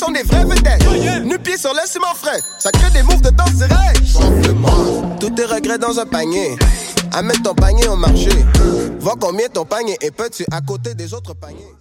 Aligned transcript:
sont 0.00 0.12
des 0.12 0.22
vrais 0.22 0.44
vedettes. 0.44 1.24
Nu 1.24 1.38
pied 1.38 1.58
sur 1.58 1.72
le 1.74 1.86
ciment 1.86 2.14
frais, 2.14 2.40
ça 2.58 2.70
crée 2.70 2.90
des 2.90 3.02
moves 3.02 3.20
de 3.20 3.30
danse. 3.30 3.50
Chauffe-moi, 4.10 4.72
tous 5.20 5.30
tes 5.30 5.44
regrets 5.44 5.78
dans 5.78 5.98
un 5.98 6.06
panier. 6.06 6.56
Amène 7.12 7.42
ton 7.42 7.54
panier 7.54 7.86
au 7.88 7.96
marché. 7.96 8.30
Vois 8.98 9.16
combien 9.20 9.48
ton 9.48 9.66
panier 9.66 9.98
est 10.00 10.10
petit 10.10 10.44
à 10.50 10.60
côté 10.62 10.94
des 10.94 11.12
autres 11.12 11.34
paniers. 11.34 11.74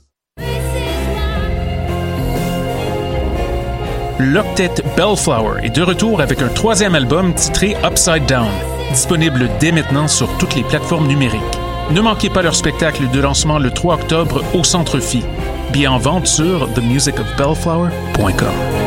L'octet 4.20 4.74
Bellflower 4.98 5.64
est 5.64 5.70
de 5.70 5.82
retour 5.82 6.20
avec 6.20 6.42
un 6.42 6.50
troisième 6.50 6.96
album 6.96 7.34
titré 7.34 7.78
Upside 7.86 8.26
Down, 8.26 8.50
disponible 8.92 9.50
dès 9.62 9.72
maintenant 9.72 10.10
sur 10.10 10.28
toutes 10.38 10.56
les 10.56 10.64
plateformes 10.64 11.08
numériques. 11.08 11.59
Ne 11.92 12.02
manquez 12.02 12.30
pas 12.30 12.44
leur 12.44 12.56
spectacle 12.56 13.10
de 13.10 13.20
lancement 13.20 13.58
le 13.58 13.72
3 13.72 13.96
octobre 13.96 14.44
au 14.54 14.64
Centre 14.64 15.00
Phi. 15.00 15.24
Bien 15.72 15.92
en 15.92 15.98
vente 15.98 16.28
sur 16.28 16.72
themusicofbellflower.com. 16.74 18.80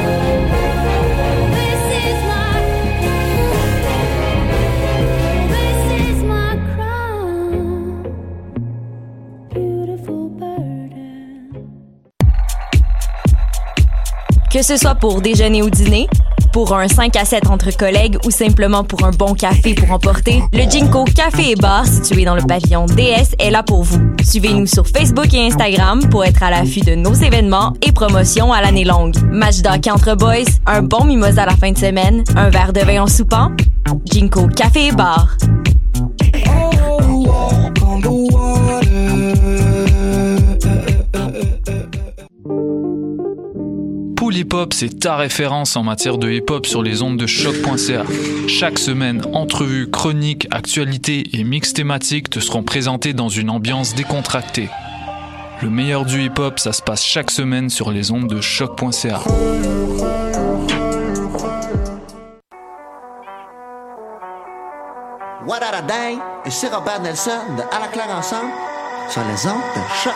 Que 14.52 14.62
ce 14.62 14.76
soit 14.76 14.94
pour 14.94 15.22
déjeuner 15.22 15.62
ou 15.62 15.70
dîner, 15.70 16.08
pour 16.52 16.74
un 16.76 16.86
5 16.86 17.16
à 17.16 17.24
7 17.24 17.48
entre 17.48 17.76
collègues 17.76 18.18
ou 18.24 18.30
simplement 18.30 18.84
pour 18.84 19.04
un 19.04 19.10
bon 19.10 19.34
café 19.34 19.74
pour 19.74 19.90
emporter, 19.90 20.42
le 20.52 20.70
Jinko 20.70 21.04
Café 21.04 21.52
et 21.52 21.56
Bar 21.56 21.86
situé 21.86 22.24
dans 22.24 22.34
le 22.34 22.42
pavillon 22.42 22.86
DS 22.86 23.34
est 23.38 23.50
là 23.50 23.62
pour 23.62 23.82
vous. 23.82 24.00
Suivez-nous 24.22 24.66
sur 24.66 24.86
Facebook 24.86 25.32
et 25.32 25.46
Instagram 25.46 26.00
pour 26.10 26.24
être 26.24 26.42
à 26.42 26.50
l'affût 26.50 26.80
de 26.80 26.94
nos 26.94 27.14
événements 27.14 27.72
et 27.82 27.92
promotions 27.92 28.52
à 28.52 28.60
l'année 28.60 28.84
longue. 28.84 29.16
Match 29.30 29.62
d'hockey 29.62 29.90
entre 29.90 30.14
boys, 30.14 30.44
un 30.66 30.82
bon 30.82 31.04
mimosa 31.04 31.42
à 31.42 31.46
la 31.46 31.56
fin 31.56 31.72
de 31.72 31.78
semaine, 31.78 32.22
un 32.36 32.50
verre 32.50 32.72
de 32.72 32.80
vin 32.80 33.02
en 33.02 33.06
soupant. 33.06 33.50
Jinko 34.04 34.48
Café 34.48 34.88
et 34.88 34.92
Bar. 34.92 35.36
Pool 44.32 44.38
Hip 44.38 44.54
Hop, 44.54 44.72
c'est 44.72 45.00
ta 45.00 45.16
référence 45.16 45.76
en 45.76 45.82
matière 45.82 46.16
de 46.16 46.30
hip 46.30 46.46
hop 46.48 46.64
sur 46.64 46.82
les 46.82 47.02
ondes 47.02 47.18
de 47.18 47.26
choc.ca. 47.26 48.04
Chaque 48.48 48.78
semaine, 48.78 49.20
entrevues, 49.34 49.90
chroniques, 49.90 50.48
actualités 50.50 51.36
et 51.36 51.44
mix 51.44 51.74
thématiques 51.74 52.30
te 52.30 52.40
seront 52.40 52.62
présentés 52.62 53.12
dans 53.12 53.28
une 53.28 53.50
ambiance 53.50 53.94
décontractée. 53.94 54.70
Le 55.60 55.68
meilleur 55.68 56.06
du 56.06 56.24
hip 56.24 56.38
hop, 56.38 56.58
ça 56.58 56.72
se 56.72 56.80
passe 56.80 57.04
chaque 57.04 57.30
semaine 57.30 57.68
sur 57.68 57.90
les 57.90 58.10
ondes 58.10 58.26
de 58.26 58.40
choc.ca. 58.40 59.20
What 65.46 65.60
a 65.62 65.82
day? 65.82 66.16
Et 66.46 66.50
c'est 66.50 66.68
Robert 66.68 67.02
Nelson 67.02 67.38
de 67.58 67.62
À 67.70 67.80
la 67.80 67.88
claire 67.88 68.16
ensemble 68.16 68.50
sur 69.10 69.20
les 69.24 69.46
ondes 69.46 69.60
de 69.76 69.82
choc. 70.02 70.14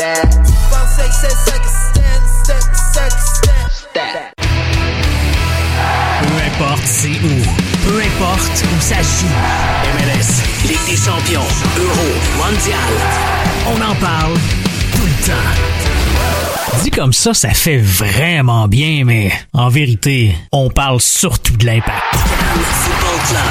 Peu 0.00 0.06
importe 6.46 6.86
c'est 6.86 7.08
où, 7.08 7.42
peu 7.86 8.00
importe 8.00 8.64
où 8.64 8.80
ça 8.80 8.96
joue. 9.02 9.26
MLS, 9.98 10.42
Ligue 10.66 10.86
des 10.88 10.96
champions, 10.96 11.44
Euro, 11.76 12.08
Mondial. 12.38 12.78
On 13.66 13.76
en 13.82 13.94
parle 13.96 14.38
tout 14.94 15.02
le 15.04 15.26
temps. 15.26 16.82
Dit 16.82 16.90
comme 16.90 17.12
ça, 17.12 17.34
ça 17.34 17.50
fait 17.50 17.76
vraiment 17.76 18.68
bien, 18.68 19.04
mais 19.04 19.30
en 19.52 19.68
vérité, 19.68 20.34
on 20.50 20.70
parle 20.70 21.02
surtout 21.02 21.58
de 21.58 21.66
l'impact. 21.66 22.14
Football 22.14 23.20
Club. 23.28 23.42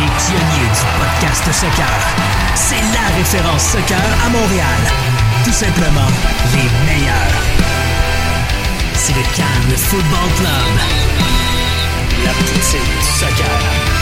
Les 0.00 0.10
pionniers 0.20 0.68
du 0.68 0.84
podcast 0.98 1.44
soccer. 1.50 1.86
C'est 2.54 2.82
la 2.92 3.16
référence 3.16 3.62
soccer 3.62 4.04
à 4.22 4.28
Montréal. 4.28 5.05
Tout 5.46 5.52
simplement 5.52 6.08
les 6.54 6.92
meilleurs. 6.92 7.14
C'est 8.94 9.14
le 9.14 9.22
Cannes 9.36 9.76
Football 9.76 10.28
Club. 10.40 10.50
La 12.24 12.32
poutine 12.32 12.80
soccer. 13.00 13.95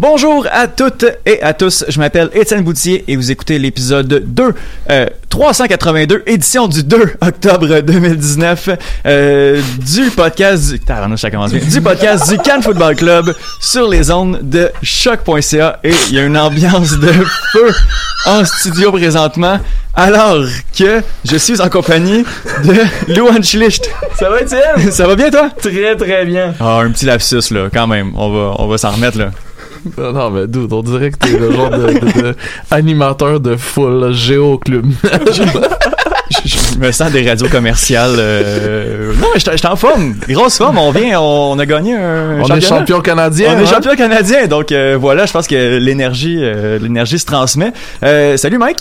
Bonjour 0.00 0.46
à 0.52 0.68
toutes 0.68 1.06
et 1.26 1.42
à 1.42 1.54
tous, 1.54 1.84
je 1.88 1.98
m'appelle 1.98 2.30
Étienne 2.32 2.62
Boutier 2.62 3.02
et 3.08 3.16
vous 3.16 3.32
écoutez 3.32 3.58
l'épisode 3.58 4.06
2, 4.06 4.54
euh, 4.90 5.06
382, 5.28 6.22
édition 6.24 6.68
du 6.68 6.84
2 6.84 7.14
octobre 7.20 7.80
2019 7.80 8.70
euh, 9.06 9.60
du 9.80 10.08
podcast 10.10 10.70
du, 10.70 10.78
Tabarnouche, 10.78 11.18
ça 11.18 11.32
commence 11.32 11.52
bien. 11.52 11.66
du 11.68 11.80
podcast 11.80 12.30
du 12.30 12.38
Cannes 12.38 12.62
Football 12.62 12.94
Club 12.94 13.34
sur 13.60 13.88
les 13.88 14.12
ondes 14.12 14.38
de 14.40 14.70
choc.ca 14.84 15.80
et 15.82 15.92
il 16.10 16.14
y 16.14 16.20
a 16.20 16.22
une 16.22 16.38
ambiance 16.38 16.92
de 16.92 17.10
feu 17.52 17.74
en 18.26 18.44
studio 18.44 18.92
présentement 18.92 19.58
alors 19.94 20.44
que 20.78 21.02
je 21.24 21.36
suis 21.36 21.60
en 21.60 21.68
compagnie 21.68 22.22
de 22.62 23.16
Louane 23.16 23.42
Schlicht. 23.42 23.90
Ça 24.16 24.30
va 24.30 24.42
Étienne? 24.42 24.92
Ça 24.92 25.08
va 25.08 25.16
bien 25.16 25.28
toi? 25.28 25.50
Très 25.60 25.96
très 25.96 26.24
bien. 26.24 26.54
Ah, 26.60 26.82
un 26.84 26.92
petit 26.92 27.04
lapsus 27.04 27.50
là, 27.50 27.68
quand 27.74 27.88
même, 27.88 28.12
on 28.14 28.30
va, 28.30 28.54
on 28.60 28.68
va 28.68 28.78
s'en 28.78 28.92
remettre 28.92 29.18
là. 29.18 29.32
Non, 29.98 30.12
non, 30.12 30.30
mais 30.30 30.46
dude, 30.46 30.72
on 30.72 30.82
dirait 30.82 31.10
que 31.10 31.18
t'es 31.18 31.38
le 31.38 31.50
genre 31.52 31.70
de, 31.70 31.86
de- 31.86 32.22
de 32.22 32.36
animateur 32.70 33.40
de 33.40 33.56
full 33.56 34.12
Géo 34.12 34.58
Club. 34.58 34.86
je, 36.44 36.78
me 36.78 36.92
sens 36.92 37.10
des 37.10 37.28
radios 37.28 37.48
commerciales. 37.48 38.16
euh, 38.18 39.12
Non, 39.20 39.28
mais 39.34 39.40
je 39.40 39.56
suis 39.56 39.66
en 39.66 39.76
forme. 39.76 40.14
Grosse 40.28 40.58
forme. 40.58 40.78
On 40.78 40.90
vient, 40.90 41.20
on, 41.20 41.58
a 41.58 41.66
gagné 41.66 41.94
un 41.96 42.40
on 42.40 42.54
est 42.54 42.60
champion 42.60 43.00
canadien. 43.00 43.54
On 43.56 43.58
est 43.58 43.62
hein? 43.62 43.66
champion 43.66 43.94
canadien. 43.96 44.46
Donc 44.46 44.72
euh, 44.72 44.96
voilà, 45.00 45.26
je 45.26 45.32
pense 45.32 45.46
que 45.46 45.78
l'énergie, 45.78 46.38
euh, 46.40 46.78
l'énergie 46.78 47.18
se 47.18 47.26
transmet. 47.26 47.72
Salut 48.36 48.58
Mike. 48.58 48.78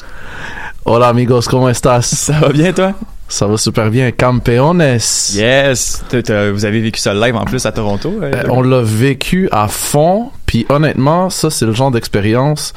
Hola 0.90 1.09
amigos, 1.09 1.50
¿cómo 1.50 1.67
estás? 1.67 2.06
Ça 2.06 2.40
va 2.40 2.47
bien 2.47 2.72
toi? 2.72 2.94
Ça 3.28 3.46
va 3.46 3.57
super 3.57 3.90
bien. 3.90 4.12
Campeones. 4.12 4.97
Yes. 5.34 6.01
Vous 6.13 6.63
avez 6.66 6.79
vécu 6.79 7.01
ça 7.01 7.13
live 7.13 7.35
en 7.35 7.44
plus 7.44 7.66
à 7.66 7.73
Toronto. 7.73 8.13
Euh, 8.23 8.31
on 8.50 8.62
l'a 8.62 8.81
vécu 8.81 9.50
à 9.51 9.67
fond, 9.67 10.31
puis 10.47 10.66
honnêtement, 10.69 11.30
ça 11.30 11.52
c'est 11.52 11.68
le 11.68 11.74
genre 11.74 11.91
d'expérience 11.91 12.74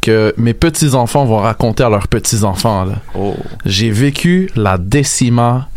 que 0.00 0.34
mes 0.36 0.52
petits-enfants 0.52 1.24
vont 1.24 1.38
raconter 1.38 1.84
à 1.84 1.88
leurs 1.88 2.08
petits-enfants. 2.08 2.86
Oh. 3.14 3.36
J'ai 3.64 3.90
vécu 3.90 4.50
la 4.56 4.76
décima 4.76 5.68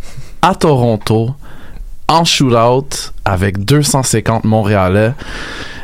à 0.42 0.56
Toronto 0.56 1.30
en 2.08 2.24
shootout 2.24 3.12
avec 3.24 3.64
250 3.64 4.44
Montréalais. 4.44 5.12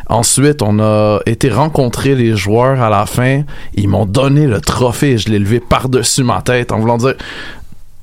Ensuite, 0.08 0.60
on 0.62 0.80
a 0.80 1.20
été 1.24 1.48
rencontrer 1.48 2.14
les 2.14 2.36
joueurs 2.36 2.82
à 2.82 2.90
la 2.90 3.06
fin. 3.06 3.44
Ils 3.74 3.88
m'ont 3.88 4.06
donné 4.06 4.46
le 4.46 4.60
trophée 4.60 5.12
et 5.12 5.18
je 5.18 5.30
l'ai 5.30 5.38
levé 5.38 5.60
par-dessus 5.60 6.24
ma 6.24 6.42
tête 6.42 6.72
en 6.72 6.80
voulant 6.80 6.98
dire 6.98 7.14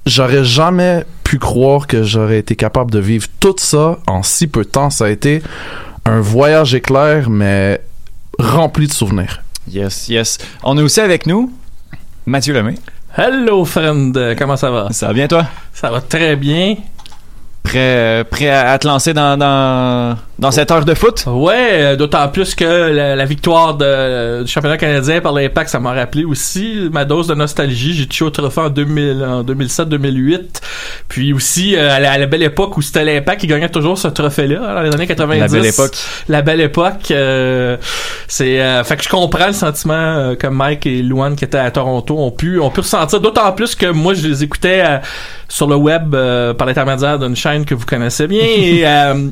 j'aurais 0.05 0.43
jamais 0.43 1.03
pu 1.23 1.37
croire 1.37 1.85
que 1.85 2.03
j'aurais 2.03 2.39
été 2.39 2.55
capable 2.55 2.91
de 2.91 2.99
vivre 2.99 3.27
tout 3.39 3.55
ça 3.57 3.99
en 4.07 4.23
si 4.23 4.47
peu 4.47 4.63
de 4.63 4.69
temps. 4.69 4.89
Ça 4.89 5.05
a 5.05 5.09
été 5.09 5.41
un 6.05 6.21
voyage 6.21 6.73
éclair, 6.73 7.29
mais 7.29 7.81
rempli 8.37 8.87
de 8.87 8.93
souvenirs. 8.93 9.41
Yes, 9.67 10.07
yes. 10.09 10.37
On 10.63 10.77
est 10.77 10.81
aussi 10.81 10.99
avec 11.01 11.25
nous 11.25 11.51
Mathieu 12.25 12.53
Lemay. 12.53 12.75
Hello 13.17 13.65
friend, 13.65 14.35
comment 14.37 14.55
ça 14.55 14.69
va? 14.71 14.87
Ça 14.91 15.07
va 15.07 15.13
bien 15.13 15.27
toi? 15.27 15.45
Ça 15.73 15.89
va 15.91 16.01
très 16.01 16.35
bien. 16.35 16.75
Prêt, 17.69 17.77
euh, 17.79 18.23
prêt 18.23 18.49
à, 18.49 18.71
à 18.71 18.79
te 18.79 18.87
lancer 18.87 19.13
dans, 19.13 19.37
dans, 19.37 20.17
dans 20.39 20.49
cette 20.49 20.71
heure 20.71 20.85
de 20.85 20.95
foot? 20.95 21.23
Ouais, 21.27 21.69
euh, 21.73 21.95
d'autant 21.95 22.27
plus 22.29 22.55
que 22.55 22.63
la, 22.65 23.15
la 23.15 23.25
victoire 23.25 23.75
de, 23.75 24.41
du 24.41 24.49
championnat 24.51 24.77
canadien 24.77 25.21
par 25.21 25.33
l'Impact, 25.33 25.69
ça 25.69 25.79
m'a 25.79 25.93
rappelé 25.93 26.23
aussi 26.23 26.89
ma 26.91 27.05
dose 27.05 27.27
de 27.27 27.35
nostalgie. 27.35 27.93
J'ai 27.93 28.07
touché 28.07 28.25
au 28.25 28.31
trophée 28.31 28.61
en, 28.61 28.69
2000, 28.69 29.23
en 29.23 29.43
2007-2008. 29.43 30.39
Puis 31.09 31.31
aussi, 31.31 31.75
euh, 31.75 31.91
à, 31.91 31.99
la, 31.99 32.13
à 32.13 32.17
la 32.17 32.25
belle 32.25 32.41
époque 32.41 32.75
où 32.75 32.81
c'était 32.81 33.05
l'Impact 33.05 33.41
qui 33.41 33.45
gagnait 33.47 33.69
toujours 33.69 33.99
ce 33.99 34.07
trophée-là, 34.07 34.61
hein, 34.63 34.73
dans 34.73 34.81
les 34.81 34.91
années 34.95 35.05
90. 35.05 35.39
La 35.39 35.47
belle 35.47 35.65
époque. 35.67 35.93
La 36.27 36.41
belle 36.41 36.61
époque. 36.61 37.11
euh, 37.11 37.77
c'est, 38.27 38.59
euh, 38.61 38.83
fait 38.83 38.97
que 38.97 39.03
je 39.03 39.09
comprends 39.09 39.45
le 39.45 39.53
sentiment 39.53 40.33
que 40.39 40.47
Mike 40.47 40.87
et 40.87 41.03
Luan 41.03 41.35
qui 41.35 41.45
étaient 41.45 41.59
à 41.59 41.69
Toronto 41.69 42.17
ont 42.17 42.31
pu, 42.31 42.59
ont 42.59 42.71
pu 42.71 42.79
ressentir. 42.79 43.19
D'autant 43.19 43.51
plus 43.51 43.75
que 43.75 43.85
moi, 43.91 44.15
je 44.15 44.27
les 44.27 44.43
écoutais 44.43 44.83
sur 45.49 45.67
le 45.67 45.75
web 45.75 46.15
euh, 46.15 46.53
par 46.53 46.67
l'intermédiaire 46.67 47.19
d'une 47.19 47.35
chaîne 47.35 47.65
que 47.65 47.75
vous 47.75 47.85
connaissez 47.85 48.27
bien. 48.27 48.43
et 48.43 48.83
euh, 48.85 49.29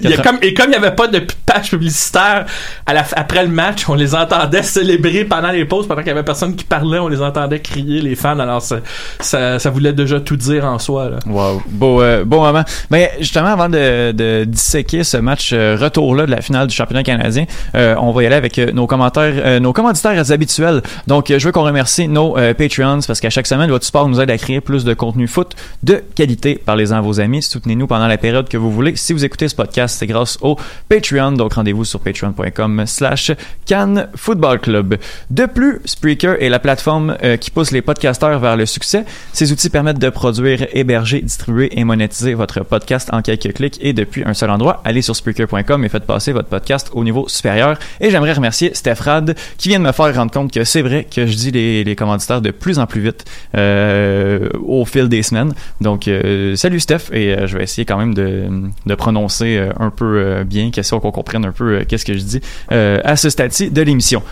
il 0.00 0.10
y 0.10 0.14
a 0.14 0.22
comme, 0.22 0.38
et 0.42 0.54
comme 0.54 0.66
il 0.66 0.70
n'y 0.70 0.76
avait 0.76 0.94
pas 0.94 1.06
de 1.06 1.22
page 1.46 1.70
publicitaire 1.70 2.46
à 2.86 2.94
la, 2.94 3.04
après 3.14 3.42
le 3.42 3.50
match, 3.50 3.88
on 3.88 3.94
les 3.94 4.14
entendait 4.14 4.62
célébrer 4.62 5.24
pendant 5.24 5.50
les 5.50 5.64
pauses, 5.64 5.86
pendant 5.86 6.00
qu'il 6.00 6.08
y 6.08 6.12
avait 6.12 6.22
personne 6.22 6.56
qui 6.56 6.64
parlait, 6.64 6.98
on 6.98 7.08
les 7.08 7.20
entendait 7.20 7.60
crier, 7.60 8.00
les 8.00 8.14
fans. 8.14 8.38
Alors, 8.38 8.62
ça, 8.62 8.78
ça, 9.20 9.58
ça 9.58 9.70
voulait 9.70 9.92
déjà 9.92 10.20
tout 10.20 10.36
dire 10.36 10.64
en 10.64 10.78
soi. 10.78 11.10
Là. 11.10 11.18
Wow. 11.26 11.62
Beau, 11.68 12.02
euh, 12.02 12.24
beau 12.24 12.40
moment. 12.40 12.64
Mais 12.90 13.12
justement, 13.20 13.48
avant 13.48 13.68
de, 13.68 14.12
de 14.12 14.44
disséquer 14.44 15.04
ce 15.04 15.18
match 15.18 15.50
euh, 15.52 15.76
retour-là 15.78 16.26
de 16.26 16.30
la 16.30 16.40
finale 16.40 16.66
du 16.66 16.74
championnat 16.74 17.02
canadien, 17.02 17.44
euh, 17.74 17.94
on 17.98 18.12
va 18.12 18.22
y 18.22 18.26
aller 18.26 18.36
avec 18.36 18.58
nos 18.58 18.86
commentaires, 18.86 19.60
nos 19.60 19.72
commanditaires 19.72 20.30
habituels. 20.30 20.82
Donc, 21.06 21.26
je 21.28 21.44
veux 21.44 21.52
qu'on 21.52 21.64
remercie 21.64 22.08
nos 22.08 22.32
Patreons 22.32 23.00
parce 23.06 23.20
qu'à 23.20 23.30
chaque 23.30 23.46
semaine, 23.46 23.70
votre 23.70 23.84
support 23.84 24.08
nous 24.08 24.20
aide 24.20 24.30
à 24.30 24.38
créer 24.38 24.60
plus 24.60 24.84
de 24.84 24.94
contenu 24.94 25.28
foot 25.28 25.54
de 25.82 26.02
qualité. 26.14 26.60
Parlez-en 26.64 26.96
à 26.96 27.00
vos 27.00 27.20
amis. 27.20 27.42
Soutenez-nous 27.42 27.86
pendant 27.86 28.06
la 28.06 28.18
période 28.18 28.48
que 28.48 28.56
vous 28.56 28.70
voulez. 28.70 28.96
Si 28.96 29.12
vous 29.12 29.24
écoutez 29.24 29.48
ce 29.48 29.54
podcast, 29.54 29.81
c'est 29.90 30.06
grâce 30.06 30.38
au 30.40 30.56
Patreon. 30.88 31.32
Donc, 31.32 31.54
rendez-vous 31.54 31.84
sur 31.84 32.00
patreon.com 32.00 32.84
slash 32.86 33.32
Cannes 33.66 34.08
Football 34.14 34.60
Club. 34.60 34.96
De 35.30 35.46
plus, 35.46 35.80
Spreaker 35.84 36.36
est 36.40 36.48
la 36.48 36.58
plateforme 36.58 37.16
euh, 37.22 37.36
qui 37.36 37.50
pousse 37.50 37.70
les 37.70 37.82
podcasteurs 37.82 38.38
vers 38.38 38.56
le 38.56 38.66
succès. 38.66 39.04
Ces 39.32 39.52
outils 39.52 39.70
permettent 39.70 39.98
de 39.98 40.10
produire, 40.10 40.66
héberger, 40.72 41.20
distribuer 41.20 41.78
et 41.78 41.84
monétiser 41.84 42.34
votre 42.34 42.64
podcast 42.64 43.08
en 43.12 43.22
quelques 43.22 43.52
clics 43.54 43.78
et 43.80 43.92
depuis 43.92 44.22
un 44.24 44.34
seul 44.34 44.50
endroit. 44.50 44.80
Allez 44.84 45.02
sur 45.02 45.16
Spreaker.com 45.16 45.84
et 45.84 45.88
faites 45.88 46.04
passer 46.04 46.32
votre 46.32 46.48
podcast 46.48 46.90
au 46.92 47.04
niveau 47.04 47.28
supérieur. 47.28 47.78
Et 48.00 48.10
j'aimerais 48.10 48.32
remercier 48.32 48.74
Steph 48.74 49.00
Rad 49.00 49.34
qui 49.58 49.68
vient 49.68 49.78
de 49.78 49.84
me 49.84 49.92
faire 49.92 50.14
rendre 50.14 50.32
compte 50.32 50.52
que 50.52 50.64
c'est 50.64 50.82
vrai 50.82 51.04
que 51.04 51.26
je 51.26 51.36
dis 51.36 51.50
les, 51.50 51.96
commanditaires 51.96 52.40
de 52.40 52.50
plus 52.50 52.78
en 52.78 52.86
plus 52.86 53.00
vite 53.00 53.24
euh, 53.56 54.48
au 54.64 54.84
fil 54.84 55.08
des 55.08 55.22
semaines. 55.22 55.52
Donc, 55.80 56.08
euh, 56.08 56.56
salut 56.56 56.80
Steph 56.80 57.12
et 57.12 57.46
je 57.46 57.56
vais 57.56 57.64
essayer 57.64 57.84
quand 57.84 57.98
même 57.98 58.14
de, 58.14 58.44
de 58.86 58.94
prononcer 58.94 59.68
un 59.78 59.90
peu 59.90 60.18
euh, 60.18 60.44
bien, 60.44 60.70
question 60.70 61.00
qu'on 61.00 61.10
comprenne 61.10 61.44
un 61.44 61.52
peu 61.52 61.78
euh, 61.80 61.84
qu'est-ce 61.86 62.04
que 62.04 62.14
je 62.14 62.22
dis 62.22 62.40
euh, 62.72 62.98
à 63.04 63.16
ce 63.16 63.30
stade-ci 63.30 63.70
de 63.70 63.82
l'émission. 63.82 64.22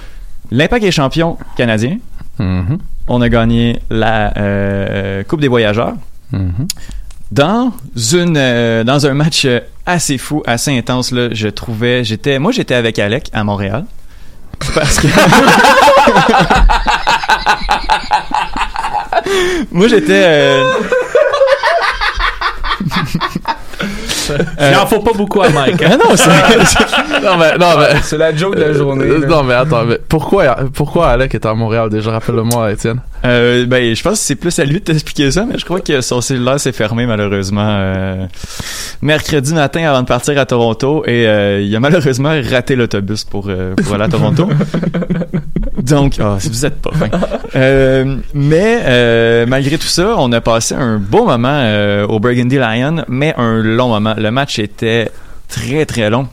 L'Impact 0.50 0.84
est 0.84 0.90
champion 0.90 1.36
canadien. 1.56 1.98
Mhm. 2.38 2.78
On 3.08 3.20
a 3.20 3.28
gagné 3.28 3.78
la 3.90 4.32
euh, 4.36 5.22
Coupe 5.24 5.40
des 5.40 5.48
voyageurs 5.48 5.94
Mhm. 6.32 6.68
dans 7.32 7.72
une 8.12 8.36
euh, 8.36 8.84
dans 8.84 9.04
un 9.06 9.14
match 9.14 9.44
euh, 9.44 9.58
assez 9.84 10.16
fou, 10.16 10.42
assez 10.46 10.76
intense 10.78 11.10
là, 11.10 11.28
je 11.32 11.48
trouvais, 11.48 12.04
j'étais 12.04 12.38
moi 12.38 12.52
j'étais 12.52 12.74
avec 12.74 13.00
Alec 13.00 13.30
à 13.32 13.42
Montréal 13.42 13.84
parce 14.74 15.00
que 15.00 15.08
moi 19.72 19.88
j'étais 19.88 20.22
euh, 20.24 20.72
Il 24.60 24.76
en 24.76 24.86
faut 24.86 25.00
pas 25.00 25.12
beaucoup 25.12 25.42
à 25.42 25.48
Mike. 25.50 25.82
hein. 25.82 25.98
non, 26.04 26.16
c'est 26.16 26.30
Non, 27.22 27.36
mais, 27.38 27.56
non, 27.58 27.78
mais, 27.78 28.00
C'est 28.02 28.18
la 28.18 28.34
joke 28.34 28.56
de 28.56 28.62
la 28.62 28.72
journée. 28.72 29.04
Euh, 29.04 29.26
non, 29.26 29.42
mais 29.42 29.54
attends, 29.54 29.84
mais 29.84 29.98
pourquoi, 30.08 30.56
pourquoi 30.74 31.08
Alec 31.08 31.34
est 31.34 31.46
à 31.46 31.54
Montréal 31.54 31.88
déjà? 31.90 32.10
Rappelle-le-moi, 32.12 32.72
Étienne. 32.72 33.00
Euh, 33.24 33.66
ben, 33.66 33.94
je 33.94 34.02
pense 34.02 34.18
que 34.18 34.24
c'est 34.24 34.34
plus 34.34 34.58
à 34.58 34.64
lui 34.64 34.74
de 34.74 34.84
t'expliquer 34.84 35.30
ça, 35.30 35.44
mais 35.44 35.58
je 35.58 35.64
crois 35.64 35.80
que 35.80 36.00
son 36.00 36.20
cellulaire 36.20 36.58
s'est 36.58 36.72
fermé 36.72 37.06
malheureusement 37.06 37.66
euh, 37.68 38.26
mercredi 39.02 39.52
matin 39.52 39.84
avant 39.88 40.02
de 40.02 40.06
partir 40.06 40.38
à 40.38 40.46
Toronto 40.46 41.04
et 41.06 41.26
euh, 41.26 41.60
il 41.60 41.74
a 41.74 41.80
malheureusement 41.80 42.32
raté 42.50 42.76
l'autobus 42.76 43.24
pour, 43.24 43.50
pour 43.76 43.94
aller 43.94 44.04
à 44.04 44.08
Toronto. 44.08 44.48
Donc, 45.82 46.18
si 46.38 46.48
vous 46.48 46.66
êtes 46.66 46.80
pas 46.80 46.90
fin. 46.92 47.08
Mais 48.34 49.46
malgré 49.46 49.78
tout 49.78 49.86
ça, 49.86 50.14
on 50.18 50.32
a 50.32 50.40
passé 50.40 50.74
un 50.74 50.98
beau 50.98 51.24
moment 51.24 52.04
au 52.08 52.20
Burgundy 52.20 52.56
Lion, 52.56 53.04
mais 53.08 53.34
un 53.36 53.62
long 53.62 53.88
moment. 53.88 54.14
Le 54.16 54.30
match 54.30 54.58
était 54.58 55.10
très 55.48 55.84
très 55.86 56.10
long. 56.10 56.28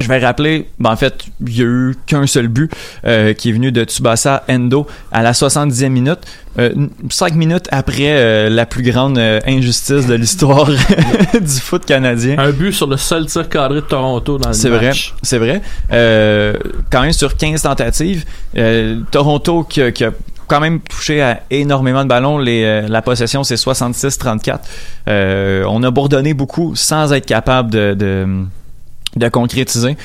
Je 0.00 0.08
vais 0.08 0.18
rappeler, 0.18 0.66
ben 0.78 0.90
en 0.92 0.96
fait, 0.96 1.24
il 1.46 1.56
y 1.56 1.62
a 1.62 1.64
eu 1.64 1.94
qu'un 2.06 2.26
seul 2.26 2.48
but 2.48 2.70
euh, 3.04 3.32
qui 3.34 3.50
est 3.50 3.52
venu 3.52 3.72
de 3.72 3.84
Tsubasa 3.84 4.44
Endo 4.48 4.86
à 5.12 5.22
la 5.22 5.32
70e 5.32 5.88
minute, 5.88 6.18
euh, 6.58 6.72
cinq 7.10 7.34
minutes 7.34 7.66
après 7.70 8.04
euh, 8.08 8.48
la 8.50 8.66
plus 8.66 8.82
grande 8.82 9.18
euh, 9.18 9.40
injustice 9.46 10.06
de 10.06 10.14
l'histoire 10.14 10.66
du 11.40 11.60
foot 11.60 11.84
canadien. 11.84 12.36
Un 12.38 12.50
but 12.52 12.72
sur 12.72 12.86
le 12.86 12.96
seul 12.96 13.26
tir 13.26 13.48
cadré 13.48 13.76
de 13.76 13.86
Toronto 13.86 14.38
dans 14.38 14.48
le 14.48 14.54
match. 14.54 14.60
C'est 14.60 14.68
vrai, 14.68 14.92
c'est 15.22 15.38
vrai. 15.38 15.62
Euh, 15.92 16.54
quand 16.90 17.02
même 17.02 17.12
sur 17.12 17.36
15 17.36 17.62
tentatives, 17.62 18.24
euh, 18.56 19.00
Toronto 19.10 19.62
qui, 19.64 19.82
a- 19.82 19.92
qui 19.92 20.04
a 20.04 20.12
quand 20.46 20.60
même 20.60 20.80
touché 20.80 21.20
à 21.20 21.42
énormément 21.50 22.04
de 22.04 22.08
ballons. 22.08 22.38
Les, 22.38 22.64
euh, 22.64 22.88
la 22.88 23.02
possession, 23.02 23.44
c'est 23.44 23.56
66-34. 23.56 24.60
Euh, 25.08 25.64
on 25.68 25.82
a 25.82 25.90
bourdonné 25.90 26.32
beaucoup 26.34 26.74
sans 26.74 27.12
être 27.12 27.26
capable 27.26 27.70
de, 27.70 27.94
de, 27.94 28.26
de 29.16 29.28
concrétiser. 29.28 29.96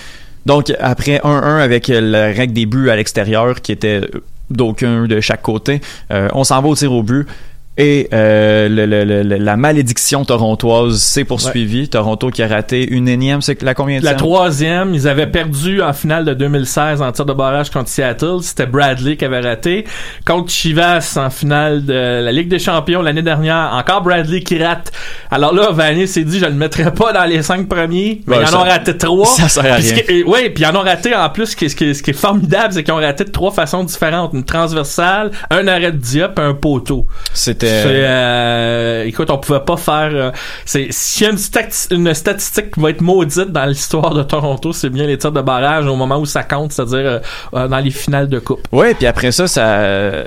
Donc, 0.45 0.73
après 0.79 1.19
1-1 1.19 1.61
avec 1.61 1.87
la 1.87 2.25
règle 2.25 2.53
des 2.53 2.65
buts 2.65 2.89
à 2.89 2.95
l'extérieur, 2.95 3.61
qui 3.61 3.71
était 3.71 4.01
d'aucun 4.49 5.07
de 5.07 5.21
chaque 5.21 5.41
côté, 5.41 5.81
euh, 6.11 6.27
on 6.33 6.43
s'en 6.43 6.61
va 6.61 6.67
au 6.67 6.75
tir 6.75 6.91
au 6.91 7.03
but. 7.03 7.27
Et 7.75 8.07
euh, 8.13 8.69
le- 8.69 8.85
le- 8.85 9.03
le- 9.23 9.37
la 9.37 9.57
malédiction 9.57 10.23
torontoise 10.25 10.99
s'est 11.01 11.23
poursuivie. 11.23 11.89
Toronto 11.89 12.29
qui 12.29 12.43
a 12.43 12.47
raté 12.47 12.87
une 12.87 13.07
énième, 13.07 13.41
c'est 13.41 13.63
la 13.63 13.73
combien 13.73 13.99
de 13.99 14.05
La 14.05 14.13
troisième, 14.13 14.93
ils 14.93 15.07
avaient 15.07 15.25
perdu 15.25 15.81
en 15.81 15.91
finale 15.91 16.23
de 16.23 16.35
2016 16.35 17.01
en 17.01 17.11
tir 17.11 17.25
de 17.25 17.33
barrage 17.33 17.71
contre 17.71 17.89
Seattle. 17.89 18.37
C'était 18.43 18.67
Bradley 18.67 19.17
qui 19.17 19.25
avait 19.25 19.39
raté. 19.39 19.85
Contre 20.23 20.51
Chivas 20.51 21.17
en 21.17 21.31
finale 21.31 21.83
de 21.83 21.93
la 22.23 22.31
Ligue 22.31 22.47
des 22.47 22.59
Champions 22.59 23.01
l'année 23.01 23.23
dernière, 23.23 23.71
encore 23.73 24.03
Bradley 24.03 24.41
qui 24.41 24.63
rate. 24.63 24.91
Alors 25.31 25.51
là, 25.55 25.71
Vanny 25.71 26.07
s'est 26.07 26.25
dit, 26.25 26.37
je 26.37 26.45
le 26.45 26.51
mettrais 26.53 26.93
pas 26.93 27.11
dans 27.11 27.25
les 27.25 27.41
cinq 27.41 27.67
premiers, 27.67 28.21
mais 28.27 28.35
Ouais, 28.37 28.43
ils 28.43 28.49
en 28.49 28.51
ça- 28.51 28.59
ont 28.59 28.63
raté 28.65 28.95
trois. 28.95 29.25
ça 29.25 29.49
sert 29.49 29.65
à 29.65 29.77
rien. 29.77 29.95
ouais, 30.27 30.51
puis 30.51 30.63
ils 30.63 30.67
en 30.67 30.75
ont 30.75 30.83
raté 30.83 31.15
en 31.15 31.27
plus. 31.31 31.47
Ce 31.47 31.55
qui, 31.55 31.65
est- 31.65 31.69
ce 31.69 31.75
qui 31.75 31.85
est- 31.85 31.93
ce 31.95 32.03
qui 32.03 32.11
est 32.11 32.13
formidable, 32.13 32.73
c'est 32.73 32.83
qu'ils 32.83 32.93
ont 32.93 32.97
raté 32.97 33.23
de 33.23 33.31
trois 33.31 33.51
façons 33.51 33.83
différentes. 33.83 34.33
Une 34.33 34.43
transversale, 34.43 35.31
un 35.49 35.67
arrêt 35.67 35.91
de 35.91 35.97
diop, 35.97 36.37
un 36.37 36.53
poteau. 36.53 37.07
C'était. 37.33 37.62
Euh, 37.67 39.03
écoute, 39.05 39.29
on 39.29 39.37
pouvait 39.37 39.59
pas 39.59 39.77
faire. 39.77 40.09
euh, 40.13 40.31
c'est 40.65 40.87
s'il 40.91 41.25
y 41.25 41.29
a 41.29 41.31
une, 41.31 41.37
stati- 41.37 41.93
une 41.93 42.13
statistique 42.13 42.71
qui 42.71 42.79
va 42.79 42.89
être 42.89 43.01
maudite 43.01 43.51
dans 43.51 43.65
l'histoire 43.65 44.13
de 44.13 44.23
Toronto, 44.23 44.73
c'est 44.73 44.89
bien 44.89 45.05
les 45.05 45.17
tirs 45.17 45.31
de 45.31 45.41
barrage 45.41 45.85
au 45.87 45.95
moment 45.95 46.17
où 46.17 46.25
ça 46.25 46.43
compte, 46.43 46.71
c'est-à-dire 46.71 47.21
euh, 47.53 47.67
dans 47.67 47.79
les 47.79 47.91
finales 47.91 48.27
de 48.27 48.39
coupe. 48.39 48.67
Ouais, 48.71 48.93
puis 48.93 49.05
après 49.07 49.31
ça, 49.31 49.47
ça, 49.47 50.23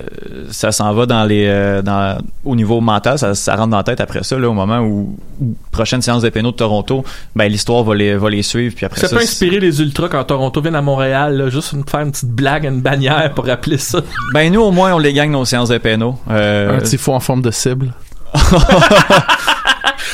ça 0.51 0.73
s'en 0.73 0.93
va 0.93 1.07
dans 1.07 1.25
les, 1.25 1.81
dans, 1.85 2.19
au 2.45 2.57
niveau 2.57 2.81
mental, 2.81 3.19
ça, 3.19 3.35
ça 3.35 3.57
rentre 3.57 3.71
dans 3.71 3.77
la 3.79 3.83
tête 3.85 4.01
après 4.01 4.23
ça, 4.23 4.39
là, 4.39 4.49
au 4.49 4.53
moment 4.55 4.79
où, 4.81 5.17
où 5.41 5.55
prochaine 5.71 6.03
séance 6.03 6.23
de 6.23 6.29
pénaux 6.29 6.51
de 6.53 6.57
Toronto, 6.57 7.05
ben 7.35 7.47
l'histoire 7.51 7.83
va 7.85 7.95
les, 7.95 8.17
va 8.17 8.31
les 8.31 8.43
suivre, 8.43 8.75
puis 8.75 8.87
après 8.87 9.01
Ça 9.01 9.09
ça. 9.09 9.17
peut 9.17 9.23
inspirer 9.23 9.61
les 9.61 9.81
ultras 9.81 10.09
quand 10.09 10.25
Toronto 10.25 10.61
vient 10.61 10.75
à 10.75 10.83
Montréal, 10.83 11.37
là, 11.37 11.49
juste 11.51 11.73
une, 11.73 11.85
faire 11.85 12.01
une 12.01 12.13
petite 12.13 12.31
blague, 12.31 12.65
une 12.65 12.81
bannière 12.81 13.33
pour 13.35 13.47
rappeler 13.47 13.79
ça. 13.79 14.01
Ben 14.33 14.53
nous 14.53 14.61
au 14.61 14.71
moins 14.71 14.95
on 14.95 14.99
les 14.99 15.13
gagne 15.13 15.31
nos 15.31 15.45
séances 15.45 15.69
de 15.69 15.79
pénaux. 15.79 16.17
Euh, 16.31 16.79
Un 16.79 16.81
tifo 16.81 17.13
en 17.13 17.21
forme 17.27 17.43
de 17.43 17.51
cible? 17.51 17.93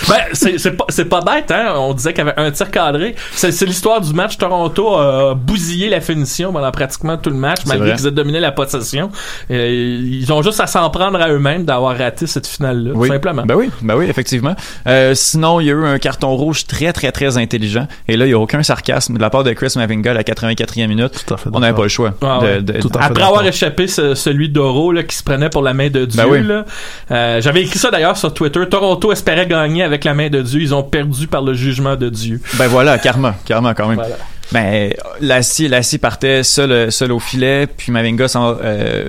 Ben, 0.08 0.16
c'est 0.32 0.58
c'est 0.58 0.72
pas, 0.72 0.84
c'est 0.88 1.04
pas 1.06 1.20
bête, 1.20 1.50
hein. 1.50 1.74
On 1.76 1.92
disait 1.94 2.12
qu'il 2.12 2.24
y 2.24 2.28
avait 2.28 2.38
un 2.40 2.50
tir 2.50 2.70
cadré. 2.70 3.14
C'est 3.32 3.52
c'est 3.52 3.66
l'histoire 3.66 4.00
du 4.00 4.12
match. 4.12 4.36
Toronto 4.38 4.94
a 4.96 5.34
bousillé 5.34 5.88
la 5.88 6.00
finition 6.00 6.52
pendant 6.52 6.70
pratiquement 6.70 7.16
tout 7.16 7.30
le 7.30 7.36
match, 7.36 7.60
malgré 7.66 7.94
qu'ils 7.94 8.06
aient 8.06 8.10
dominé 8.10 8.40
la 8.40 8.52
possession. 8.52 9.10
Euh, 9.50 10.00
ils 10.02 10.32
ont 10.32 10.42
juste 10.42 10.60
à 10.60 10.66
s'en 10.66 10.88
prendre 10.90 11.20
à 11.20 11.28
eux-mêmes 11.30 11.64
d'avoir 11.64 11.96
raté 11.96 12.26
cette 12.26 12.46
finale-là, 12.46 12.92
oui. 12.94 13.08
simplement. 13.08 13.42
Ben 13.46 13.54
oui, 13.54 13.70
ben 13.82 13.96
oui, 13.96 14.06
effectivement. 14.08 14.54
Euh, 14.86 15.14
sinon, 15.14 15.60
il 15.60 15.66
y 15.66 15.70
a 15.70 15.74
eu 15.74 15.84
un 15.84 15.98
carton 15.98 16.34
rouge 16.36 16.66
très, 16.66 16.92
très, 16.92 17.12
très 17.12 17.36
intelligent. 17.38 17.86
Et 18.08 18.16
là, 18.16 18.24
il 18.26 18.28
n'y 18.28 18.34
a 18.34 18.38
aucun 18.38 18.62
sarcasme 18.62 19.14
de 19.14 19.20
la 19.20 19.30
part 19.30 19.44
de 19.44 19.52
Chris 19.52 19.72
Mavinga 19.76 20.10
à 20.12 20.14
la 20.14 20.22
84e 20.22 20.86
minute. 20.88 21.24
Tout 21.26 21.34
à 21.34 21.36
fait 21.36 21.50
On 21.52 21.60
n'avait 21.60 21.74
pas 21.76 21.82
le 21.82 21.88
choix. 21.88 22.14
Ah 22.22 22.38
de- 22.40 22.46
ouais. 22.46 22.62
de- 22.62 22.80
Tout 22.80 22.90
à 22.94 23.00
fait 23.00 23.04
Après 23.06 23.22
avoir 23.24 23.46
échappé 23.46 23.86
ce- 23.86 24.14
celui 24.14 24.48
d'Oro 24.48 24.92
là, 24.92 25.02
qui 25.02 25.16
se 25.16 25.22
prenait 25.22 25.50
pour 25.50 25.62
la 25.62 25.74
main 25.74 25.88
de 25.90 26.04
Dieu, 26.04 26.22
Ben 26.22 26.28
oui. 26.30 26.42
là, 26.42 26.64
euh, 27.10 27.40
j'avais 27.40 27.62
écrit 27.62 27.78
ça 27.78 27.90
d'ailleurs 27.90 28.16
sur 28.16 28.32
Twitter. 28.32 28.60
Toronto 28.68 29.12
espérait 29.12 29.46
gagner 29.46 29.81
avec 29.82 30.04
la 30.04 30.14
main 30.14 30.28
de 30.28 30.40
Dieu. 30.42 30.60
Ils 30.60 30.74
ont 30.74 30.82
perdu 30.82 31.26
par 31.26 31.42
le 31.42 31.54
jugement 31.54 31.96
de 31.96 32.08
Dieu. 32.08 32.40
Ben 32.58 32.68
voilà, 32.68 32.98
karma, 32.98 33.36
karma 33.44 33.74
quand 33.74 33.88
même. 33.88 33.96
Voilà. 33.96 34.16
Ben, 34.52 34.92
Lassie, 35.20 35.68
Lassie 35.68 35.98
partait 35.98 36.42
seul, 36.42 36.92
seul 36.92 37.12
au 37.12 37.18
filet, 37.18 37.66
puis 37.66 37.90
Mavinga 37.90 38.28
s'en 38.28 38.56
euh, 38.62 39.08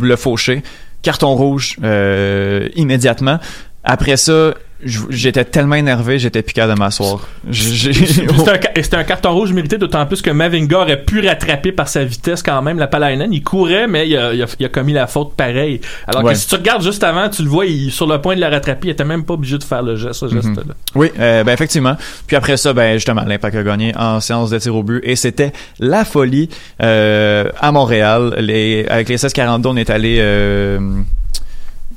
le 0.00 0.16
fauché. 0.16 0.62
Carton 1.02 1.34
rouge 1.34 1.76
euh, 1.82 2.68
immédiatement. 2.76 3.38
Après 3.82 4.16
ça, 4.16 4.54
j'étais 4.84 5.44
tellement 5.44 5.74
énervé, 5.76 6.18
j'étais 6.18 6.42
capable 6.42 6.74
de 6.74 6.78
m'asseoir. 6.78 7.26
C'était 7.50 8.96
un, 8.96 9.04
carton 9.04 9.32
rouge 9.32 9.52
mérité, 9.52 9.78
d'autant 9.78 10.04
plus 10.06 10.22
que 10.22 10.30
Mavinga 10.30 10.78
aurait 10.80 11.02
pu 11.02 11.26
rattraper 11.26 11.72
par 11.72 11.88
sa 11.88 12.04
vitesse 12.04 12.42
quand 12.42 12.60
même 12.62 12.78
la 12.78 12.86
Palainen. 12.86 13.32
Il 13.32 13.42
courait, 13.42 13.86
mais 13.86 14.08
il 14.08 14.16
a, 14.16 14.32
il 14.34 14.42
a- 14.42 14.46
il 14.58 14.66
a 14.66 14.68
commis 14.68 14.92
la 14.92 15.06
faute 15.06 15.34
pareil. 15.36 15.80
Alors 16.06 16.22
Ouais. 16.24 16.32
que 16.32 16.38
si 16.38 16.46
tu 16.48 16.54
regardes 16.54 16.82
juste 16.82 17.02
avant, 17.04 17.28
tu 17.28 17.42
le 17.42 17.48
vois, 17.48 17.66
il 17.66 17.88
est 17.88 17.90
sur 17.90 18.06
le 18.06 18.20
point 18.20 18.34
de 18.36 18.40
la 18.40 18.50
rattraper. 18.50 18.88
Il 18.88 18.90
était 18.90 19.04
même 19.04 19.24
pas 19.24 19.34
obligé 19.34 19.58
de 19.58 19.64
faire 19.64 19.82
le 19.82 19.96
geste, 19.96 20.14
ce 20.20 20.28
geste-là. 20.28 20.74
Oui, 20.94 21.10
euh, 21.18 21.44
ben 21.44 21.52
effectivement. 21.52 21.96
Puis 22.26 22.36
après 22.36 22.56
ça, 22.56 22.72
ben 22.72 22.94
justement, 22.94 23.22
l'Impact 23.26 23.56
a 23.56 23.62
gagné 23.62 23.92
en 23.96 24.20
séance 24.20 24.50
de 24.50 24.58
tir 24.58 24.74
au 24.74 24.82
but 24.82 25.00
et 25.02 25.16
c'était 25.16 25.52
la 25.78 26.04
folie 26.04 26.48
euh, 26.82 27.48
à 27.60 27.72
Montréal. 27.72 28.36
Les, 28.38 28.86
avec 28.88 29.08
les 29.08 29.16
16-42, 29.16 29.66
on 29.68 29.76
est 29.76 29.90
allé 29.90 30.16
euh, 30.20 30.78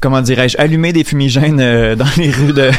comment 0.02 0.22
dirais-je, 0.22 0.58
allumer 0.58 0.94
des 0.94 1.04
fumigènes 1.04 1.60
euh, 1.60 1.96
dans 2.02 2.06
les 2.18 2.30
rues 2.32 2.54
de, 2.54 2.70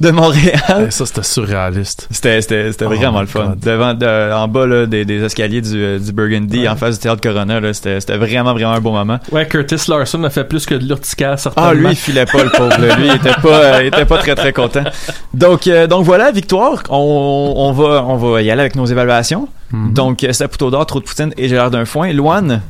de 0.00 0.10
Montréal. 0.10 0.86
Et 0.88 0.90
ça, 0.90 1.06
c'était 1.06 1.22
surréaliste. 1.22 2.08
C'était, 2.10 2.40
c'était, 2.40 2.72
c'était 2.72 2.84
Oh 2.86 2.90
vraiment 2.94 3.20
le 3.20 3.26
fun. 3.26 3.46
God. 3.50 3.60
Devant, 3.60 3.94
de- 3.94 4.32
en 4.32 4.48
bas 4.48 4.66
là, 4.66 4.86
des, 4.86 5.04
des 5.04 5.22
escaliers 5.22 5.60
du, 5.60 5.70
euh, 5.76 5.98
du 5.98 6.12
Burgundy, 6.12 6.60
Ouais. 6.60 6.68
en 6.68 6.76
face 6.76 6.98
du 6.98 7.02
théâtre 7.02 7.20
Corona, 7.20 7.60
là, 7.60 7.72
c'était, 7.74 8.00
c'était 8.00 8.16
vraiment, 8.16 8.52
vraiment 8.52 8.72
un 8.72 8.80
beau 8.80 8.92
moment. 8.92 9.18
Ouais, 9.32 9.46
Curtis 9.46 9.76
Larson 9.88 10.22
a 10.24 10.30
fait 10.30 10.44
plus 10.44 10.66
que 10.66 10.74
de 10.74 10.84
l'urticaire, 10.84 11.38
certainement. 11.38 11.70
Ah, 11.70 11.74
lui, 11.74 11.88
il 11.90 11.96
filait 11.96 12.26
pas, 12.26 12.42
le 12.44 12.50
pauvre. 12.50 12.78
là. 12.80 12.96
Lui, 12.96 13.06
il 13.08 13.14
était 13.14 13.40
pas, 13.40 13.48
euh, 13.64 13.78
il 13.82 13.86
était 13.88 14.04
pas 14.04 14.18
très, 14.18 14.34
très 14.34 14.52
content. 14.52 14.84
Donc, 15.32 15.66
euh, 15.66 15.86
donc 15.86 16.04
voilà, 16.04 16.30
victoire. 16.32 16.82
On, 16.90 17.54
on 17.56 17.72
va, 17.72 18.04
on 18.04 18.16
va 18.16 18.42
y 18.42 18.50
aller 18.50 18.60
avec 18.60 18.76
nos 18.76 18.86
évaluations. 18.86 19.48
Mhm. 19.72 19.92
Donc, 19.94 20.24
euh, 20.24 20.32
Saputo 20.32 20.70
d'or, 20.70 20.86
trop 20.86 21.00
de 21.00 21.04
poutine 21.04 21.32
et 21.36 21.48
j'ai 21.48 21.54
l'air 21.56 21.70
d'un 21.70 21.84
foin. 21.84 22.12
Loane, 22.12 22.60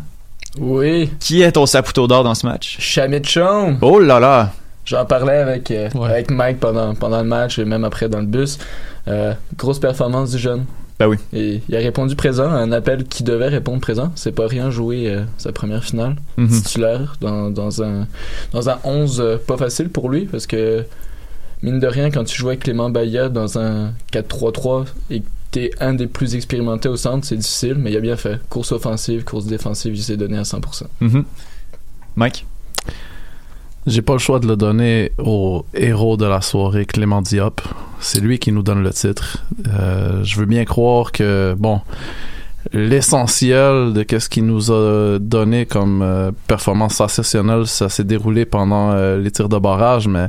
Oui, 0.61 1.11
qui 1.20 1.42
est 1.42 1.52
ton 1.52 1.66
Saputo 1.66 2.06
d'or 2.06 2.25
dans 2.25 2.34
ce 2.34 2.46
match? 2.46 2.76
Shamit 2.80 3.25
Chong. 3.25 3.76
Oh 3.82 3.99
là 3.99 4.20
là! 4.20 4.52
J'en 4.84 5.04
parlais 5.06 5.38
avec, 5.38 5.70
euh, 5.70 5.88
Ouais. 5.94 6.11
avec 6.11 6.30
Mike 6.30 6.61
pendant, 6.61 6.94
pendant 6.94 7.18
le 7.23 7.28
match 7.28 7.58
et 7.58 7.64
même 7.64 7.84
après 7.84 8.08
dans 8.08 8.20
le 8.20 8.26
bus. 8.26 8.58
Euh, 9.08 9.32
grosse 9.56 9.78
performance 9.78 10.30
du 10.32 10.38
jeune. 10.38 10.64
Ben 11.00 11.08
oui. 11.08 11.16
Et 11.32 11.61
il 11.68 11.75
a 11.75 11.78
répondu 11.80 12.14
présent 12.14 12.44
à 12.50 12.54
un 12.56 12.70
appel 12.70 13.04
qui 13.04 13.25
devait 13.25 13.49
répondre 13.49 13.80
présent. 13.80 14.12
C'est 14.14 14.30
pas 14.32 14.46
rien 14.46 14.70
jouer 14.70 15.08
euh, 15.08 15.23
sa 15.38 15.50
première 15.52 15.82
finale 15.82 16.16
Mhm. 16.37 16.49
titulaire 16.49 17.16
dans, 17.20 17.50
dans 17.50 17.82
un 17.82 18.06
dans 18.52 18.68
un 18.70 18.78
11 18.84 19.20
euh, 19.20 19.37
pas 19.44 19.56
facile 19.56 19.88
pour 19.88 20.08
lui 20.08 20.26
parce 20.26 20.46
que 20.46 20.84
mine 21.62 21.80
de 21.80 21.87
rien 21.88 22.11
quand 22.11 22.23
tu 22.25 22.37
joues 22.37 22.49
avec 22.49 22.61
Clément 22.61 22.90
Baillat 22.90 23.28
dans 23.30 23.58
un 23.58 23.90
4-3-3 24.12 24.84
et 25.11 25.23
t'es 25.54 25.70
un 25.78 25.94
des 25.94 26.08
plus 26.08 26.34
expérimentés 26.34 26.88
au 26.88 26.96
centre, 26.96 27.25
c'est 27.25 27.37
difficile, 27.37 27.76
mais 27.76 27.92
il 27.92 27.96
a 27.96 28.00
bien 28.00 28.16
fait. 28.16 28.40
Course 28.50 28.73
offensive, 28.73 29.23
course 29.23 29.46
défensive, 29.46 29.94
il 29.94 30.02
s'est 30.02 30.16
donné 30.16 30.37
à 30.37 30.42
100%. 30.42 30.87
Mhm. 31.00 31.25
Mike? 32.16 32.44
J'ai 33.87 34.02
pas 34.02 34.14
le 34.14 34.18
choix 34.18 34.40
de 34.40 34.49
le 34.49 34.56
donner 34.56 35.12
au 35.18 35.64
héros 35.73 36.16
de 36.16 36.25
la 36.26 36.40
soirée, 36.40 36.87
Clément 36.87 37.23
Diop. 37.23 37.61
C'est 38.00 38.18
lui 38.18 38.40
qui 38.40 38.50
nous 38.50 38.64
donne 38.64 38.82
le 38.82 38.90
titre. 38.90 39.44
Euh, 39.68 40.25
je 40.25 40.40
veux 40.40 40.46
bien 40.46 40.64
croire 40.64 41.12
que, 41.12 41.54
bon, 41.56 41.82
l'essentiel 42.73 43.92
de 43.92 44.02
qu'est-ce 44.02 44.28
qu'il 44.28 44.46
nous 44.46 44.73
a 44.73 45.18
donné 45.20 45.66
comme 45.66 46.02
euh, 46.02 46.32
performance 46.49 46.94
sensationnelle, 46.94 47.68
ça 47.68 47.88
s'est 47.88 48.02
déroulé 48.02 48.44
pendant 48.44 48.90
euh, 48.90 49.20
les 49.20 49.30
tirs 49.30 49.49
de 49.49 49.58
barrage, 49.58 50.08
mais 50.08 50.28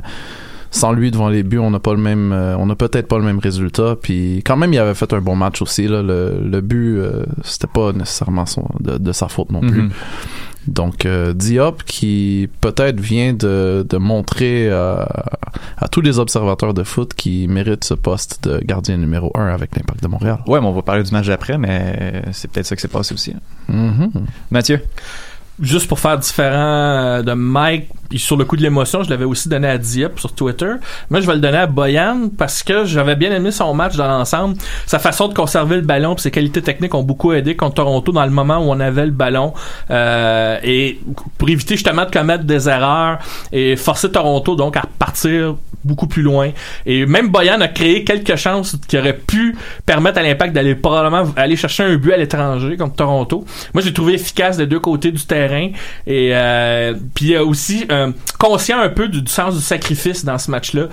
sans 0.70 0.92
lui 0.92 1.10
devant 1.10 1.28
les 1.28 1.42
buts, 1.42 1.58
on 1.58 1.70
n'a 1.70 1.78
pas 1.80 1.92
le 1.92 2.00
même, 2.00 2.32
euh, 2.32 2.56
on 2.58 2.66
n'a 2.66 2.74
peut-être 2.74 3.08
pas 3.08 3.18
le 3.18 3.24
même 3.24 3.38
résultat. 3.38 3.96
Puis 4.00 4.42
quand 4.44 4.56
même, 4.56 4.72
il 4.72 4.78
avait 4.78 4.94
fait 4.94 5.12
un 5.12 5.20
bon 5.20 5.36
match 5.36 5.62
aussi. 5.62 5.86
Là. 5.88 6.02
Le, 6.02 6.38
le 6.42 6.60
but, 6.60 6.98
euh, 6.98 7.24
c'était 7.44 7.66
pas 7.66 7.92
nécessairement 7.92 8.46
son, 8.46 8.66
de, 8.80 8.98
de 8.98 9.12
sa 9.12 9.28
faute 9.28 9.50
non 9.52 9.60
plus. 9.60 9.82
Mhm. 9.82 9.90
Donc 10.68 11.06
euh, 11.06 11.32
Diop 11.32 11.84
qui 11.84 12.48
peut-être 12.60 12.98
vient 12.98 13.32
de, 13.32 13.86
de 13.88 13.96
montrer 13.98 14.68
à 14.72 15.88
tous 15.90 16.00
les 16.00 16.18
observateurs 16.18 16.74
de 16.74 16.82
foot 16.82 17.14
qui 17.14 17.46
mérite 17.46 17.84
ce 17.84 17.94
poste 17.94 18.42
de 18.48 18.58
gardien 18.64 18.96
numéro 18.96 19.30
1 19.36 19.46
avec 19.46 19.76
l'impact 19.76 20.02
de 20.02 20.08
Montréal. 20.08 20.38
Ouais, 20.48 20.60
mais 20.60 20.66
on 20.66 20.72
va 20.72 20.82
parler 20.82 21.04
du 21.04 21.12
match 21.12 21.28
d'après, 21.28 21.56
mais 21.56 22.22
c'est 22.32 22.50
peut-être 22.50 22.66
ça 22.66 22.74
qui 22.74 22.82
s'est 22.82 22.88
passé 22.88 23.14
aussi. 23.14 23.32
hein. 23.32 23.72
Mhm. 23.72 24.10
Mathieu? 24.50 24.80
juste 25.58 25.88
pour 25.88 25.98
faire 25.98 26.18
différent 26.18 26.58
euh, 26.58 27.22
de 27.22 27.32
Mike, 27.32 27.88
puis 28.08 28.18
sur 28.18 28.36
le 28.36 28.44
coup 28.44 28.56
de 28.56 28.62
l'émotion, 28.62 29.02
je 29.02 29.10
l'avais 29.10 29.24
aussi 29.24 29.48
donné 29.48 29.68
à 29.68 29.78
Diop 29.78 30.18
sur 30.18 30.32
Twitter. 30.32 30.72
Moi, 31.10 31.20
je 31.20 31.26
vais 31.26 31.34
le 31.34 31.40
donner 31.40 31.58
à 31.58 31.66
Boyan 31.66 32.30
parce 32.36 32.62
que 32.62 32.84
j'avais 32.84 33.16
bien 33.16 33.32
aimé 33.32 33.50
son 33.50 33.74
match 33.74 33.96
dans 33.96 34.08
l'ensemble. 34.08 34.56
Sa 34.86 34.98
façon 34.98 35.28
de 35.28 35.34
conserver 35.34 35.76
le 35.76 35.82
ballon, 35.82 36.14
puis 36.14 36.22
ses 36.22 36.30
qualités 36.30 36.62
techniques 36.62 36.94
ont 36.94 37.02
beaucoup 37.02 37.32
aidé 37.32 37.56
contre 37.56 37.74
Toronto 37.74 38.12
dans 38.12 38.24
le 38.24 38.30
moment 38.30 38.58
où 38.58 38.70
on 38.70 38.80
avait 38.80 39.06
le 39.06 39.12
ballon. 39.12 39.52
Euh, 39.90 40.58
et 40.62 41.00
pour 41.38 41.48
éviter 41.48 41.74
justement 41.74 42.04
de 42.04 42.10
commettre 42.10 42.44
des 42.44 42.68
erreurs 42.68 43.18
et 43.52 43.76
forcer 43.76 44.10
Toronto 44.10 44.56
donc 44.56 44.76
à 44.76 44.82
repartir 44.82 45.56
beaucoup 45.86 46.08
plus 46.08 46.22
loin. 46.22 46.50
Et 46.84 47.06
même 47.06 47.28
Boyan 47.28 47.60
a 47.60 47.68
créé 47.68 48.04
quelques 48.04 48.36
chances 48.36 48.76
qui 48.88 48.98
auraient 48.98 49.16
pu 49.16 49.56
permettre 49.86 50.18
à 50.18 50.22
l'impact 50.22 50.52
d'aller 50.52 50.74
probablement 50.74 51.24
aller 51.36 51.56
chercher 51.56 51.84
un 51.84 51.96
but 51.96 52.12
à 52.12 52.16
l'étranger 52.16 52.76
contre 52.76 52.96
Toronto. 52.96 53.44
Moi, 53.72 53.82
j'ai 53.82 53.92
trouvé 53.92 54.14
efficace 54.14 54.56
des 54.56 54.66
deux 54.66 54.80
côtés 54.80 55.12
du 55.12 55.24
terrain 55.24 55.70
et 56.06 56.30
euh, 56.32 56.94
puis 57.14 57.34
euh, 57.34 57.44
aussi 57.44 57.86
euh, 57.90 57.95
conscient 58.38 58.78
un 58.80 58.88
peu 58.88 59.08
du, 59.08 59.22
du 59.22 59.30
sens 59.30 59.54
du 59.54 59.60
sacrifice 59.60 60.24
dans 60.24 60.38
ce 60.38 60.50
match-là. 60.50 60.86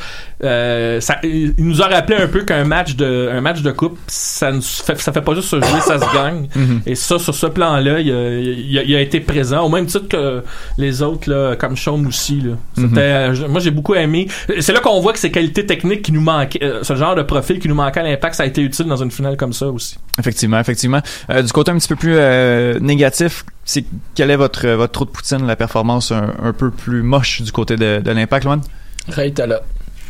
Euh, 0.44 1.00
ça, 1.02 1.18
il 1.24 1.54
nous 1.58 1.82
a 1.82 1.88
rappelé 1.88 2.18
un 2.18 2.28
peu 2.28 2.42
qu'un 2.44 2.64
match 2.66 2.96
de 2.96 3.30
un 3.32 3.42
match 3.42 3.62
de 3.62 3.72
coupe, 3.72 3.98
ça 4.08 4.52
ne 4.52 4.62
fait, 4.62 5.00
ça 5.00 5.12
fait 5.14 5.22
pas 5.22 5.34
juste 5.36 5.50
se 5.50 5.58
jouer, 5.62 5.82
ça 5.82 6.00
se 6.00 6.14
gagne. 6.14 6.48
Mhm. 6.56 6.82
Et 6.86 6.96
ça, 6.96 7.18
sur 7.20 7.34
ce 7.34 7.48
plan-là, 7.48 8.00
il 8.00 8.12
a, 8.12 8.30
il 8.40 8.80
a- 8.80 8.84
il 8.84 8.96
a 8.96 9.02
été 9.02 9.20
présent, 9.20 9.62
au 9.66 9.70
même 9.70 9.86
titre 9.86 10.08
que 10.08 10.44
les 10.78 11.02
autres, 11.02 11.30
là, 11.30 11.56
comme 11.56 11.76
Sean 11.78 12.04
aussi. 12.06 12.42
Là. 12.42 12.54
C'était, 12.76 13.00
euh, 13.00 13.48
moi, 13.50 13.60
j'ai 13.60 13.72
beaucoup 13.72 13.96
aimé. 13.96 14.28
C'est 14.60 14.72
là 14.74 14.80
qu'on 14.80 15.00
voit 15.00 15.14
que 15.14 15.20
ces 15.20 15.32
qualités 15.32 15.66
techniques 15.66 16.04
qui 16.04 16.12
nous 16.12 16.22
manquaient, 16.22 16.64
euh, 16.64 16.84
ce 16.84 16.96
genre 16.96 17.16
de 17.16 17.24
profil 17.24 17.60
qui 17.60 17.68
nous 17.68 17.76
manquait 17.76 18.02
à 18.02 18.04
l'impact, 18.04 18.36
ça 18.36 18.44
a 18.44 18.46
été 18.46 18.62
utile 18.62 18.86
dans 18.86 19.02
une 19.02 19.12
finale 19.12 19.36
comme 19.38 19.54
ça 19.54 19.68
aussi. 19.68 19.98
Effectivement, 20.20 20.60
effectivement. 20.60 21.02
Euh, 21.30 21.42
du 21.42 21.52
côté 21.52 21.72
un 21.72 21.78
petit 21.78 21.88
peu 21.88 21.96
plus 21.96 22.14
euh, 22.16 22.80
négatif, 22.80 23.44
c'est 23.66 23.86
quel 24.16 24.32
est 24.32 24.36
votre 24.36 24.68
votre 24.70 24.92
trou 24.92 25.06
de 25.06 25.10
poutine, 25.10 25.46
la 25.48 25.56
performance 25.56 26.12
un, 26.12 26.34
un 26.42 26.54
peu 26.54 26.72
plus 26.72 27.02
moche 27.04 27.42
du 27.42 27.52
côté 27.52 27.76
de, 27.76 28.00
de 28.02 28.12
l'impact, 28.12 28.46
Loan? 28.46 28.62
Ray 29.10 29.34
Tala. 29.34 29.62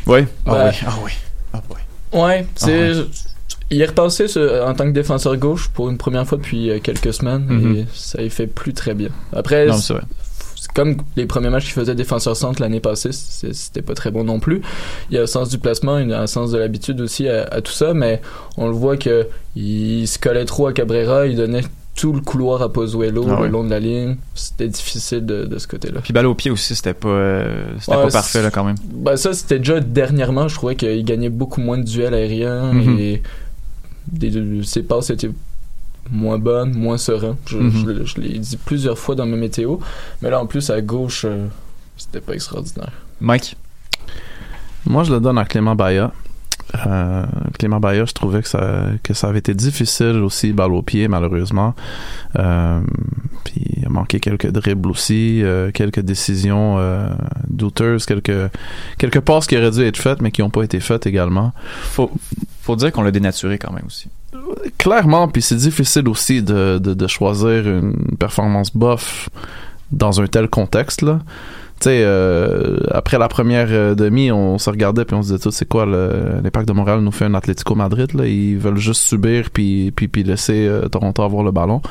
Oui? 0.06 0.22
Ah 0.46 0.52
Ben, 0.52 0.70
oui. 0.70 0.76
Ah 0.86 0.94
oui. 1.04 1.12
Ah 1.54 1.62
oui. 1.70 2.20
Ouais, 2.20 2.46
c'est. 2.56 2.92
Ah 2.96 3.02
Il 3.72 3.82
est 3.82 3.86
repassé 3.86 4.28
ce- 4.28 4.64
en 4.64 4.74
tant 4.76 4.86
que 4.86 4.92
défenseur 4.92 5.36
gauche 5.38 5.70
pour 5.70 5.90
une 5.90 5.98
première 5.98 6.28
fois 6.28 6.38
depuis 6.38 6.70
euh, 6.70 6.80
quelques 6.80 7.14
semaines 7.14 7.46
Mhm. 7.48 7.76
et 7.78 7.86
ça 7.94 8.22
y 8.22 8.30
fait 8.30 8.46
plus 8.48 8.74
très 8.74 8.94
bien. 8.94 9.10
Après, 9.34 9.66
Non, 9.68 9.78
c'est 9.78 9.96
comme 10.76 10.98
les 11.16 11.26
premiers 11.26 11.50
matchs 11.50 11.66
qu'il 11.66 11.74
faisait 11.74 11.94
défenseur 11.96 12.36
centre 12.36 12.62
l'année 12.62 12.80
passée, 12.80 13.12
c'était 13.12 13.82
pas 13.82 13.94
très 13.96 14.12
bon 14.12 14.24
non 14.24 14.40
plus. 14.40 14.62
Il 15.10 15.16
y 15.16 15.20
a 15.20 15.24
un 15.24 15.28
sens 15.28 15.50
du 15.50 15.58
placement, 15.60 15.98
il 16.00 16.10
y 16.10 16.14
a 16.14 16.22
un 16.22 16.28
sens 16.28 16.52
de 16.52 16.58
l'habitude 16.58 17.02
aussi 17.02 17.28
à, 17.28 17.44
à 17.44 17.62
tout 17.62 17.72
ça, 17.72 17.94
mais 17.94 18.22
on 18.58 18.68
le 18.68 18.74
voit 18.74 18.98
que 18.98 19.28
il 19.56 20.08
se 20.08 20.18
collait 20.20 20.46
trop 20.46 20.68
à 20.68 20.74
Cabrera, 20.74 21.26
il 21.28 21.36
donnait 21.36 21.64
tout 21.96 22.12
le 22.14 22.22
couloir 22.22 22.62
à 22.64 22.72
Pozuelo 22.74 23.26
Ah 23.30 23.36
ouais. 23.42 23.48
le 23.48 23.52
long 23.54 23.64
de 23.64 23.70
la 23.70 23.80
ligne. 23.80 24.16
C'était 24.34 24.68
difficile 24.68 25.26
de, 25.26 25.46
de 25.46 25.58
ce 25.60 25.68
côté-là. 25.68 26.02
Puis 26.02 26.12
balle 26.14 26.26
au 26.26 26.34
pied 26.36 26.50
aussi, 26.52 26.76
c'était 26.76 26.94
pas 26.96 27.08
euh, 27.10 27.66
c'était 27.80 27.96
Ouais, 27.98 28.04
pas 28.06 28.10
parfait 28.12 28.42
là 28.42 28.50
quand 28.52 28.64
même. 28.64 28.76
Ben 28.94 29.16
ça, 29.16 29.34
c'était 29.34 29.60
déjà 29.60 29.80
dernièrement, 29.80 30.48
je 30.48 30.56
trouvais 30.56 30.76
qu'il 30.76 31.04
gagnait 31.06 31.30
beaucoup 31.30 31.62
moins 31.62 31.78
de 31.78 31.84
duels 31.84 32.14
aériens 32.16 32.74
Mhm. 32.74 32.98
et 33.00 33.24
des, 34.08 34.32
de- 34.32 34.62
ses 34.64 34.82
passes 34.84 35.12
étaient 35.12 35.30
moins 36.12 36.38
bonnes, 36.40 36.74
moins 36.74 36.98
sereins. 36.98 37.38
Je, 37.46 37.58
Mhm. 37.58 37.72
je 37.72 37.90
l'ai- 37.92 38.06
je 38.06 38.20
l'ai 38.22 38.40
dit 38.40 38.58
plusieurs 38.58 38.98
fois 38.98 39.16
dans 39.16 39.26
mes 39.26 39.38
météos, 39.38 39.80
mais 40.22 40.30
là 40.30 40.42
en 40.42 40.46
plus 40.48 40.70
à 40.72 40.82
gauche, 40.82 41.26
euh, 41.26 41.46
c'était 41.96 42.22
pas 42.22 42.34
extraordinaire. 42.34 42.92
Mike? 43.22 43.56
Moi, 44.86 45.04
je 45.04 45.14
le 45.14 45.20
donne 45.22 45.38
à 45.38 45.46
Clément 45.46 45.76
Baya. 45.76 46.12
Euh, 46.88 47.26
Clément 47.60 47.80
Baya, 47.80 48.06
je 48.06 48.14
trouvais 48.14 48.42
que 48.42 48.48
ça, 48.48 48.86
que 49.04 49.14
ça 49.14 49.28
avait 49.28 49.40
été 49.40 49.54
difficile 49.54 50.18
aussi, 50.24 50.54
balle 50.54 50.74
au 50.74 50.82
pied, 50.82 51.08
malheureusement. 51.08 51.76
Euh, 52.38 52.82
puis 53.44 53.62
il 53.78 53.86
a 53.86 53.90
manqué 53.90 54.20
quelques 54.20 54.48
dribbles 54.50 54.90
aussi, 54.90 55.44
euh, 55.44 55.72
quelques 55.72 56.00
décisions 56.00 56.80
douteuses, 57.48 58.06
quelques, 58.06 58.52
quelques 58.98 59.20
passes 59.20 59.48
qui 59.48 59.58
auraient 59.58 59.72
dû 59.72 59.84
être 59.84 59.98
faites, 59.98 60.22
mais 60.22 60.32
qui 60.32 60.42
n'ont 60.42 60.50
pas 60.50 60.64
été 60.64 60.80
faites 60.80 61.06
également. 61.06 61.52
Faut 61.82 62.12
faut 62.62 62.78
dire 62.78 62.94
qu'on 62.94 63.02
l'a 63.02 63.12
dénaturé 63.12 63.58
quand 63.58 63.74
même 63.74 63.86
aussi. 63.86 64.08
Clairement, 64.78 65.28
puis 65.28 65.42
c'est 65.42 65.58
difficile 65.58 66.08
aussi 66.08 66.42
de, 66.42 66.80
de, 66.82 66.94
de 66.94 67.08
choisir 67.08 67.68
une 67.68 68.16
performance 68.18 68.74
bof 68.74 69.30
dans 69.92 70.22
un 70.22 70.28
tel 70.28 70.48
contexte 70.48 71.02
là. 71.02 71.20
Tu 71.84 71.90
sais, 71.90 72.02
euh, 72.02 72.78
après 72.92 73.18
la 73.18 73.28
première 73.28 73.68
euh, 73.70 73.94
demi, 73.94 74.32
on 74.32 74.58
se 74.58 74.70
regardait 74.70 75.04
puis 75.04 75.18
on 75.18 75.22
se 75.22 75.34
disait 75.34 75.40
tout, 75.40 75.52
c'est 75.52 75.68
quoi 75.68 75.86
l'impact 75.86 76.66
de 76.66 76.72
Montréal 76.72 77.02
nous 77.02 77.12
fait 77.12 77.26
un 77.26 77.34
Atlético 77.34 77.76
Madrid 77.76 78.14
là, 78.14 78.26
ils 78.26 78.58
veulent 78.58 78.78
juste 78.78 79.02
subir 79.02 79.50
puis 79.52 79.92
puis 79.92 80.08
puis 80.08 80.24
laisser 80.24 80.66
euh, 80.66 80.88
Toronto 80.88 81.24
avoir 81.24 81.44
le 81.44 81.52
ballon. 81.52 81.82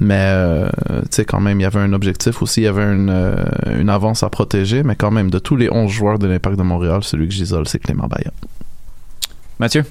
Mais 0.00 0.18
euh, 0.18 0.68
tu 1.02 1.06
sais 1.10 1.24
quand 1.24 1.38
même, 1.38 1.60
il 1.60 1.62
y 1.62 1.66
avait 1.66 1.78
un 1.78 1.92
objectif 1.92 2.42
aussi, 2.42 2.62
il 2.62 2.64
y 2.64 2.66
avait 2.66 2.82
une 2.82 3.36
une 3.78 3.88
avance 3.88 4.24
à 4.24 4.30
protéger, 4.30 4.82
mais 4.82 4.96
quand 4.96 5.12
même 5.12 5.30
de 5.30 5.38
tous 5.38 5.54
les 5.54 5.70
11 5.70 5.88
joueurs 5.92 6.18
de 6.18 6.26
l'impact 6.26 6.58
de 6.58 6.64
Montréal, 6.64 7.04
celui 7.04 7.28
que 7.28 7.34
j'isole, 7.34 7.68
c'est 7.68 7.78
Clément 7.78 8.08
Baya. 8.08 8.32
Mathieu? 9.60 9.84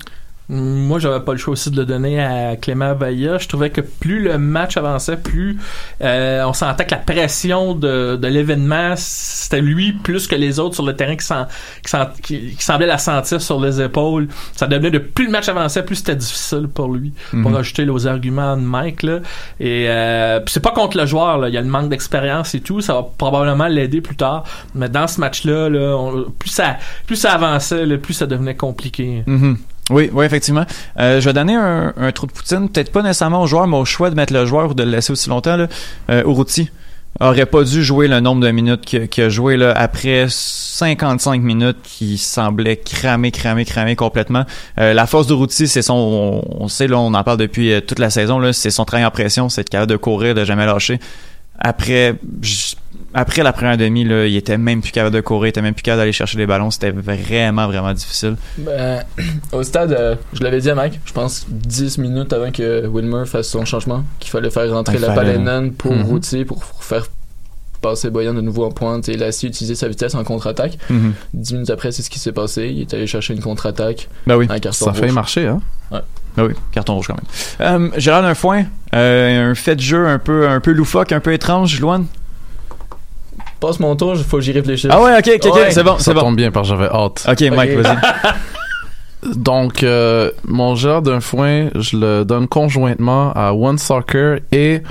Moi, 0.50 1.00
j'avais 1.00 1.22
pas 1.22 1.32
le 1.32 1.38
choix 1.38 1.54
aussi 1.54 1.72
de 1.72 1.78
le 1.78 1.86
donner 1.86 2.22
à 2.22 2.56
Clément 2.58 2.94
Baillat. 2.96 3.38
Je 3.38 3.48
trouvais 3.48 3.70
que 3.70 3.80
plus 3.82 4.24
le 4.24 4.38
match 4.38 4.76
avançait, 4.78 5.16
plus 5.18 5.58
euh, 6.02 6.44
on 6.46 6.52
sentait 6.54 6.86
que 6.86 6.92
la 6.92 6.98
pression 6.98 7.74
de, 7.76 8.18
de 8.18 8.28
l'événement, 8.28 8.94
c'était 8.98 9.62
lui 9.62 9.94
plus 9.94 10.28
que 10.28 10.36
les 10.36 10.60
autres 10.60 10.76
sur 10.76 10.86
le 10.86 10.96
terrain 10.96 11.16
qui, 11.16 11.26
sent, 11.26 11.34
qui, 11.84 11.90
sent- 11.90 11.98
qui, 12.22 12.56
qui 12.56 12.64
semblait 12.64 12.88
la 12.88 12.98
sentir 12.98 13.42
sur 13.42 13.60
les 13.62 13.82
épaules. 13.82 14.28
Ça 14.56 14.68
devenait 14.68 14.92
de 14.92 14.98
plus 15.00 15.26
le 15.26 15.32
match 15.32 15.48
avançait, 15.48 15.84
plus 15.84 15.96
c'était 15.96 16.16
difficile 16.16 16.68
pour 16.68 16.90
lui. 16.90 17.14
Pour 17.32 17.52
Mhm. 17.52 17.56
ajouter 17.56 17.90
aux 17.90 18.06
arguments 18.06 18.58
de 18.58 18.62
Mike 18.62 19.04
là. 19.04 19.20
Et 19.60 19.86
euh, 19.88 20.40
c'est 20.48 20.60
pas 20.62 20.72
contre 20.72 20.98
le 20.98 21.06
joueur 21.06 21.38
là. 21.38 21.48
Il 21.48 21.54
y 21.56 21.58
a 21.58 21.62
le 21.62 21.68
manque 21.68 21.90
d'expérience 21.90 22.54
et 22.54 22.60
tout. 22.60 22.82
Ça 22.82 22.94
va 22.96 23.08
probablement 23.18 23.68
l'aider 23.68 24.02
plus 24.02 24.16
tard. 24.18 24.44
Mais 24.76 24.90
dans 24.90 25.08
ce 25.08 25.20
match-là, 25.22 25.70
là, 25.70 25.96
on- 25.98 26.26
plus 26.38 26.50
ça 26.50 26.78
plus 27.08 27.16
ça 27.16 27.32
avançait, 27.34 27.86
là, 27.86 27.98
plus 27.98 28.14
ça 28.14 28.26
devenait 28.26 28.56
compliqué. 28.56 29.24
Mhm. 29.26 29.58
Oui, 29.90 30.10
oui, 30.14 30.26
effectivement. 30.26 30.66
Euh, 31.00 31.20
je 31.20 31.26
vais 31.26 31.34
donner 31.34 31.56
un, 31.56 32.12
trou 32.14 32.28
de 32.28 32.32
poutine, 32.32 32.70
peut-être 32.70 32.92
pas 32.92 33.02
nécessairement 33.02 33.42
au 33.42 33.48
joueur, 33.48 33.68
mais 33.68 33.78
au 33.78 33.86
choix 33.86 34.10
de 34.10 34.16
mettre 34.16 34.34
le 34.34 34.46
joueur 34.46 34.72
ou 34.72 34.74
de 34.74 34.84
le 34.84 34.92
laisser 34.92 35.12
aussi 35.12 35.30
longtemps, 35.30 35.58
là, 35.58 35.68
euh, 36.10 36.24
aurait 37.20 37.46
pas 37.46 37.64
dû 37.64 37.84
jouer 37.84 38.08
le 38.08 38.20
nombre 38.20 38.42
de 38.42 38.52
minutes 38.52 38.86
qu'il 38.86 39.24
a 39.24 39.30
joué 39.30 39.58
là 39.58 39.72
après 39.76 40.26
55 40.30 41.42
minutes 41.42 41.78
qui 41.84 42.18
semblait 42.18 42.78
cramer 42.78 43.32
cramer 43.32 43.66
cramer 43.66 43.96
complètement. 43.96 44.46
Euh, 44.80 44.94
la 44.94 45.06
force 45.06 45.28
de 45.28 45.34
Routy 45.34 45.68
c'est 45.68 45.82
son 45.82 46.44
on, 46.60 46.68
sait 46.68 46.88
là 46.88 46.98
on 47.00 47.14
en 47.14 47.24
parle 47.24 47.38
depuis 47.38 47.72
euh, 47.72 47.82
toute 47.82 48.00
la 48.00 48.10
saison 48.10 48.52
c'est 48.52 48.72
son 48.72 48.86
travail 48.86 49.06
en 49.06 49.12
pression 49.12 49.50
c'est 49.50 49.74
de 49.74 49.96
courir 49.96 50.36
de 50.36 50.44
jamais 50.44 50.66
lâcher 50.66 51.00
après 51.60 52.16
après 53.14 53.44
la 53.44 53.54
première 53.54 53.78
demi 53.78 54.04
là 54.04 54.26
il 54.26 54.36
était 54.36 54.58
même 54.58 54.82
plus 54.82 54.92
capable 54.92 55.16
de 55.16 55.22
courir 55.22 55.46
il 55.48 55.50
était 55.50 55.62
même 55.62 55.76
plus 55.76 55.84
capable 55.84 56.02
d'aller 56.02 56.12
chercher 56.12 56.38
les 56.40 56.48
ballons 56.48 56.72
c'était 56.72 56.90
vraiment 56.92 57.68
vraiment 57.68 57.94
difficile 57.94 58.36
Ben, 58.58 59.04
au 59.52 59.62
stade, 59.64 59.92
euh, 59.94 60.16
je 60.34 60.42
l'avais 60.44 60.60
dit 60.62 60.70
à 60.70 60.76
Mike, 60.76 61.00
je 61.06 61.14
pense 61.14 61.46
10 61.48 62.00
minutes 62.00 62.34
avant 62.34 62.52
que 62.52 62.88
Wilmer 62.88 63.26
fasse 63.26 63.48
son 63.50 63.66
changement, 63.66 64.04
qu'il 64.20 64.32
fallait 64.32 64.50
faire 64.50 64.70
rentrer 64.72 64.96
Il 64.96 65.02
la 65.02 65.14
fallait, 65.14 65.34
Palanen 65.34 65.74
pour 65.74 65.94
Mhm. 65.94 66.04
routier, 66.04 66.44
pour 66.46 66.64
faire 66.66 67.06
passer 67.82 68.10
Boyan 68.10 68.34
de 68.34 68.42
nouveau 68.42 68.64
en 68.66 68.72
pointe 68.72 69.08
et 69.10 69.18
Lassie 69.18 69.48
utiliser 69.48 69.76
sa 69.76 69.88
vitesse 69.90 70.16
en 70.16 70.24
contre-attaque. 70.24 70.78
Mhm. 70.90 71.14
10 71.34 71.54
minutes 71.54 71.70
après, 71.70 71.92
c'est 71.92 72.02
ce 72.02 72.10
qui 72.10 72.18
s'est 72.18 72.32
passé. 72.32 72.70
Il 72.74 72.82
est 72.82 72.94
allé 72.94 73.06
chercher 73.08 73.34
une 73.34 73.42
contre-attaque. 73.42 74.08
ben 74.26 74.38
oui 74.38 74.48
Un 74.50 74.72
Ça 74.72 74.92
a 74.92 74.94
failli 74.94 75.12
marcher, 75.12 75.48
hein? 75.48 75.62
Ben 76.36 76.46
oui, 76.46 76.54
carton 76.72 76.96
rouge 76.96 77.08
quand 77.08 77.16
même. 77.16 77.92
Euh, 77.92 77.98
Gérard 77.98 78.24
Dunfoin, 78.24 78.64
euh, 78.96 79.52
un 79.52 79.56
fait 79.56 79.76
de 79.76 79.82
jeu 79.82 80.08
un 80.08 80.18
peu, 80.20 80.48
un 80.50 80.60
peu 80.60 80.72
loufoque, 80.72 81.12
un 81.12 81.20
peu 81.20 81.34
étrange, 81.34 81.80
Loane. 81.80 82.06
Passe 83.60 83.80
mon 83.80 83.96
tour, 83.96 84.16
il 84.16 84.24
faut 84.24 84.38
que 84.38 84.44
j'y 84.44 84.52
réfléchisse. 84.52 84.90
Ah 84.92 85.02
ouais, 85.02 85.18
ok, 85.18 85.30
ok, 85.36 85.46
ok, 85.46 85.56
Ouais. 85.56 85.72
c'est 85.72 85.84
bon, 85.84 85.98
Ça 85.98 86.04
c'est 86.06 86.14
bon. 86.14 86.22
tombe 86.22 86.36
bien 86.36 86.52
parce 86.52 86.70
que 86.70 86.76
j'avais 86.76 86.90
hâte. 86.90 87.26
Ok, 87.30 87.42
Mike, 87.56 87.72
vas-y. 87.78 87.98
Donc, 89.36 89.84
euh, 89.84 90.32
mon 90.46 90.76
gérard 90.76 91.02
d'un 91.02 91.22
foin, 91.22 91.70
je 91.76 91.96
le 91.96 92.26
donne 92.26 92.48
conjointement 92.48 93.32
à 93.34 93.54
One 93.54 93.78
Soccer 93.78 94.40
et 94.52 94.82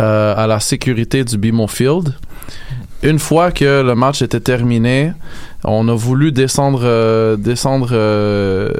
euh, 0.00 0.34
à 0.36 0.46
la 0.46 0.58
sécurité 0.58 1.22
du 1.24 1.36
BMO 1.36 1.66
Field. 1.66 2.14
Une 3.02 3.18
fois 3.18 3.50
que 3.52 3.82
le 3.82 3.94
match 3.94 4.22
était 4.22 4.40
terminé, 4.40 5.12
on 5.64 5.88
a 5.88 5.94
voulu 5.94 6.32
descendre, 6.32 6.82
euh, 6.84 7.36
descendre 7.36 7.88
euh, 7.92 8.70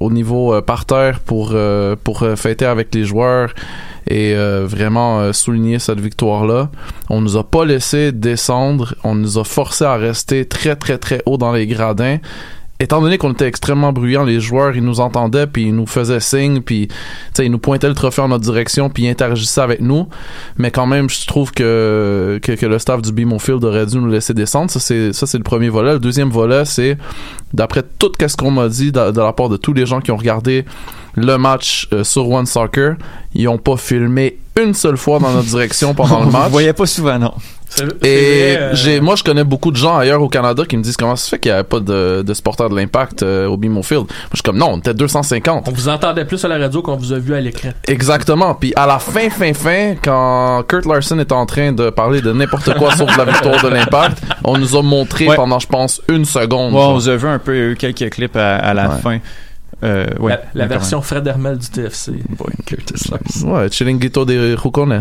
au 0.00 0.10
niveau 0.10 0.54
euh, 0.54 0.60
parterre 0.60 1.20
pour 1.20 1.50
euh, 1.52 1.96
pour 2.02 2.22
euh, 2.22 2.34
fêter 2.36 2.64
avec 2.64 2.94
les 2.94 3.04
joueurs 3.04 3.54
et 4.10 4.34
vraiment 4.64 5.34
souligner 5.34 5.78
cette 5.78 6.00
victoire-là. 6.00 6.70
On 7.10 7.20
nous 7.20 7.36
a 7.36 7.44
pas 7.44 7.66
laissé 7.66 8.10
descendre, 8.10 8.94
on 9.04 9.14
nous 9.14 9.36
a 9.36 9.44
forcé 9.44 9.84
à 9.84 9.96
rester 9.96 10.46
très 10.46 10.76
très 10.76 10.96
très 10.96 11.20
haut 11.26 11.36
dans 11.36 11.52
les 11.52 11.66
gradins 11.66 12.16
étant 12.80 13.00
donné 13.00 13.18
qu'on 13.18 13.32
était 13.32 13.46
extrêmement 13.46 13.92
bruyants, 13.92 14.24
les 14.24 14.40
joueurs, 14.40 14.76
ils 14.76 14.84
nous 14.84 15.00
entendaient, 15.00 15.46
puis 15.46 15.64
ils 15.64 15.74
nous 15.74 15.86
faisaient 15.86 16.20
signe, 16.20 16.60
puis 16.60 16.86
tu 16.88 16.94
sais, 17.34 17.46
ils 17.46 17.50
nous 17.50 17.58
pointaient 17.58 17.88
le 17.88 17.94
trophée 17.94 18.22
en 18.22 18.28
notre 18.28 18.44
direction, 18.44 18.88
puis 18.88 19.04
ils 19.04 19.08
interagissaient 19.08 19.60
avec 19.60 19.80
nous. 19.80 20.08
Mais 20.58 20.70
quand 20.70 20.86
même, 20.86 21.10
je 21.10 21.26
trouve 21.26 21.50
que, 21.52 22.38
que, 22.42 22.52
que 22.52 22.66
le 22.66 22.78
staff 22.78 23.02
du 23.02 23.12
BMO 23.12 23.38
Field 23.38 23.64
aurait 23.64 23.86
dû 23.86 23.98
nous 23.98 24.08
laisser 24.08 24.32
descendre. 24.32 24.70
Ça, 24.70 24.78
c'est, 24.78 25.12
ça, 25.12 25.26
c'est 25.26 25.38
le 25.38 25.44
premier 25.44 25.68
volet. 25.68 25.94
Le 25.94 25.98
deuxième 25.98 26.30
volet, 26.30 26.64
c'est, 26.64 26.96
d'après 27.52 27.82
tout 27.98 28.12
ce 28.18 28.36
qu'on 28.36 28.50
m'a 28.52 28.68
dit 28.68 28.92
de, 28.92 29.10
de 29.10 29.20
la 29.20 29.32
part 29.32 29.48
de 29.48 29.56
tous 29.56 29.72
les 29.72 29.86
gens 29.86 30.00
qui 30.00 30.12
ont 30.12 30.16
regardé 30.16 30.64
le 31.14 31.36
match 31.36 31.88
euh, 31.92 32.04
sur 32.04 32.28
One 32.30 32.46
Soccer, 32.46 32.94
ils 33.34 33.48
ont 33.48 33.58
pas 33.58 33.76
filmé 33.76 34.38
une 34.60 34.74
seule 34.74 34.96
fois 34.96 35.18
dans 35.18 35.32
notre 35.32 35.48
direction 35.50 35.94
pendant 35.94 36.20
le 36.20 36.26
On 36.26 36.30
match. 36.30 36.44
vous 36.44 36.50
voyait 36.50 36.72
pas 36.72 36.86
souvent, 36.86 37.18
non. 37.18 37.34
Et 38.02 38.54
vrai, 38.54 38.56
euh, 38.62 38.70
j'ai, 38.74 39.00
moi, 39.00 39.14
je 39.16 39.22
connais 39.22 39.44
beaucoup 39.44 39.70
de 39.70 39.76
gens 39.76 39.96
ailleurs 39.98 40.22
au 40.22 40.28
Canada 40.28 40.64
qui 40.68 40.76
me 40.76 40.82
disent 40.82 40.96
comment 40.96 41.16
ça 41.16 41.24
se 41.24 41.28
fait 41.30 41.38
qu'il 41.38 41.50
n'y 41.50 41.54
avait 41.54 41.64
pas 41.64 41.80
de, 41.80 42.22
de 42.22 42.34
supporters 42.34 42.68
de 42.70 42.76
l'impact 42.76 43.22
euh, 43.22 43.46
au 43.46 43.56
BMO 43.56 43.82
Field? 43.82 44.04
Moi, 44.04 44.08
je 44.32 44.36
suis 44.36 44.42
comme 44.42 44.58
non, 44.58 44.70
on 44.72 44.78
était 44.78 44.94
250. 44.94 45.68
On 45.68 45.72
vous 45.72 45.88
entendait 45.88 46.24
plus 46.24 46.44
à 46.44 46.48
la 46.48 46.58
radio 46.58 46.82
qu'on 46.82 46.96
vous 46.96 47.12
a 47.12 47.18
vu 47.18 47.34
à 47.34 47.40
l'écran. 47.40 47.70
Exactement. 47.86 48.54
Puis 48.54 48.72
à 48.76 48.86
la 48.86 48.98
fin, 48.98 49.28
fin, 49.30 49.52
fin, 49.54 49.94
quand 50.02 50.62
Kurt 50.68 50.86
Larson 50.86 51.18
est 51.18 51.32
en 51.32 51.46
train 51.46 51.72
de 51.72 51.90
parler 51.90 52.20
de 52.20 52.32
n'importe 52.32 52.74
quoi 52.74 52.94
sauf 52.96 53.12
de 53.12 53.18
la 53.18 53.24
victoire 53.26 53.62
de 53.62 53.68
l'impact, 53.68 54.18
on 54.44 54.56
nous 54.58 54.74
a 54.76 54.82
montré 54.82 55.26
Ouais. 55.28 55.36
pendant, 55.36 55.58
je 55.58 55.66
pense, 55.66 56.00
une 56.08 56.24
seconde. 56.24 56.72
Ouais, 56.74 56.80
on 56.80 56.94
vous 56.94 57.08
a 57.08 57.16
vu 57.16 57.28
un 57.28 57.38
peu, 57.38 57.54
il 57.54 57.58
y 57.58 57.62
a 57.62 57.66
eu 57.70 57.76
quelques 57.76 58.10
clips 58.10 58.36
à, 58.36 58.56
à 58.56 58.74
la 58.74 58.88
Ouais. 58.88 59.00
fin. 59.02 59.18
Euh, 59.84 60.06
ouais, 60.18 60.36
la 60.54 60.66
version 60.66 61.00
Fred 61.02 61.26
Hermel 61.26 61.58
du 61.58 61.68
TFC. 61.68 62.10
Ouais. 62.10 62.52
Curtis 62.66 63.10
Larson. 63.10 63.48
Ouais, 63.48 63.68
Chiringuito 63.68 64.24
de 64.24 64.56
Rucones. 64.56 65.00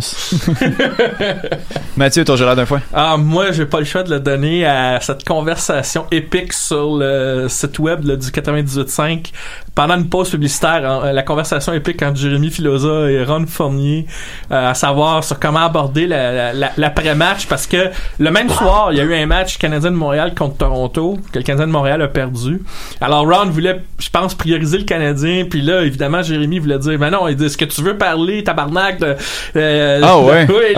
Mathieu, 1.98 2.24
ton 2.24 2.36
Gérard 2.36 2.56
Dunfoin. 2.56 2.82
Ah, 2.94 3.18
moi, 3.18 3.52
j'ai 3.52 3.66
pas 3.66 3.80
le 3.80 3.86
choix 3.86 4.04
de 4.04 4.12
le 4.12 4.20
donner 4.20 4.66
à 4.66 5.00
cette 5.02 5.24
conversation 5.26 6.06
épique 6.12 6.54
sur 6.54 6.98
le 6.98 7.48
site 7.50 7.80
web 7.80 8.06
là, 8.06 8.16
du 8.16 8.28
98.5 8.28 9.32
pendant 9.78 9.96
une 9.96 10.10
pause 10.10 10.32
publicitaire. 10.32 10.82
hein, 10.90 11.12
la 11.14 11.22
conversation 11.22 11.72
épique 11.72 12.02
entre 12.02 12.18
Jérémy 12.18 12.50
Filosa 12.50 13.12
et 13.12 13.24
Ron 13.24 13.46
Fournier, 13.48 14.08
euh, 14.52 14.72
à 14.72 14.74
savoir 14.74 15.24
sur 15.24 15.38
comment 15.40 15.60
aborder 15.66 16.08
la- 16.08 16.32
la- 16.34 16.54
la- 16.54 16.72
l'après-match 16.78 17.46
parce 17.46 17.68
que 17.68 17.92
le 18.18 18.32
même 18.32 18.50
soir, 18.50 18.90
il 18.92 18.98
y 18.98 19.02
a 19.02 19.04
eu 19.04 19.14
un 19.14 19.28
match 19.28 19.60
Canadien 19.60 19.92
de 19.92 19.96
Montréal 19.96 20.34
contre 20.36 20.58
Toronto 20.58 21.20
que 21.32 21.38
le 21.38 21.44
Canadien 21.44 21.68
de 21.68 21.72
Montréal 21.72 22.02
a 22.02 22.08
perdu. 22.08 22.60
Alors 23.02 23.28
Ron 23.28 23.46
voulait, 23.52 23.82
je 24.00 24.10
pense, 24.10 24.34
prioriser 24.34 24.80
le 24.80 24.84
Canadien, 24.86 25.46
puis 25.48 25.62
là, 25.62 25.84
évidemment, 25.84 26.24
Jérémy 26.24 26.58
voulait 26.58 26.80
dire, 26.80 26.98
mais 27.00 27.12
non, 27.12 27.28
il 27.28 27.36
dit, 27.36 27.46
est-ce 27.46 27.58
que 27.58 27.66
tu 27.66 27.84
veux 27.84 27.98
parler, 27.98 28.44
tabarnak, 28.44 29.00
de... 29.00 29.16
euh, 29.58 30.02
Ah 30.04 30.18
ouais? 30.20 30.48
oui. 30.50 30.74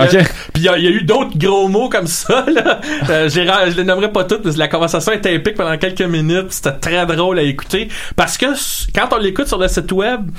Puis 0.54 0.62
il 0.62 0.64
y, 0.64 0.68
a- 0.68 0.78
il 0.78 0.84
y 0.84 0.88
a 0.88 0.92
eu 0.92 1.04
d'autres 1.04 1.38
gros 1.38 1.70
mots 1.70 1.88
comme 1.88 2.08
ça. 2.08 2.44
Là. 2.54 2.82
Euh, 3.10 3.30
je 3.30 3.78
les 3.78 3.84
nommerai 3.86 4.12
pas 4.12 4.26
toutes 4.26 4.44
que 4.44 4.58
la 4.60 4.68
conversation 4.68 5.14
était 5.14 5.34
épique 5.36 5.56
pendant 5.56 5.78
quelques 5.78 6.02
minutes. 6.02 6.48
C'était 6.50 6.74
très 6.74 7.06
drôle 7.06 7.40
à 7.40 7.44
écouter. 7.44 7.88
Parce 8.18 8.38
que 8.38 8.48
quand 8.94 9.10
on 9.14 9.18
l'écoute 9.18 9.48
sur 9.48 9.58
le 9.58 9.68
site 9.68 9.92
web, 9.92 10.30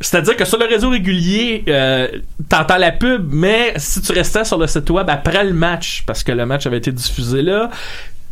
c'est-à-dire 0.00 0.36
que 0.36 0.44
sur 0.44 0.58
le 0.58 0.66
réseau 0.66 0.90
régulier, 0.90 1.64
euh, 1.68 2.08
t'entends 2.48 2.76
la 2.76 2.90
pub, 2.90 3.28
mais 3.32 3.74
si 3.76 4.00
tu 4.00 4.12
restais 4.12 4.44
sur 4.44 4.58
le 4.58 4.66
site 4.66 4.90
web 4.90 5.08
après 5.08 5.44
le 5.44 5.52
match, 5.52 6.02
parce 6.06 6.24
que 6.24 6.32
le 6.32 6.44
match 6.44 6.66
avait 6.66 6.78
été 6.78 6.90
diffusé 6.90 7.42
là, 7.42 7.70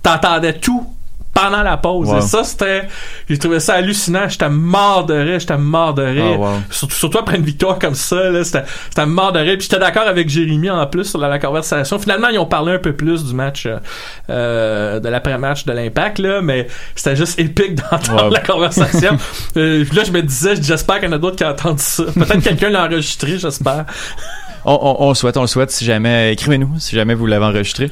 t'entendais 0.03 0.55
tout 0.55 0.87
pendant 1.33 1.63
la 1.63 1.77
pause. 1.77 2.09
Wow. 2.09 2.19
Et 2.19 2.21
ça, 2.21 2.45
c'était... 2.45 2.89
J'ai 3.29 3.39
trouvé 3.39 3.61
ça 3.61 3.75
hallucinant. 3.75 4.29
J'étais 4.29 4.49
mort 4.49 5.07
de 5.07 5.15
rire. 5.15 5.39
J'étais 5.41 5.57
mort 5.57 5.95
de 5.95 6.03
rire. 6.03 6.35
Ah, 6.35 6.39
wow. 6.39 6.49
Surtout, 6.71 6.95
surtout 6.95 7.19
après 7.19 7.37
une 7.37 7.45
victoire 7.45 7.79
comme 7.79 7.95
ça, 7.95 8.31
là, 8.31 8.45
c'était, 8.45 8.65
c'était 8.89 9.07
mort 9.07 9.33
de 9.33 9.39
rire. 9.39 9.55
Puis 9.59 9.63
j'étais 9.71 9.79
d'accord 9.79 10.07
avec 10.07 10.29
Jérémy 10.29 10.71
en 10.71 10.87
plus 10.87 11.05
sur 11.05 11.19
la, 11.19 11.29
la 11.29 11.39
conversation. 11.39 11.99
Finalement, 11.99 12.29
ils 12.29 12.39
ont 12.39 12.47
parlé 12.47 12.73
un 12.73 12.79
peu 12.79 12.93
plus 12.93 13.25
du 13.25 13.35
match, 13.35 13.67
euh, 13.67 13.79
euh, 14.29 15.01
de 15.01 15.09
l'après-match 15.09 15.65
de 15.65 15.73
l'Impact, 15.73 16.19
là, 16.19 16.41
mais 16.43 16.67
c'était 16.95 17.17
juste 17.17 17.39
épique 17.39 17.75
d'entendre 17.77 18.25
Wow. 18.25 18.31
la 18.31 18.41
conversation. 18.41 19.17
euh, 19.57 19.85
puis 19.85 19.97
là, 19.97 20.05
je 20.05 20.11
me 20.13 20.21
disais, 20.23 20.55
j'espère 20.61 20.97
qu'il 21.01 21.09
y 21.09 21.13
en 21.13 21.15
a 21.15 21.19
d'autres 21.19 21.37
qui 21.37 21.45
ont 21.45 21.49
entendu 21.51 21.83
ça. 21.83 22.03
Peut-être 22.05 22.41
quelqu'un 22.43 22.71
l'a 22.71 22.85
enregistré, 22.85 23.39
j'espère. 23.39 23.87
On, 24.65 24.73
on, 24.81 25.05
on 25.07 25.09
le 25.11 25.15
souhaite, 25.15 25.37
on 25.37 25.43
le 25.43 25.47
souhaite. 25.47 25.71
Si 25.71 25.85
jamais, 25.85 26.33
écrivez-nous 26.33 26.79
si 26.79 26.97
jamais 26.97 27.15
vous 27.15 27.27
l'avez 27.27 27.45
enregistré. 27.45 27.91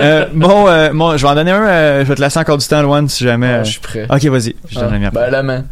euh, 0.00 0.26
bon, 0.34 0.68
euh, 0.68 0.90
bon, 0.92 1.16
je 1.16 1.22
vais 1.22 1.28
en 1.30 1.34
donner 1.34 1.50
un. 1.52 1.66
euh, 1.66 2.00
je 2.04 2.08
vais 2.08 2.14
te 2.14 2.20
laisser 2.20 2.38
encore 2.38 2.58
du 2.58 2.66
temps, 2.66 2.82
Loane, 2.82 3.08
si 3.08 3.24
jamais. 3.24 3.54
Ah, 3.60 3.64
je 3.64 3.70
suis 3.72 3.80
prêt. 3.80 4.06
Ok, 4.10 4.24
vas-y. 4.26 4.54
Je 4.68 4.74
donne 4.76 4.84
Ah, 4.88 4.92
la 4.92 4.98
mienne. 4.98 5.10
ben, 5.12 5.30
la 5.30 5.42
main. 5.42 5.64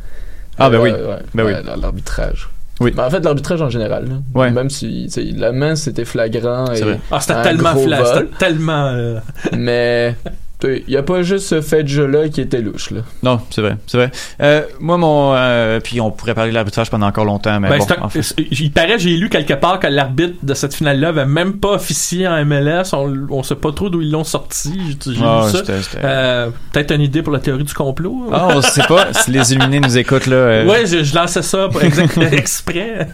Ah, 0.58 0.70
ben 0.70 0.78
Euh, 0.78 0.82
oui. 0.82 0.90
ouais, 0.90 0.98
Ben 1.34 1.44
oui. 1.46 1.52
ouais, 1.52 1.62
L'arbitrage. 1.80 2.48
Oui. 2.80 2.92
Ben, 2.92 3.04
en 3.06 3.10
fait, 3.10 3.20
l'arbitrage 3.24 3.60
en 3.62 3.70
général. 3.70 4.06
là. 4.08 4.14
Ouais. 4.34 4.50
Même 4.50 4.70
si 4.70 5.04
tu 5.06 5.10
sais, 5.10 5.24
la 5.36 5.52
main, 5.52 5.74
c'était 5.76 6.04
flagrant. 6.04 6.66
C'est 6.72 6.80
et 6.80 6.84
vrai. 6.84 7.00
Ah, 7.10 7.18
c'était 7.20 7.42
tellement 7.42 7.72
gros 7.74 7.86
fla- 7.86 7.96
vol. 7.98 8.06
c'était 8.14 8.36
tellement, 8.38 8.86
euh, 8.86 9.18
Mais 9.56 10.14
il 10.64 10.82
n'y 10.88 10.96
a 10.96 11.02
pas 11.04 11.22
juste 11.22 11.46
ce 11.46 11.60
fait 11.60 11.84
de 11.84 11.88
jeu-là 11.88 12.28
qui 12.28 12.40
était 12.40 12.60
louche. 12.60 12.90
Là. 12.90 13.02
Non, 13.22 13.40
c'est 13.50 13.60
vrai, 13.60 13.76
c'est 13.86 13.96
vrai. 13.96 14.10
Euh, 14.42 14.62
moi, 14.80 14.96
mon, 14.96 15.32
euh, 15.34 15.78
puis 15.78 16.00
on 16.00 16.10
pourrait 16.10 16.34
parler 16.34 16.50
de 16.50 16.54
l'arbitrage 16.54 16.90
pendant 16.90 17.06
encore 17.06 17.24
longtemps, 17.24 17.60
mais 17.60 17.68
Ben, 17.68 17.78
bon. 17.78 17.84
c'est 17.86 17.98
un- 17.98 18.02
en 18.02 18.08
fait. 18.08 18.22
c'est- 18.22 18.34
il 18.50 18.72
paraît, 18.72 18.98
j'ai 18.98 19.10
lu 19.10 19.28
quelque 19.28 19.54
part 19.54 19.78
que 19.78 19.86
l'arbitre 19.86 20.34
de 20.42 20.54
cette 20.54 20.74
finale-là 20.74 21.08
avait 21.10 21.26
même 21.26 21.58
pas 21.58 21.70
officié 21.74 22.26
en 22.26 22.36
MLS. 22.44 22.92
On, 22.92 23.14
on 23.30 23.42
sait 23.44 23.54
pas 23.54 23.70
trop 23.70 23.88
d'où 23.88 24.00
ils 24.02 24.10
l'ont 24.10 24.24
sorti. 24.24 24.80
J'ai 25.04 25.14
j'ai 25.14 25.20
Ah, 25.24 25.42
lu 25.46 25.52
ça. 25.52 25.58
c'était- 25.58 25.82
c'était- 25.82 25.98
Euh, 26.04 26.48
Peut-être 26.72 26.92
une 26.92 27.02
idée 27.02 27.22
pour 27.22 27.32
la 27.32 27.38
théorie 27.38 27.64
du 27.64 27.74
complot. 27.74 28.28
Ah, 28.32 28.48
on 28.50 28.60
sait 28.62 28.82
pas 28.88 29.12
si 29.12 29.30
les 29.30 29.52
illuminés 29.52 29.80
nous 29.80 29.96
écoutent 29.96 30.26
là. 30.26 30.36
euh. 30.36 30.66
Ouais, 30.66 30.86
je, 30.86 31.04
je 31.04 31.14
lançais 31.14 31.42
ça 31.42 31.68
pour 31.68 31.82
exact- 31.82 32.18
exprès. 32.32 33.06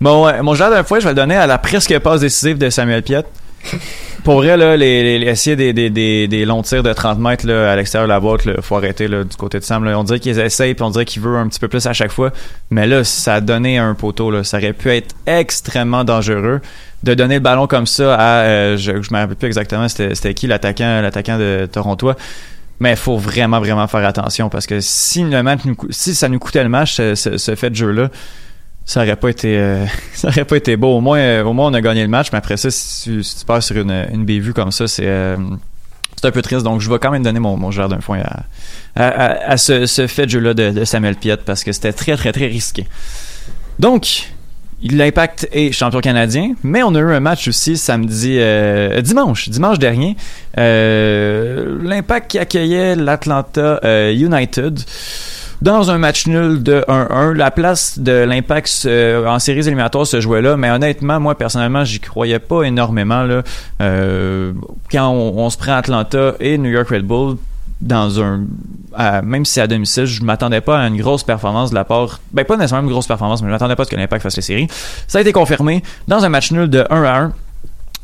Bon, 0.00 0.26
ouais, 0.26 0.42
mon 0.42 0.54
genre 0.54 0.68
d'un 0.70 0.84
fois, 0.84 0.98
je 1.00 1.04
vais 1.04 1.10
le 1.12 1.16
donner 1.16 1.36
à 1.36 1.46
la 1.46 1.56
presque 1.56 1.98
passe 2.00 2.20
décisive 2.20 2.58
de 2.58 2.68
Samuel 2.68 3.02
Piette. 3.02 3.26
Pour 4.24 4.36
vrai, 4.36 4.56
là, 4.56 4.76
les, 4.76 5.18
les, 5.18 5.26
essayer 5.26 5.56
des, 5.56 5.72
des, 5.72 5.90
des, 5.90 6.28
des 6.28 6.44
longs 6.44 6.62
tirs 6.62 6.84
de 6.84 6.92
30 6.92 7.18
mètres 7.18 7.44
là, 7.44 7.72
à 7.72 7.76
l'extérieur 7.76 8.06
de 8.06 8.12
la 8.12 8.20
boîte, 8.20 8.44
là, 8.44 8.54
faut 8.62 8.76
arrêter 8.76 9.08
là, 9.08 9.24
du 9.24 9.36
côté 9.36 9.58
de 9.58 9.64
Sam. 9.64 9.82
Là. 9.84 9.98
On 9.98 10.04
dirait 10.04 10.20
qu'ils 10.20 10.38
essayent, 10.38 10.74
puis 10.74 10.84
on 10.84 10.90
dirait 10.90 11.04
qu'ils 11.04 11.20
veulent 11.20 11.38
un 11.38 11.48
petit 11.48 11.58
peu 11.58 11.66
plus 11.66 11.84
à 11.86 11.92
chaque 11.92 12.12
fois. 12.12 12.30
Mais 12.70 12.86
là, 12.86 13.02
ça 13.02 13.34
a 13.34 13.40
donné 13.40 13.78
un 13.78 13.94
poteau. 13.94 14.30
Là. 14.30 14.44
Ça 14.44 14.58
aurait 14.58 14.74
pu 14.74 14.90
être 14.90 15.12
extrêmement 15.26 16.04
dangereux 16.04 16.60
de 17.02 17.14
donner 17.14 17.34
le 17.34 17.40
ballon 17.40 17.66
comme 17.66 17.86
ça 17.86 18.14
à... 18.14 18.42
euh, 18.44 18.76
je 18.76 19.02
je 19.02 19.12
me 19.12 19.18
rappelle 19.18 19.34
plus 19.34 19.48
exactement 19.48 19.88
c'était 19.88 20.34
qui 20.34 20.46
l'attaquant 20.46 21.00
l'attaquant 21.00 21.36
de 21.36 21.66
Toronto. 21.70 22.12
Mais 22.78 22.90
il 22.92 22.96
faut 22.96 23.16
vraiment, 23.16 23.58
vraiment 23.58 23.88
faire 23.88 24.04
attention 24.06 24.48
parce 24.48 24.66
que 24.66 24.78
si, 24.80 25.24
le 25.24 25.42
match 25.42 25.60
nous, 25.64 25.76
si 25.90 26.14
ça 26.14 26.28
nous 26.28 26.38
coûtait 26.38 26.62
le 26.62 26.68
match, 26.68 26.94
ce- 26.94 27.14
ce 27.14 27.54
fait 27.56 27.70
de 27.70 27.74
jeu-là, 27.76 28.08
ça 28.84 29.02
aurait 29.02 29.16
pas 29.16 29.30
été 29.30 29.56
euh, 29.58 29.86
ça 30.14 30.30
pas 30.44 30.56
été 30.56 30.76
beau. 30.76 30.96
Au 30.96 31.00
moins 31.00 31.18
euh, 31.18 31.44
au 31.44 31.52
moins 31.52 31.68
on 31.68 31.74
a 31.74 31.80
gagné 31.80 32.02
le 32.02 32.08
match 32.08 32.28
mais 32.32 32.38
après 32.38 32.56
ça 32.56 32.70
si 32.70 33.04
tu, 33.04 33.22
si 33.22 33.44
pars 33.44 33.62
sur 33.62 33.76
une, 33.76 34.06
une 34.12 34.24
bévue 34.24 34.52
comme 34.52 34.72
ça 34.72 34.88
c'est 34.88 35.06
euh, 35.06 35.36
c'est 36.16 36.26
un 36.26 36.30
peu 36.30 36.42
triste. 36.42 36.62
Donc 36.62 36.80
je 36.80 36.90
vais 36.90 36.98
quand 36.98 37.10
même 37.10 37.22
donner 37.22 37.40
mon, 37.40 37.56
mon 37.56 37.70
gère 37.70 37.88
d'un 37.88 38.00
foin 38.00 38.20
à, 38.94 39.04
à, 39.04 39.56
ce, 39.56 39.86
ce 39.86 40.06
fait 40.06 40.26
de 40.26 40.30
jeu 40.30 40.40
là 40.40 40.54
de, 40.54 40.84
Samuel 40.84 41.16
Piette 41.16 41.44
parce 41.44 41.64
que 41.64 41.72
c'était 41.72 41.92
très 41.92 42.16
très 42.16 42.32
très 42.32 42.46
risqué. 42.46 42.86
Donc 43.78 44.28
L'Impact 44.84 45.48
est 45.52 45.70
champion 45.70 46.00
canadien, 46.00 46.54
mais 46.64 46.82
on 46.82 46.92
a 46.96 46.98
eu 46.98 47.12
un 47.12 47.20
match 47.20 47.46
aussi 47.46 47.76
samedi, 47.76 48.36
dimanche, 49.00 49.48
dimanche 49.48 49.78
dernier. 49.78 50.16
L'Impact 50.56 52.32
qui 52.32 52.40
accueillait 52.40 52.96
l'Atlanta 52.96 53.78
United 54.10 54.80
dans 55.62 55.92
un 55.92 55.98
match 55.98 56.26
nul 56.26 56.62
de 56.62 56.84
1-1. 56.88 57.32
La 57.32 57.50
place 57.52 57.98
de 57.98 58.24
l'Impact 58.24 58.88
en 59.26 59.38
séries 59.38 59.60
éliminatoires 59.60 60.06
se 60.06 60.20
jouait 60.20 60.42
là, 60.42 60.56
mais 60.56 60.70
honnêtement, 60.70 61.20
moi 61.20 61.36
personnellement, 61.36 61.84
j'y 61.84 62.00
croyais 62.00 62.40
pas 62.40 62.64
énormément 62.64 63.22
là. 63.22 63.42
Euh, 63.80 64.52
quand 64.90 65.08
on, 65.10 65.50
se 65.50 65.56
prend 65.56 65.74
Atlanta 65.74 66.34
et 66.40 66.58
New 66.58 66.70
York 66.70 66.88
Red 66.88 67.06
Bull 67.06 67.36
dans 67.80 68.20
un 68.20 68.42
même 69.24 69.44
si 69.44 69.54
c'est 69.54 69.60
à 69.62 69.66
domicile, 69.66 70.04
je 70.04 70.22
m'attendais 70.22 70.60
pas 70.60 70.80
à 70.80 70.86
une 70.86 70.98
grosse 70.98 71.22
performance 71.22 71.70
de 71.70 71.76
la 71.76 71.84
part 71.84 72.20
ben 72.32 72.44
pas 72.44 72.56
nécessairement 72.56 72.86
une 72.86 72.92
grosse 72.92 73.06
performance, 73.06 73.40
mais 73.40 73.48
je 73.48 73.52
m'attendais 73.52 73.76
pas 73.76 73.82
à 73.82 73.86
ce 73.86 73.90
que 73.90 73.96
l'Impact 73.96 74.22
fasse 74.22 74.36
les 74.36 74.42
séries. 74.42 74.68
Ça 75.06 75.18
a 75.18 75.20
été 75.20 75.32
confirmé 75.32 75.82
dans 76.08 76.24
un 76.24 76.28
match 76.28 76.50
nul 76.52 76.68
de 76.68 76.84
1 76.90 77.02
à 77.04 77.18
1. 77.20 77.32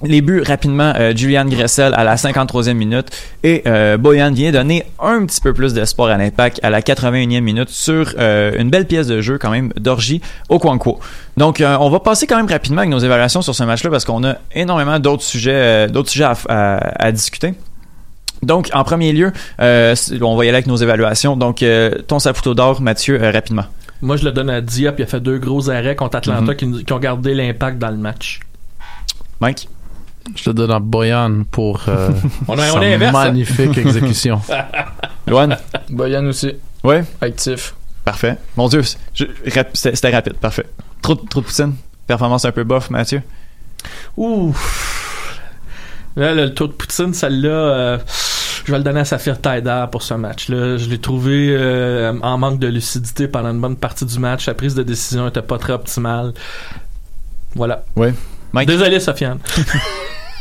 Les 0.05 0.21
buts 0.21 0.43
rapidement, 0.47 0.93
euh, 0.97 1.13
Julian 1.17 1.45
Gressel 1.47 1.93
à 1.97 2.05
la 2.05 2.15
53e 2.15 2.75
minute 2.75 3.09
et 3.43 3.63
euh, 3.67 3.97
Boyan 3.97 4.31
vient 4.31 4.53
donner 4.53 4.85
un 5.01 5.27
petit 5.27 5.41
peu 5.41 5.53
plus 5.53 5.75
d'espoir 5.75 6.09
à 6.11 6.17
l'impact 6.17 6.61
à 6.63 6.71
la 6.71 6.81
81e 6.83 7.41
minute 7.41 7.69
sur 7.69 8.15
euh, 8.17 8.53
une 8.61 8.71
belle 8.71 8.87
pièce 8.87 9.09
de 9.09 9.21
jeu 9.21 9.39
quand 9.39 9.51
même 9.51 9.73
d'Orgie 9.77 10.21
au 10.49 10.61
Kwanko. 10.61 11.01
Donc 11.37 11.61
on 11.65 11.91
va 11.91 11.99
passer 11.99 12.29
quand 12.29 12.37
même 12.37 12.47
rapidement 12.47 12.79
avec 12.83 12.91
nos 12.93 13.01
évaluations 13.01 13.43
sur 13.43 13.57
ce 13.57 13.65
match-là 13.65 13.91
parce 13.91 14.05
qu'on 14.05 14.23
a 14.25 14.37
énormément 14.55 15.01
d'autres 15.01 15.25
sujets, 15.25 15.89
d'autres 15.89 16.11
sujets 16.11 16.25
à, 16.27 16.37
à- 16.49 17.07
à 17.07 17.11
discuter. 17.11 17.55
Donc 18.43 18.71
en 18.75 18.85
premier 18.85 19.13
lieu, 19.13 19.33
on 19.59 20.37
va 20.37 20.45
y 20.45 20.49
aller 20.49 20.51
avec 20.51 20.69
nos 20.69 20.77
évaluations. 20.77 21.37
Donc 21.37 21.65
ton 22.07 22.19
saputo 22.21 22.55
d'or, 22.55 22.81
Mathieu, 22.81 23.19
rapidement. 23.21 23.65
Moi, 24.01 24.17
je 24.17 24.25
le 24.25 24.31
donne 24.31 24.49
à 24.49 24.61
Diop. 24.61 24.95
Il 25.01 25.03
a 25.03 25.07
fait 25.07 25.19
deux 25.19 25.39
gros 25.39 25.71
arrêts 25.71 25.97
contre 25.97 26.19
Atlanta 26.19 26.53
Mhm. 26.53 26.57
qui, 26.57 26.67
nous- 26.69 26.85
qui 26.85 26.93
ont 26.93 27.01
gardé 27.01 27.35
l'impact 27.35 27.79
dans 27.79 27.91
le 27.91 27.97
match. 27.97 28.39
Mike? 29.41 29.69
Je 30.37 30.51
le 30.51 30.55
donne 30.55 30.71
à 30.71 30.79
Boyan 30.79 31.43
pour 31.51 31.81
euh, 31.89 32.11
On 32.47 32.59
a- 32.59 32.71
on 32.71 32.75
sa 32.75 32.83
est 32.85 32.95
inverse, 32.95 33.15
hein? 33.17 33.25
magnifique 33.25 33.79
exécution. 33.79 34.41
Loan. 35.27 35.57
Boyan 35.91 36.27
aussi. 36.27 36.53
Ouais. 36.85 37.05
Actif. 37.21 37.75
Parfait. 38.05 38.37
Mon 38.57 38.69
Dieu, 38.69 38.83
rap- 39.55 39.71
c'était 39.77 40.11
rapide. 40.11 40.35
Parfait. 40.35 40.67
Trop, 41.03 41.15
de- 41.15 41.27
trop 41.29 41.41
de 41.41 41.47
poutine. 41.47 41.75
Performance 42.07 42.45
un 42.45 42.53
peu 42.53 42.65
bof, 42.65 42.89
Mathieu. 42.91 43.23
Ouh. 44.17 44.55
Là, 46.17 46.35
le 46.35 46.53
tour 46.53 46.69
de 46.69 46.73
Poutine, 46.73 47.15
celle-là, 47.15 47.49
euh, 47.49 47.99
je 48.65 48.73
vais 48.73 48.79
le 48.79 48.83
donner 48.85 49.01
à 49.01 49.05
Saphir 49.05 49.41
Taider 49.41 49.85
pour 49.93 50.03
ce 50.03 50.15
match-là. 50.15 50.77
Je 50.77 50.89
l'ai 50.89 50.99
trouvé 50.99 51.49
euh, 51.57 52.13
en 52.23 52.39
manque 52.39 52.59
de 52.59 52.67
lucidité 52.67 53.29
pendant 53.29 53.51
une 53.51 53.61
bonne 53.61 53.77
partie 53.77 54.05
du 54.05 54.19
match. 54.19 54.47
Sa 54.47 54.55
prise 54.55 54.75
de 54.75 54.83
décision 54.83 55.29
était 55.29 55.43
pas 55.43 55.59
très 55.59 55.75
optimale. 55.75 56.33
Voilà. 57.55 57.85
Ouais. 57.95 58.13
Mike? 58.53 58.67
Désolé, 58.69 58.99
Sofiane. 58.99 59.39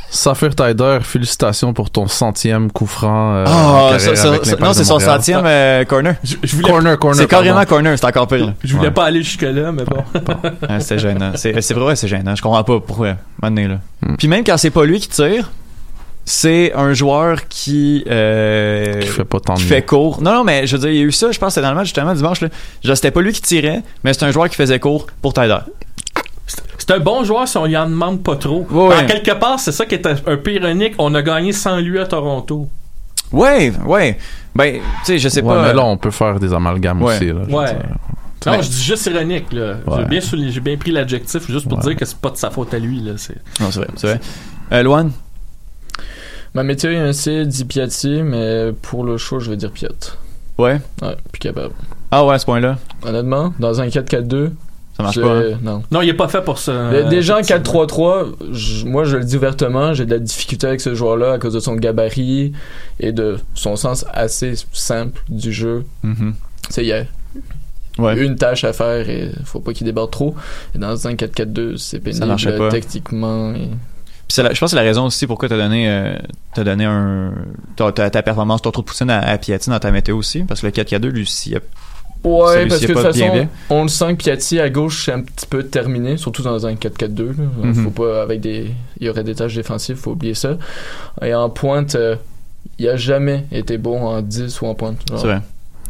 Saphir 0.09 0.55
Tider, 0.55 0.99
félicitations 1.01 1.73
pour 1.73 1.89
ton 1.89 2.07
centième 2.07 2.71
coup 2.71 2.85
franc. 2.85 3.35
euh, 3.35 3.45
Ah, 3.47 3.99
ça- 3.99 4.15
ça- 4.15 4.31
non, 4.59 4.69
de 4.69 4.73
c'est 4.73 4.85
son 4.85 4.99
centième 4.99 5.43
euh, 5.45 5.83
corner. 5.83 6.15
Je, 6.23 6.35
je 6.43 6.55
voulais, 6.55 6.69
Corner, 6.69 6.97
corner. 6.97 7.17
C'est 7.21 7.27
carrément 7.27 7.65
corner, 7.65 7.97
c'est 7.99 8.05
encore 8.05 8.27
pire. 8.27 8.53
je 8.63 8.73
voulais 8.75 8.87
Ouais. 8.87 8.93
pas 8.93 9.05
aller 9.05 9.21
jusque-là, 9.21 9.71
mais 9.71 9.83
bon. 9.83 10.03
Ah, 10.69 10.79
c'est 10.79 10.97
gênant. 10.97 11.31
C'est 11.35 11.59
c'est 11.61 11.73
vrai, 11.73 11.95
c'est 11.97 12.07
gênant. 12.07 12.35
Je 12.35 12.41
comprends 12.41 12.63
pas 12.63 12.79
pourquoi. 12.79 13.15
Maintenant, 13.41 13.67
là. 13.67 13.79
Hmm. 14.05 14.15
Puis 14.17 14.27
même 14.29 14.43
quand 14.45 14.57
c'est 14.57 14.69
pas 14.71 14.85
lui 14.85 14.99
qui 14.99 15.09
tire, 15.09 15.51
c'est 16.23 16.73
un 16.73 16.93
joueur 16.93 17.47
qui, 17.49 18.03
euh, 18.09 18.99
Qui 19.01 19.07
fait 19.07 19.23
pas 19.25 19.39
tant 19.39 19.53
de 19.55 19.59
qui 19.59 19.65
fait 19.65 19.81
court. 19.81 20.21
Non, 20.21 20.33
non, 20.33 20.43
mais 20.43 20.67
je 20.67 20.75
veux 20.77 20.81
dire, 20.81 20.89
il 20.91 20.97
y 20.97 21.01
a 21.01 21.03
eu 21.05 21.11
ça, 21.11 21.31
je 21.31 21.37
pense 21.39 21.49
que 21.49 21.53
c'était 21.55 21.65
dans 21.65 21.71
le 21.71 21.77
match 21.77 21.87
justement 21.87 22.13
dimanche. 22.13 22.41
Là. 22.41 22.47
Genre, 22.83 22.95
c'était 22.95 23.11
pas 23.11 23.21
lui 23.21 23.33
qui 23.33 23.41
tirait, 23.41 23.81
mais 24.03 24.13
c'est 24.13 24.23
un 24.23 24.31
joueur 24.31 24.49
qui 24.49 24.55
faisait 24.55 24.79
court 24.79 25.07
pour 25.21 25.33
Tyler. 25.33 25.57
C'est- 26.47 26.91
un 26.91 26.99
bon 26.99 27.23
joueur 27.25 27.47
si 27.47 27.57
on 27.57 27.65
lui 27.65 27.75
en 27.75 27.89
demande 27.89 28.23
pas 28.23 28.37
trop. 28.37 28.65
En 28.73 29.05
quelque 29.05 29.33
part, 29.37 29.59
c'est 29.59 29.73
ça 29.73 29.85
qui 29.85 29.95
est 29.95 30.05
un, 30.07 30.15
un 30.25 30.37
peu 30.37 30.53
ironique. 30.53 30.93
On 30.97 31.13
a 31.15 31.21
gagné 31.21 31.51
sans 31.51 31.79
lui 31.79 31.99
à 31.99 32.05
Toronto. 32.05 32.67
Ouais, 33.33 33.73
ouais. 33.85 34.17
Ben, 34.55 34.75
tu 34.75 34.79
sais, 35.03 35.17
je 35.19 35.27
sais 35.27 35.41
Ouais, 35.41 35.53
pas. 35.53 35.61
mais 35.67 35.73
là, 35.73 35.83
on 35.83 35.97
peut 35.97 36.11
faire 36.11 36.39
des 36.39 36.53
amalgames 36.53 37.01
Ouais. 37.03 37.15
aussi. 37.15 37.25
Là, 37.27 37.41
Ouais. 37.49 37.73
Non, 38.45 38.51
Mais- 38.53 38.63
je 38.63 38.69
dis 38.69 38.81
juste 38.83 39.05
ironique, 39.07 39.51
là. 39.51 39.73
J'ai 39.97 40.05
bien, 40.05 40.21
souligné- 40.21 40.51
j'ai 40.51 40.59
bien 40.61 40.77
pris 40.77 40.91
l'adjectif 40.91 41.45
juste 41.51 41.67
pour 41.67 41.79
Ouais. 41.79 41.83
dire 41.83 41.95
que 41.97 42.05
c'est 42.05 42.17
pas 42.17 42.29
de 42.29 42.37
sa 42.37 42.49
faute 42.51 42.73
à 42.73 42.79
lui, 42.79 43.01
là. 43.01 43.13
C'est... 43.17 43.35
Non, 43.59 43.69
c'est 43.71 43.79
vrai, 43.79 43.87
c'est 43.97 44.07
vrai. 44.07 44.19
Euh, 44.71 44.83
Loan? 44.83 45.09
Ma 46.53 46.63
météo 46.63 46.91
est 46.91 46.97
un 46.97 47.13
C, 47.13 47.45
dit 47.45 47.65
Piatti, 47.65 48.21
mais 48.23 48.71
pour 48.81 49.03
le 49.03 49.17
show, 49.17 49.39
je 49.39 49.49
vais 49.49 49.57
dire 49.57 49.71
Piat. 49.71 49.89
Ouais. 50.57 50.79
Ouais, 51.01 51.15
plus 51.31 51.39
capable. 51.39 51.73
Ah 52.09 52.25
ouais, 52.25 52.35
à 52.35 52.39
ce 52.39 52.45
point-là. 52.45 52.77
Honnêtement, 53.03 53.53
dans 53.59 53.81
un 53.81 53.89
4-4-2, 53.89 54.53
Ça 54.97 55.03
marche 55.03 55.15
je- 55.15 55.21
pas. 55.21 55.37
hein? 55.37 55.59
Non. 55.61 55.83
Non, 55.91 56.01
il 56.01 56.09
est 56.09 56.13
pas 56.13 56.27
fait 56.27 56.41
pour 56.41 56.57
ça. 56.59 56.91
Le- 56.91 57.03
Déjà 57.05 57.35
en 57.35 57.39
effectivement. 57.39 57.85
4-3-3, 57.85 58.25
je- 58.51 58.85
moi 58.85 59.03
je 59.03 59.17
le 59.17 59.23
dis 59.23 59.37
ouvertement, 59.37 59.93
j'ai 59.93 60.05
de 60.05 60.11
la 60.11 60.19
difficulté 60.19 60.65
avec 60.67 60.81
ce 60.81 60.95
joueur-là 60.95 61.33
à 61.33 61.37
cause 61.39 61.53
de 61.53 61.59
son 61.59 61.75
gabarit 61.75 62.51
et 62.99 63.11
de 63.11 63.37
son 63.53 63.75
sens 63.75 64.05
assez 64.11 64.55
simple 64.73 65.21
du 65.29 65.53
jeu. 65.53 65.85
C'est 66.69 66.83
il 66.83 66.87
y 66.87 66.93
a 66.93 67.03
Ouais. 67.99 68.17
une 68.17 68.35
tâche 68.35 68.63
à 68.63 68.73
faire 68.73 69.09
et 69.09 69.31
faut 69.45 69.59
pas 69.59 69.73
qu'il 69.73 69.85
déborde 69.85 70.11
trop. 70.11 70.35
Et 70.75 70.77
dans 70.79 71.07
un 71.07 71.15
4-4-2, 71.15 71.77
c'est 71.77 71.99
pénible 71.99 72.69
techniquement. 72.69 73.53
et- 73.53 73.69
Puis 74.27 74.41
la- 74.43 74.53
je 74.53 74.59
pense 74.59 74.67
que 74.67 74.69
c'est 74.71 74.75
la 74.75 74.81
raison 74.81 75.05
aussi 75.05 75.25
pourquoi 75.25 75.47
t'as 75.47 75.55
donné, 75.57 75.89
euh, 75.89 76.15
t'as 76.53 76.63
donné 76.65 76.83
un, 76.85 77.31
ta, 77.77 77.91
ta, 77.93 78.09
ta 78.09 78.21
performance, 78.21 78.61
ton 78.61 78.71
trou 78.71 78.81
de 78.81 78.87
poutine 78.87 79.09
à, 79.09 79.19
à 79.19 79.37
Piatti 79.37 79.69
dans 79.69 79.79
ta 79.79 79.89
météo 79.89 80.17
aussi, 80.17 80.43
parce 80.43 80.59
que 80.61 80.65
le 80.65 80.71
4K2, 80.73 81.07
lui, 81.07 81.25
s'il 81.25 81.55
a- 81.55 81.59
Ouais, 82.23 82.67
parce 82.67 82.81
que 82.81 82.87
de 82.87 82.93
toute 82.93 83.01
façon, 83.01 83.31
bien. 83.31 83.47
on 83.69 83.83
le 83.83 83.87
sent 83.89 84.15
que 84.15 84.23
Piatti 84.23 84.59
à 84.59 84.69
gauche 84.69 85.05
c'est 85.05 85.11
un 85.13 85.21
petit 85.21 85.45
peu 85.45 85.63
terminé, 85.63 86.17
surtout 86.17 86.41
dans 86.41 86.65
un 86.65 86.73
4-4-2. 86.73 87.27
là. 87.27 87.33
Mhm. 87.63 87.73
Faut 87.75 87.89
pas 87.91 88.21
avec 88.21 88.41
des, 88.41 88.71
il 88.99 89.07
y 89.07 89.09
aurait 89.09 89.23
des 89.23 89.35
tâches 89.35 89.55
défensives, 89.55 89.95
faut 89.95 90.11
oublier 90.11 90.33
ça. 90.33 90.57
Et 91.21 91.33
en 91.33 91.49
pointe, 91.49 91.95
euh, 91.95 92.15
il 92.79 92.87
a 92.89 92.97
jamais 92.97 93.45
été 93.51 93.77
bon 93.77 94.01
en 94.05 94.21
10 94.21 94.61
ou 94.61 94.65
en 94.67 94.75
pointe. 94.75 94.97
c'est 95.07 95.15
vrai. 95.15 95.41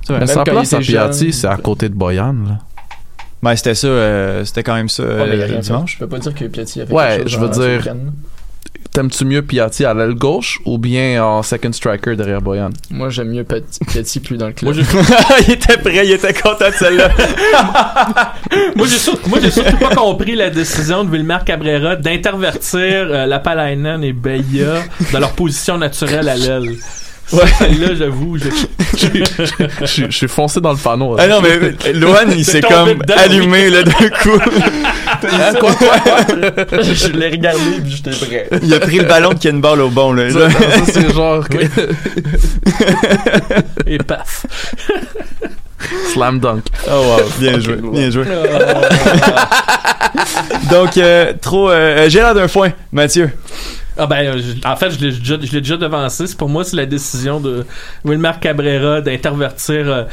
Vrai. 0.08 0.20
Mais 0.22 0.28
sa 0.28 0.44
place 0.44 0.74
à. 0.74 0.80
Piatti, 0.80 1.34
c'est 1.34 1.48
à 1.48 1.58
côté 1.58 1.90
de 1.90 1.94
Boyan. 1.96 2.34
Là. 2.48 2.60
Ben, 3.44 3.56
c'était 3.56 3.76
ça, 3.76 3.88
euh, 3.88 4.46
c'était 4.46 4.64
quand 4.64 4.76
même 4.76 4.90
ça, 4.90 5.04
Ouais, 5.04 5.28
mais 5.30 5.36
il 5.38 5.42
a 5.42 5.46
euh, 5.46 5.60
dimanche. 5.60 5.94
Je 5.94 6.00
peux 6.00 6.08
pas 6.08 6.20
dire 6.20 6.34
que 6.34 6.46
Piatti 6.46 6.82
a 6.82 6.86
fait 6.86 6.94
Ouais, 6.94 7.18
quelque 7.18 7.30
chose 7.30 7.32
je 7.32 7.40
veux 7.40 7.50
dire-. 7.80 7.96
T'aimes-tu 8.98 9.26
mieux 9.26 9.44
Piatti 9.44 9.86
à 9.86 9.94
l'aile 9.94 10.16
gauche 10.16 10.60
ou 10.66 10.80
bien 10.80 11.24
en 11.24 11.44
second 11.44 11.72
striker 11.72 12.16
derrière 12.16 12.42
Boyan? 12.42 12.72
Moi, 12.90 13.10
j'aime 13.12 13.28
mieux 13.30 13.44
Piatti, 13.44 14.20
plus 14.20 14.38
dans 14.38 14.48
le 14.48 14.54
club. 14.54 14.74
Moi, 14.74 14.84
il 15.48 15.52
était 15.54 15.78
prêt, 15.78 16.02
il 16.04 16.14
était 16.14 16.34
content 16.34 16.68
de 16.68 16.74
celle-là. 16.74 17.12
moi, 18.76 18.88
j'ai 18.88 19.52
surtout 19.52 19.78
pas 19.78 19.94
compris 19.94 20.34
la 20.36 20.50
décision 20.50 21.04
de 21.04 21.12
Vilmar 21.16 21.46
Cabrera 21.46 21.96
d'intervertir 21.96 22.80
euh, 22.82 23.28
la 23.28 23.38
Palainen 23.38 24.04
et 24.04 24.14
Beya 24.14 24.82
dans 25.14 25.20
leur 25.20 25.34
position 25.34 25.78
naturelle 25.78 26.28
à 26.28 26.36
l'aile. 26.36 26.78
Ouais. 27.34 27.42
Celle-là, 27.60 27.94
j'avoue. 27.94 28.38
Je 28.40 28.50
suis- 29.86 30.06
je 30.08 30.10
suis 30.10 30.28
foncé 30.28 30.60
dans 30.60 30.72
le 30.72 30.78
panneau. 30.78 31.18
ah 31.20 31.28
non, 31.28 31.42
mais 31.42 31.94
Loan, 31.94 32.32
il 32.36 32.46
s'est 32.46 32.62
comme 32.62 32.96
allumé, 33.16 33.70
là, 33.70 33.84
d'un 33.84 33.92
coup. 33.92 34.40
je 36.82 37.08
l'ai 37.12 37.30
regardé 37.30 37.62
puis 37.84 37.92
j'étais 37.92 38.12
prêt. 38.12 38.50
il 38.64 38.74
a 38.74 38.80
pris 38.80 38.98
le 39.00 39.06
ballon 39.06 39.34
de 39.34 39.40
Ken 39.40 39.60
Ball 39.62 39.82
au 39.82 39.90
bon, 39.90 40.14
là. 40.14 40.30
Ça, 40.30 40.50
ça, 40.50 40.60
c'est 40.86 41.14
genre 41.14 41.48
que- 41.48 41.58
Et 43.88 43.98
paf. 44.00 44.46
slam 46.14 46.40
dunk. 46.40 46.64
Oh 46.90 46.92
wow, 46.92 47.22
bien 47.40 47.60
joué, 47.60 47.76
bien 47.92 48.10
joué. 48.10 48.24
Donc, 50.72 50.98
euh, 50.98 51.34
trop... 51.42 51.70
Euh, 51.70 52.10
Gérard 52.10 52.34
d'un 52.36 52.48
foin, 52.48 52.72
Mathieu. 52.92 53.30
Ah 54.00 54.06
ben, 54.06 54.28
euh, 54.28 54.38
je- 54.38 54.68
en 54.68 54.76
fait, 54.76 54.92
je 54.92 55.00
l'ai 55.00 55.12
déjà, 55.62 55.76
devancé. 55.78 56.28
C'est 56.28 56.38
pour 56.38 56.50
moi, 56.50 56.64
c'est 56.64 56.76
la 56.76 56.86
décision 56.86 57.40
de 57.40 57.66
Wilmar 58.06 58.40
Cabrera 58.40 59.02
d'intervertir 59.02 59.88
euh, 59.88 60.04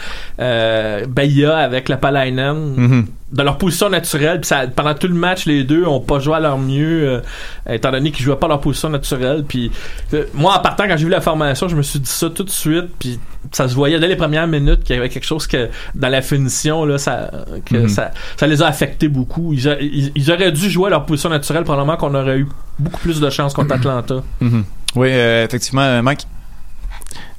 euh, 0.40 1.04
Bahia 1.06 1.58
avec 1.58 1.88
la 1.90 1.98
Palainen 1.98 2.74
Mhm. 2.76 3.06
Dans 3.34 3.44
leur 3.44 3.58
position 3.58 3.90
naturelle. 3.90 4.40
Puis 4.40 4.48
ça, 4.48 4.66
pendant 4.68 4.94
tout 4.94 5.08
le 5.08 5.14
match, 5.14 5.44
les 5.46 5.64
deux 5.64 5.84
ont 5.84 6.00
pas 6.00 6.18
joué 6.20 6.36
à 6.36 6.40
leur 6.40 6.56
mieux, 6.56 7.08
euh, 7.08 7.20
étant 7.68 7.90
donné 7.90 8.10
qu'ils 8.12 8.24
jouaient 8.24 8.36
pas 8.36 8.46
à 8.46 8.50
leur 8.50 8.60
position 8.60 8.88
naturelle. 8.88 9.44
Puis 9.46 9.70
euh, 10.14 10.24
moi, 10.32 10.56
en 10.56 10.60
partant, 10.60 10.84
quand 10.88 10.96
j'ai 10.96 11.04
vu 11.04 11.10
la 11.10 11.20
formation, 11.20 11.68
je 11.68 11.76
me 11.76 11.82
suis 11.82 11.98
dit 11.98 12.10
ça 12.10 12.30
tout 12.30 12.44
de 12.44 12.50
suite. 12.50 12.86
Puis 12.98 13.18
ça 13.52 13.68
se 13.68 13.74
voyait 13.74 13.98
dès 14.00 14.08
les 14.08 14.16
premières 14.16 14.46
minutes 14.46 14.84
qu'il 14.84 14.96
y 14.96 14.98
avait 14.98 15.08
quelque 15.10 15.26
chose 15.26 15.46
que 15.46 15.68
dans 15.94 16.08
la 16.08 16.22
finition 16.22 16.84
là, 16.86 16.96
ça, 16.96 17.30
que 17.66 17.76
Mhm. 17.76 17.88
ça, 17.88 18.12
ça 18.36 18.46
les 18.46 18.62
a 18.62 18.66
affectés 18.68 19.08
beaucoup. 19.08 19.52
Ils, 19.52 19.68
a- 19.68 19.80
ils- 19.80 20.12
ils 20.14 20.30
auraient 20.32 20.52
dû 20.52 20.70
jouer 20.70 20.86
à 20.86 20.90
leur 20.90 21.04
position 21.04 21.28
naturelle, 21.28 21.64
probablement 21.64 21.96
qu'on 21.96 22.14
aurait 22.14 22.38
eu 22.38 22.48
beaucoup 22.78 23.00
plus 23.00 23.20
de 23.20 23.28
chances 23.30 23.52
contre 23.52 23.74
Atlanta. 23.74 24.22
Mhm. 24.40 24.64
Oui, 24.96 25.08
euh, 25.10 25.44
effectivement, 25.44 25.82
euh, 25.82 26.02
Mike? 26.02 26.26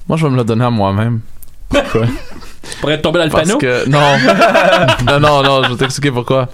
Moi, 0.08 0.18
je 0.18 0.26
vais 0.26 0.32
me 0.32 0.36
le 0.38 0.44
donner 0.44 0.66
à 0.66 0.70
moi-même. 0.70 1.22
Pourquoi? 1.70 2.06
Pourrais 2.82 3.02
tomber 3.02 3.20
dans 3.20 3.26
le 3.26 3.32
Parce 3.32 3.44
panneau? 3.48 3.58
que 3.58 3.88
non, 3.90 4.00
non, 5.08 5.20
non, 5.20 5.44
non, 5.44 5.64
je 5.64 5.70
vais 5.72 5.76
t'expliquer 5.78 6.12
pourquoi. 6.12 6.48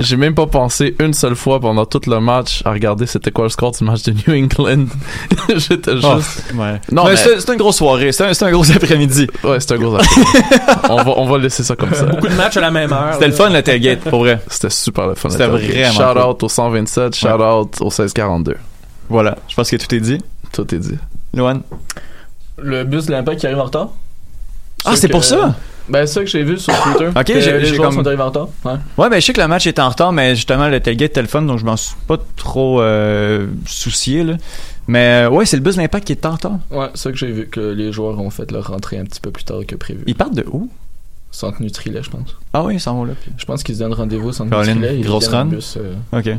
J'ai 0.00 0.16
même 0.16 0.34
pas 0.34 0.46
pensé 0.46 0.94
une 1.00 1.12
seule 1.14 1.34
fois 1.36 1.60
pendant 1.60 1.84
tout 1.86 2.00
le 2.06 2.18
match 2.20 2.62
à 2.64 2.72
regarder 2.72 3.06
c'était 3.06 3.30
quoi 3.30 3.44
le 3.44 3.50
score 3.50 3.72
du 3.72 3.84
match 3.84 4.02
de 4.04 4.12
New 4.12 4.44
England. 4.44 4.86
J'étais 5.56 5.92
juste. 5.94 6.04
Oh, 6.54 6.60
ouais. 6.60 6.80
Non, 6.90 7.04
Mais 7.04 7.10
mais- 7.10 7.16
c'est 7.16 7.40
c'est 7.40 7.52
une 7.52 7.58
grosse 7.58 7.76
soirée, 7.76 8.12
c'est 8.12 8.24
un, 8.26 8.34
c'est 8.34 8.44
un 8.44 8.50
gros 8.50 8.70
après-midi. 8.70 9.26
Ouais, 9.44 9.60
c'était 9.60 9.74
un 9.74 9.78
gros 9.78 9.96
affaire. 9.96 10.78
on 10.90 10.96
va, 10.96 11.12
on 11.18 11.26
va 11.26 11.38
laisser 11.38 11.62
ça 11.62 11.76
comme 11.76 11.92
ça. 11.94 12.04
Beaucoup 12.06 12.28
de 12.28 12.34
matchs 12.34 12.56
à 12.56 12.60
la 12.60 12.70
même 12.70 12.92
heure. 12.92 13.14
C'était 13.14 13.26
le 13.28 13.32
fun, 13.32 13.50
le 13.50 13.62
tailgate, 13.62 14.00
pour 14.00 14.20
vrai. 14.20 14.40
C'était 14.48 14.70
super 14.70 15.06
le 15.08 15.14
fun. 15.14 15.28
C'était 15.30 15.46
vraiment 15.46 15.92
Shout 15.92 16.02
cool. 16.14 16.22
out 16.22 16.42
au 16.42 16.48
127, 16.48 17.14
shout 17.16 17.28
out 17.28 17.76
au 17.80 17.84
1642. 17.90 18.56
Voilà, 19.08 19.36
je 19.48 19.54
pense 19.54 19.70
que 19.70 19.76
tout 19.76 19.94
est 19.94 20.00
dit. 20.00 20.18
Tout 20.52 20.74
est 20.74 20.78
dit. 20.78 20.98
Loan? 21.34 21.60
Le 22.58 22.84
bus 22.84 23.06
de 23.06 23.12
l'impact 23.12 23.40
qui 23.40 23.46
arrive 23.46 23.58
en 23.58 23.64
retard? 23.64 23.88
Ah, 24.84 24.96
c'est 24.96 25.08
pour 25.08 25.24
ça? 25.24 25.54
Ben, 25.88 26.06
c'est 26.06 26.14
ça 26.14 26.20
que 26.20 26.26
j'ai 26.26 26.42
vu 26.44 26.58
sur 26.58 26.72
Twitter. 26.82 27.08
Ok, 27.08 27.26
j'ai- 27.40 27.58
les 27.58 27.66
joueurs 27.66 27.88
comme- 27.90 27.98
sont 27.98 28.06
arrivés 28.06 28.22
en 28.22 28.26
retard. 28.26 28.48
Ouais. 28.64 28.74
Ouais, 28.96 29.10
ben 29.10 29.20
je 29.20 29.26
sais 29.26 29.32
que 29.32 29.40
le 29.40 29.48
match 29.48 29.66
était 29.66 29.82
en 29.82 29.88
retard, 29.88 30.12
mais 30.12 30.36
justement, 30.36 30.68
le 30.68 30.78
tailgate 30.80 31.10
était 31.10 31.22
le 31.22 31.26
fun, 31.28 31.42
donc 31.42 31.58
je 31.58 31.64
m'en 31.64 31.76
suis 31.76 31.96
pas 32.06 32.18
trop 32.36 32.80
euh, 32.80 33.48
soucié, 33.66 34.22
là. 34.22 34.36
Mais 34.86 35.26
euh, 35.26 35.30
ouais, 35.30 35.44
c'est 35.44 35.56
le 35.56 35.62
bus 35.62 35.74
de 35.76 35.80
l'impact 35.80 36.06
qui 36.06 36.12
est 36.12 36.24
en 36.24 36.32
retard. 36.32 36.58
Ouais, 36.70 36.86
c'est 36.94 37.02
ça 37.02 37.10
que 37.10 37.16
j'ai 37.18 37.32
vu, 37.32 37.48
que 37.48 37.60
les 37.60 37.92
joueurs 37.92 38.18
ont 38.20 38.30
fait 38.30 38.50
leur 38.52 38.68
rentrée 38.68 38.98
un 38.98 39.04
petit 39.04 39.20
peu 39.20 39.30
plus 39.32 39.44
tard 39.44 39.58
que 39.66 39.74
prévu. 39.74 40.02
Ils 40.06 40.14
partent 40.14 40.34
de 40.34 40.44
où? 40.50 40.68
Centre 41.32 41.60
Nutrilet, 41.62 42.02
je 42.02 42.10
pense. 42.10 42.36
Ah 42.52 42.62
oui, 42.62 42.74
ils 42.74 42.80
s'en 42.80 42.94
vont 42.94 43.04
là. 43.04 43.14
Je 43.36 43.44
pense 43.44 43.62
qu'ils 43.62 43.74
se 43.74 43.80
donnent 43.80 43.94
rendez-vous 43.94 44.28
au 44.28 44.32
Centre 44.32 44.56
Nutrilet. 44.56 45.00
grosse 45.00 45.28
run. 45.28 45.46
bus, 45.46 45.78
euh, 45.80 45.94
Ok. 46.12 46.30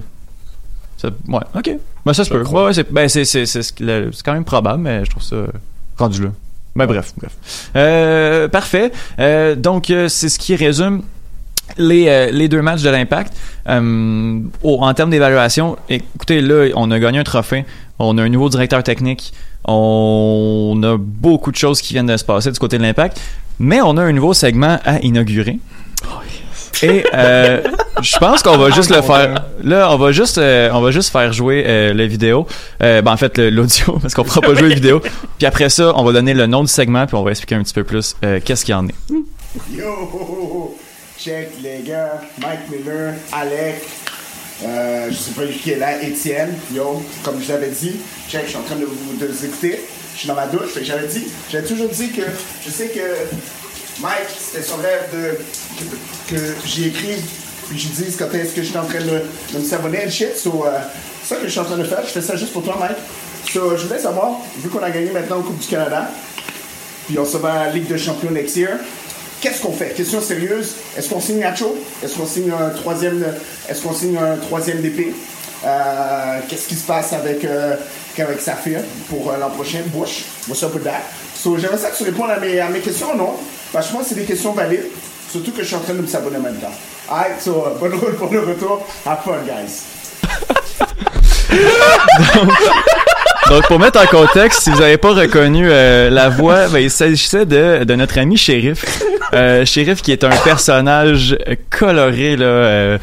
Ça- 0.98 1.10
ouais, 1.28 1.40
ok. 1.56 1.78
Ben 2.06 2.14
ça 2.14 2.24
se 2.24 2.30
peut. 2.30 2.44
Ouais, 2.44 2.66
ouais, 2.66 2.74
c'est 2.74 2.92
ben, 2.92 3.10
c'est 3.10 4.24
quand 4.24 4.34
même 4.34 4.46
probable, 4.46 4.84
mais 4.84 5.04
je 5.04 5.10
trouve 5.10 5.24
ça 5.24 5.36
rendu 5.98 6.24
là. 6.24 6.30
Ben 6.76 6.86
bref, 6.88 7.14
bref. 7.18 7.32
Euh, 7.76 8.48
parfait. 8.48 8.92
Euh, 9.20 9.56
donc, 9.56 9.90
euh, 9.90 10.08
c'est 10.10 10.30
ce 10.30 10.40
qui 10.40 10.56
résume 10.56 11.04
les, 11.78 12.08
euh, 12.08 12.30
les 12.32 12.48
deux 12.48 12.62
matchs 12.62 12.82
de 12.82 12.90
l'Impact. 12.90 13.34
Au- 13.70 14.78
en 14.84 14.94
termes 14.94 15.12
d'évaluation, 15.12 15.78
écoutez, 15.90 16.42
là, 16.42 16.70
on 16.76 16.90
a 16.92 17.00
gagné 17.00 17.20
un 17.20 17.24
trophée. 17.24 17.66
On 18.00 18.18
a 18.18 18.24
un 18.24 18.30
nouveau 18.30 18.50
directeur 18.50 18.82
technique. 18.84 19.34
On 19.66 20.80
a 20.84 20.98
beaucoup 20.98 21.52
de 21.52 21.58
choses 21.58 21.80
qui 21.82 21.94
viennent 21.94 22.08
de 22.08 22.18
se 22.18 22.26
passer 22.26 22.52
du 22.52 22.60
côté 22.60 22.78
de 22.78 22.84
l'Impact. 22.84 23.20
Mais 23.60 23.80
on 23.82 23.96
a 23.98 24.02
un 24.02 24.12
nouveau 24.12 24.34
segment 24.34 24.80
à 24.84 25.00
inaugurer. 25.00 25.60
Et 26.84 27.06
euh, 27.14 27.62
je 28.02 28.18
pense 28.18 28.44
qu'on 28.44 28.58
va 28.58 28.70
juste 28.70 28.90
le 28.90 29.02
faire. 29.02 29.46
Là, 29.64 29.90
on 29.92 29.98
va 29.98 30.12
juste, 30.12 30.38
euh, 30.38 30.70
on 30.74 30.82
va 30.82 30.92
juste 30.92 31.12
faire 31.12 31.32
jouer 31.32 31.64
euh, 31.66 31.94
la 31.94 32.06
vidéo. 32.06 32.46
Euh, 32.82 33.02
ben 33.02 33.14
en 33.14 33.18
fait 33.18 33.38
l'audio 33.38 33.98
parce 34.02 34.14
qu'on 34.14 34.24
fera 34.24 34.42
pas 34.42 34.54
jouer 34.54 34.70
la 34.70 34.76
vidéo. 34.76 35.02
Puis 35.38 35.48
après 35.48 35.70
ça, 35.70 35.94
on 35.96 36.04
va 36.04 36.12
donner 36.12 36.34
le 36.34 36.46
nom 36.46 36.62
du 36.62 36.70
segment 36.70 37.06
puis 37.06 37.16
on 37.16 37.24
va 37.24 37.32
expliquer 37.32 37.56
un 37.56 37.64
petit 37.64 37.74
peu 37.74 37.84
plus 37.84 38.16
euh, 38.24 38.40
qu'est-ce 38.44 38.66
qu'il 38.66 38.74
y 38.74 38.76
en 38.76 38.88
est. 38.88 38.96
Yo! 39.72 40.76
Check 41.18 41.52
les 41.64 41.88
gars, 41.88 42.20
Mike 42.42 42.70
Miller, 42.70 43.14
Alec, 43.32 43.76
euh, 44.66 45.08
je 45.10 45.16
sais 45.16 45.32
pas 45.32 45.44
qui 45.46 45.72
est 45.72 45.78
là, 45.78 46.02
Étienne, 46.04 46.54
yo, 46.74 47.02
comme 47.24 47.42
je 47.42 47.50
l'avais 47.50 47.70
dit, 47.70 47.96
check, 48.30 48.42
je 48.44 48.50
suis 48.50 48.58
en 48.58 48.64
train 48.64 48.76
de 48.76 48.84
vous, 48.84 49.16
de 49.18 49.28
vous 49.28 49.46
écouter, 49.46 49.80
je 50.16 50.20
suis 50.20 50.28
dans 50.28 50.36
ma 50.36 50.48
douche, 50.48 50.72
fait 50.74 50.82
que 50.82 50.86
j'avais 50.86 51.08
dit, 51.08 51.26
j'avais 51.50 51.66
toujours 51.66 51.88
dit 51.88 52.10
que, 52.12 52.24
je 52.66 52.70
sais 52.70 52.88
que 52.88 53.00
Mike, 54.00 54.30
c'était 54.40 54.64
son 54.64 54.78
rêve 54.78 55.10
de, 55.14 55.38
que, 55.80 56.36
que 56.36 56.68
j'y 56.68 56.88
écrive, 56.88 57.22
puis 57.70 57.80
je 57.80 57.88
dise 57.90 58.16
quand 58.18 58.34
est-ce 58.34 58.54
que 58.54 58.62
je 58.62 58.68
suis 58.68 58.78
en 58.78 58.86
train 58.86 59.00
de, 59.00 59.58
me 59.58 59.64
s'abonner 59.64 60.04
et 60.06 60.10
shit, 60.10 60.28
euh, 60.28 60.50
c'est 61.24 61.36
ça 61.36 61.40
que 61.40 61.46
je 61.46 61.52
suis 61.52 61.60
en 61.60 61.66
train 61.66 61.78
de 61.78 61.84
faire, 61.84 62.02
je 62.04 62.12
fais 62.12 62.22
ça 62.22 62.36
juste 62.36 62.54
pour 62.54 62.64
toi 62.64 62.78
Mike. 62.80 62.98
Je 63.46 63.60
voulais 63.60 64.00
savoir, 64.00 64.40
vu 64.58 64.70
qu'on 64.70 64.82
a 64.82 64.90
gagné 64.90 65.12
maintenant 65.12 65.38
au 65.38 65.44
Coupe 65.44 65.60
du 65.60 65.68
Canada, 65.68 66.10
puis 67.08 67.20
on 67.20 67.26
se 67.26 67.38
va 67.38 67.54
à 67.54 67.66
la 67.68 67.72
Ligue 67.72 67.88
de 67.88 67.98
Champions 67.98 68.32
next 68.32 68.56
year. 68.56 68.78
Qu'est-ce 69.42 69.62
qu'on 69.62 69.74
fait? 69.74 69.94
Question 69.94 70.22
sérieuse. 70.22 70.76
Est-ce 70.98 71.10
qu'on 71.10 71.20
signe 71.20 71.40
Nacho? 71.40 71.76
Est-ce 72.02 72.16
qu'on 72.16 72.26
signe 72.26 72.50
un 72.52 72.70
troisième, 72.70 73.26
est-ce 73.68 73.82
qu'on 73.82 73.94
signe 73.94 74.18
un 74.18 74.38
troisième 74.38 74.82
DP? 74.82 75.14
Euh, 75.66 76.40
qu'est-ce 76.50 76.68
qui 76.68 76.76
se 76.76 76.86
passe 76.86 77.14
avec, 77.14 77.46
euh, 77.46 77.76
avec 78.18 78.42
Safir 78.42 78.82
pour 79.10 79.32
euh, 79.32 79.38
l'an 79.38 79.50
prochain? 79.50 79.80
Bush, 79.88 80.26
what's 80.48 80.62
up? 80.64 80.74
So, 81.36 81.58
j'aimerais 81.58 81.78
ça 81.78 81.90
que 81.90 81.98
tu 81.98 82.04
répondes 82.04 82.32
à 82.32 82.40
mes, 82.40 82.60
à 82.60 82.70
mes 82.70 82.80
questions 82.80 83.16
non? 83.16 83.36
Parce 83.72 83.88
je 83.88 83.96
c'est 84.04 84.16
des 84.16 84.26
questions 84.26 84.52
valides. 84.52 84.88
Surtout 85.30 85.52
que 85.52 85.62
je 85.62 85.68
suis 85.68 85.76
en 85.76 85.80
train 85.80 85.94
de 85.94 86.02
me 86.02 86.08
s'abonner 86.08 86.38
en 86.38 86.42
même 86.42 86.58
temps. 86.58 86.74
Alright, 87.10 87.42
so, 87.42 87.66
euh, 87.66 87.76
bonne 87.80 87.94
route 87.96 88.18
pour 88.18 88.32
le 88.32 88.42
retour. 88.42 88.86
Have 89.06 89.24
fun, 89.24 89.42
guys. 89.46 89.84
Donc, 93.54 93.68
pour 93.68 93.78
mettre 93.78 94.02
en 94.02 94.08
contexte, 94.08 94.64
si 94.64 94.72
vous 94.72 94.80
n'avez 94.80 94.98
pas 94.98 95.14
reconnu 95.14 95.68
euh, 95.70 96.10
la 96.10 96.28
voix, 96.28 96.68
ben, 96.70 96.80
il 96.80 96.90
s'agissait 96.90 97.46
de, 97.46 97.84
de 97.84 97.94
notre 97.94 98.18
ami 98.18 98.36
Shérif. 98.36 98.84
Euh, 99.34 99.64
Shérif 99.64 100.02
qui 100.02 100.12
est 100.12 100.24
un 100.24 100.36
personnage 100.44 101.38
coloré, 101.70 102.36
là, 102.36 102.46
euh, 102.46 102.98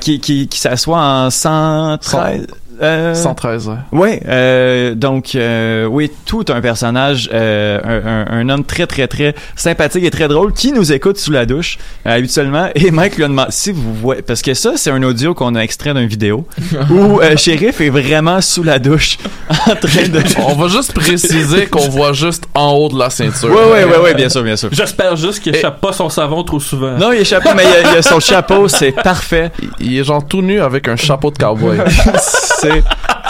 qui, 0.00 0.20
qui, 0.20 0.48
qui 0.48 0.58
s'assoit 0.58 0.98
en 0.98 1.30
113... 1.30 2.46
euh, 2.82 3.14
113, 3.14 3.68
ouais. 3.68 3.74
Ouais, 3.92 4.22
euh, 4.26 4.94
donc 4.94 5.34
euh, 5.34 5.86
oui, 5.86 6.10
tout 6.26 6.44
un 6.48 6.60
personnage, 6.60 7.30
euh, 7.32 7.78
un, 7.84 8.34
un- 8.36 8.40
un 8.40 8.48
homme 8.48 8.64
très 8.64 8.86
très 8.86 9.06
très 9.08 9.34
sympathique 9.56 10.04
et 10.04 10.10
très 10.10 10.28
drôle 10.28 10.52
qui 10.52 10.72
nous 10.72 10.92
écoute 10.92 11.18
sous 11.18 11.30
la 11.32 11.46
douche 11.46 11.78
euh, 12.06 12.16
habituellement. 12.16 12.68
Et 12.74 12.90
Mike 12.90 13.16
lui 13.16 13.24
a 13.24 13.28
demandé 13.28 13.50
si 13.50 13.72
vous 13.72 13.94
voyez, 13.94 14.22
parce 14.22 14.42
que 14.42 14.54
ça 14.54 14.72
c'est 14.76 14.90
un 14.90 15.02
audio 15.02 15.34
qu'on 15.34 15.54
a 15.54 15.60
extrait 15.60 15.94
d'une 15.94 16.06
vidéo 16.06 16.46
où 16.90 17.20
euh, 17.20 17.36
Shérif 17.36 17.80
est 17.80 17.90
vraiment 17.90 18.40
sous 18.40 18.62
la 18.62 18.78
douche 18.78 19.18
en 19.48 19.74
train 19.76 20.08
de. 20.08 20.20
On 20.48 20.54
va 20.54 20.68
juste 20.68 20.92
préciser 20.92 21.66
qu'on 21.66 21.88
voit 21.88 22.12
juste 22.12 22.44
en 22.54 22.72
haut 22.72 22.88
de 22.88 22.98
la 22.98 23.10
ceinture. 23.10 23.50
Ouais 23.50 23.72
ouais 23.72 23.84
ouais 23.84 23.98
ouais 23.98 24.14
bien 24.14 24.28
sûr 24.28 24.42
bien 24.42 24.56
sûr. 24.56 24.68
J'espère 24.72 25.14
juste 25.16 25.40
qu'il 25.40 25.54
échappe 25.54 25.80
pas 25.80 25.92
son 25.92 26.08
savon 26.08 26.42
trop 26.42 26.60
souvent. 26.60 26.96
Non, 26.98 27.12
il 27.12 27.20
échappe 27.20 27.44
pas, 27.44 27.54
mais 27.54 27.64
il 27.64 27.86
a, 27.86 27.90
il 27.90 27.94
y 27.94 27.98
a 27.98 28.02
son 28.02 28.18
chapeau, 28.20 28.66
c'est 28.68 28.92
parfait. 28.92 29.50
Il 29.80 29.96
est 29.98 30.04
genre 30.04 30.26
tout 30.26 30.42
nu 30.42 30.60
avec 30.60 30.88
un 30.88 30.96
chapeau 30.96 31.30
de 31.30 31.38
cowboy. 31.38 31.78
c'est 32.60 32.71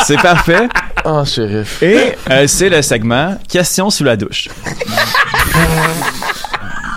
c'est 0.04 0.20
parfait. 0.20 0.68
Ah, 1.04 1.24
shérif. 1.24 1.82
Et 1.82 2.14
euh, 2.30 2.46
c'est 2.46 2.68
le 2.68 2.82
segment 2.82 3.36
Questions 3.48 3.90
sous 3.90 4.04
la 4.04 4.16
douche. 4.16 4.48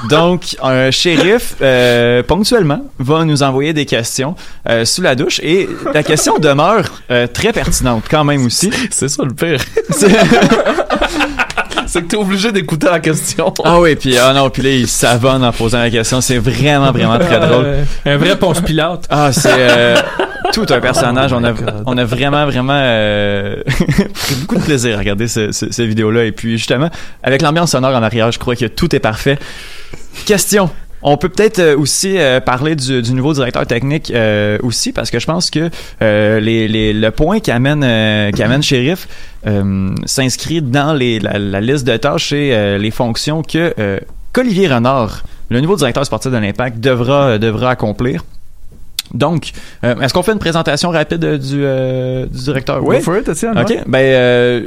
Donc, 0.09 0.55
un 0.61 0.91
shérif, 0.91 1.55
euh, 1.61 2.21
ponctuellement, 2.21 2.81
va 2.99 3.25
nous 3.25 3.41
envoyer 3.43 3.73
des 3.73 3.85
questions 3.85 4.35
euh, 4.69 4.85
sous 4.85 5.01
la 5.01 5.15
douche 5.15 5.39
et 5.41 5.67
la 5.93 6.03
question 6.03 6.37
demeure 6.37 6.85
euh, 7.09 7.27
très 7.27 7.51
pertinente 7.51 8.03
quand 8.09 8.23
même 8.23 8.45
aussi. 8.45 8.71
C'est 8.91 9.09
ça 9.09 9.23
le 9.23 9.33
pire. 9.33 9.59
C'est- 11.99 12.01
que 12.03 12.07
t'es 12.07 12.17
obligé 12.17 12.51
d'écouter 12.51 12.87
la 12.87 12.99
question. 12.99 13.53
ah 13.63 13.79
oui, 13.79 13.95
puis 13.95 14.17
ah 14.17 14.33
non, 14.33 14.49
puis 14.49 14.61
là, 14.63 14.69
il 14.69 14.87
savonne 14.87 15.43
en 15.43 15.51
posant 15.51 15.79
la 15.79 15.89
question. 15.89 16.21
C'est 16.21 16.37
vraiment, 16.37 16.91
vraiment 16.91 17.17
très 17.19 17.39
drôle. 17.39 17.65
Euh, 17.65 17.83
un 18.05 18.17
vrai 18.17 18.37
Ponce 18.37 18.61
Pilate. 18.61 19.07
Ah, 19.09 19.31
c'est 19.31 19.49
euh, 19.51 19.95
tout 20.53 20.65
un 20.69 20.79
personnage. 20.79 21.33
On 21.33 21.43
a, 21.43 21.53
on 21.85 21.97
a 21.97 22.03
vraiment, 22.05 22.45
vraiment 22.45 22.79
euh, 22.79 23.55
pris 24.13 24.35
beaucoup 24.41 24.55
de 24.55 24.63
plaisir 24.63 24.95
à 24.95 24.99
regarder 24.99 25.27
ce, 25.27 25.51
ce, 25.51 25.71
cette 25.71 25.87
vidéo-là. 25.87 26.25
Et 26.25 26.31
puis, 26.31 26.57
justement, 26.57 26.89
avec 27.23 27.41
l'ambiance 27.41 27.71
sonore 27.71 27.95
en 27.95 28.03
arrière, 28.03 28.31
je 28.31 28.39
crois 28.39 28.55
que 28.55 28.65
tout 28.65 28.95
est 28.95 28.99
parfait. 28.99 29.37
Question. 30.25 30.69
On 31.07 31.17
peut 31.17 31.29
peut-être 31.29 31.59
euh, 31.59 31.77
aussi 31.77 32.17
euh, 32.17 32.39
parler 32.39 32.75
du, 32.75 33.01
du 33.03 33.13
nouveau 33.13 33.31
directeur 33.33 33.67
technique 33.67 34.11
euh, 34.11 34.57
aussi, 34.63 34.91
parce 34.91 35.11
que 35.11 35.19
je 35.19 35.27
pense 35.27 35.51
que 35.51 35.69
les, 36.01 36.67
les, 36.67 36.93
le 36.93 37.11
point 37.11 37.39
qu'amène 37.39 37.83
euh, 37.83 38.31
qu'amène 38.31 38.63
Sheriff 38.63 39.07
s'inscrit 40.05 40.63
dans 40.63 40.93
les, 40.93 41.19
la, 41.19 41.37
la 41.37 41.61
liste 41.61 41.85
de 41.85 41.95
tâches 41.97 42.33
et 42.33 42.77
les 42.79 42.89
fonctions 42.91 43.43
que 43.43 43.73
qu'Olivier 44.33 44.67
Renard, 44.67 45.23
le 45.49 45.61
nouveau 45.61 45.75
directeur 45.75 46.03
sportif 46.05 46.31
de 46.31 46.37
l'Impact, 46.37 46.79
devra, 46.79 47.37
devra 47.37 47.69
accomplir. 47.69 48.23
Donc, 49.13 49.51
euh, 49.83 49.95
est-ce 50.01 50.13
qu'on 50.13 50.23
fait 50.23 50.31
une 50.33 50.39
présentation 50.39 50.89
rapide 50.89 51.23
euh, 51.23 51.37
du, 51.37 51.61
euh, 51.63 52.25
du 52.25 52.39
directeur? 52.39 52.81
Go 52.81 52.99
for 53.01 53.17
it, 53.17 53.29
Étienne, 53.29 53.57
Ok. 53.57 53.69
ouais. 53.69 53.83
Ben, 53.85 53.99
euh, 53.99 54.61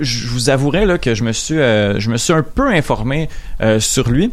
je 0.00 0.26
vous 0.28 0.48
avouerai 0.48 0.86
là, 0.86 0.96
que 0.98 1.14
je 1.14 1.22
me 1.22 1.32
suis, 1.32 1.54
je 1.56 2.08
me 2.08 2.16
suis 2.16 2.32
un 2.32 2.42
peu 2.42 2.68
informé 2.68 3.28
sur 3.78 4.08
lui. 4.10 4.32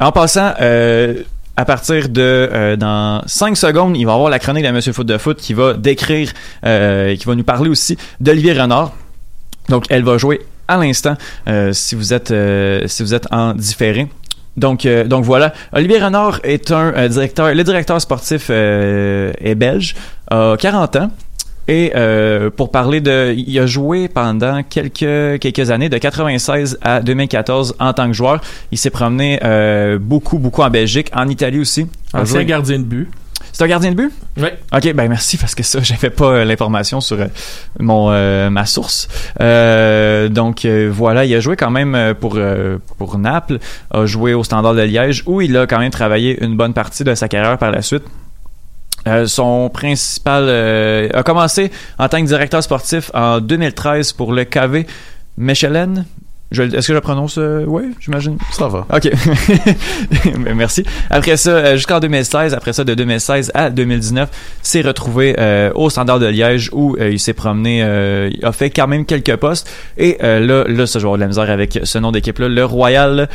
En 0.00 0.10
passant, 0.12 0.52
euh, 0.60 1.22
à 1.56 1.64
partir 1.64 2.08
de 2.08 2.20
euh, 2.20 2.76
dans 2.76 3.22
5 3.26 3.56
secondes, 3.56 3.96
il 3.96 4.04
va 4.04 4.12
y 4.12 4.14
avoir 4.14 4.30
la 4.30 4.38
chronique 4.38 4.64
de 4.64 4.70
Monsieur 4.70 4.92
Foot 4.92 5.06
de 5.06 5.18
Foot 5.18 5.38
qui 5.38 5.54
va 5.54 5.74
décrire, 5.74 6.32
euh, 6.64 7.14
qui 7.14 7.24
va 7.26 7.34
nous 7.34 7.44
parler 7.44 7.70
aussi 7.70 7.96
d'Olivier 8.20 8.52
Renard. 8.54 8.92
Donc, 9.68 9.84
elle 9.90 10.02
va 10.02 10.18
jouer 10.18 10.40
à 10.66 10.78
l'instant 10.78 11.16
si 11.72 11.94
vous 11.94 12.12
êtes 12.12 12.32
si 12.86 13.02
vous 13.02 13.14
en 13.30 13.54
différé. 13.54 14.08
Donc, 14.56 14.86
donc 14.86 15.24
voilà. 15.24 15.52
Olivier 15.72 15.98
Renard 15.98 16.40
est 16.42 16.70
un 16.70 17.08
directeur. 17.08 17.54
Le 17.54 17.64
directeur 17.64 18.00
sportif 18.00 18.50
est 18.50 19.54
belge, 19.54 19.94
a 20.30 20.56
40 20.58 20.96
ans. 20.96 21.10
Et 21.66 21.92
euh, 21.96 22.50
pour 22.50 22.70
parler 22.70 23.00
de, 23.00 23.34
il 23.36 23.58
a 23.58 23.66
joué 23.66 24.08
pendant 24.08 24.62
quelques 24.62 25.40
quelques 25.40 25.70
années, 25.70 25.88
de 25.88 25.96
96 25.98 26.78
à 26.82 27.00
2014 27.00 27.76
en 27.80 27.92
tant 27.94 28.06
que 28.06 28.12
joueur. 28.12 28.40
Il 28.70 28.76
s'est 28.78 28.90
promené 28.90 29.40
euh, 29.44 29.98
beaucoup 29.98 30.38
beaucoup 30.38 30.62
en 30.62 30.70
Belgique, 30.70 31.10
en 31.14 31.28
Italie 31.28 31.60
aussi. 31.60 31.86
Ancien 32.12 32.40
joué- 32.40 32.44
gardien 32.44 32.78
de 32.78 32.84
but. 32.84 33.08
C'est 33.52 33.62
un 33.62 33.68
gardien 33.68 33.92
de 33.92 33.96
but? 33.96 34.12
Oui. 34.36 34.48
Ok, 34.74 34.92
ben 34.94 35.08
merci 35.08 35.36
parce 35.36 35.54
que 35.54 35.62
ça, 35.62 35.78
j'avais 35.82 36.10
pas 36.10 36.24
euh, 36.26 36.44
l'information 36.44 37.00
sur 37.00 37.20
euh, 37.20 37.26
mon 37.78 38.10
euh, 38.10 38.50
ma 38.50 38.66
source. 38.66 39.08
Euh, 39.40 40.28
donc 40.28 40.64
euh, 40.64 40.90
voilà, 40.92 41.24
il 41.24 41.34
a 41.34 41.40
joué 41.40 41.54
quand 41.56 41.70
même 41.70 42.14
pour 42.20 42.38
pour 42.98 43.16
Naples, 43.18 43.58
a 43.90 44.06
joué 44.06 44.34
au 44.34 44.42
Standard 44.44 44.74
de 44.74 44.82
Liège 44.82 45.22
où 45.26 45.40
il 45.40 45.56
a 45.56 45.66
quand 45.66 45.78
même 45.78 45.90
travaillé 45.92 46.42
une 46.44 46.56
bonne 46.56 46.72
partie 46.74 47.04
de 47.04 47.14
sa 47.14 47.28
carrière 47.28 47.56
par 47.58 47.70
la 47.70 47.80
suite. 47.80 48.02
Euh, 49.06 49.26
son 49.26 49.68
principal 49.68 50.44
euh, 50.48 51.08
a 51.12 51.22
commencé 51.22 51.70
en 51.98 52.08
tant 52.08 52.20
que 52.20 52.26
directeur 52.26 52.62
sportif 52.62 53.10
en 53.14 53.40
2013 53.40 54.12
pour 54.12 54.32
le 54.32 54.44
KV 54.44 54.86
Mechelen. 55.36 56.04
Est-ce 56.52 56.74
que 56.74 56.82
je 56.82 56.92
le 56.92 57.00
prononce 57.00 57.36
euh, 57.38 57.64
Oui, 57.66 57.94
j'imagine? 58.00 58.38
Ça 58.52 58.68
va. 58.68 58.86
OK. 58.94 59.10
Merci. 60.54 60.84
Après 61.10 61.36
ça, 61.36 61.50
euh, 61.50 61.76
jusqu'en 61.76 62.00
2016, 62.00 62.54
après 62.54 62.72
ça, 62.72 62.84
de 62.84 62.94
2016 62.94 63.50
à 63.54 63.70
2019, 63.70 64.28
s'est 64.62 64.82
retrouvé 64.82 65.34
euh, 65.38 65.72
au 65.74 65.90
Standard 65.90 66.20
de 66.20 66.26
Liège 66.26 66.70
où 66.72 66.96
il 66.98 67.18
s'est 67.18 67.32
promené, 67.32 67.82
euh, 67.82 68.30
il 68.32 68.44
a 68.44 68.52
fait 68.52 68.70
quand 68.70 68.86
même 68.86 69.04
quelques 69.04 69.36
postes. 69.36 69.68
Et 69.96 70.18
euh, 70.22 70.38
là, 70.40 70.64
là, 70.68 70.86
ce 70.86 70.98
joueur 70.98 71.14
de 71.14 71.20
la 71.20 71.26
misère 71.26 71.50
avec 71.50 71.80
ce 71.82 71.98
nom 71.98 72.12
d'équipe-là, 72.12 72.48
le 72.48 72.64
Royal 72.64 73.28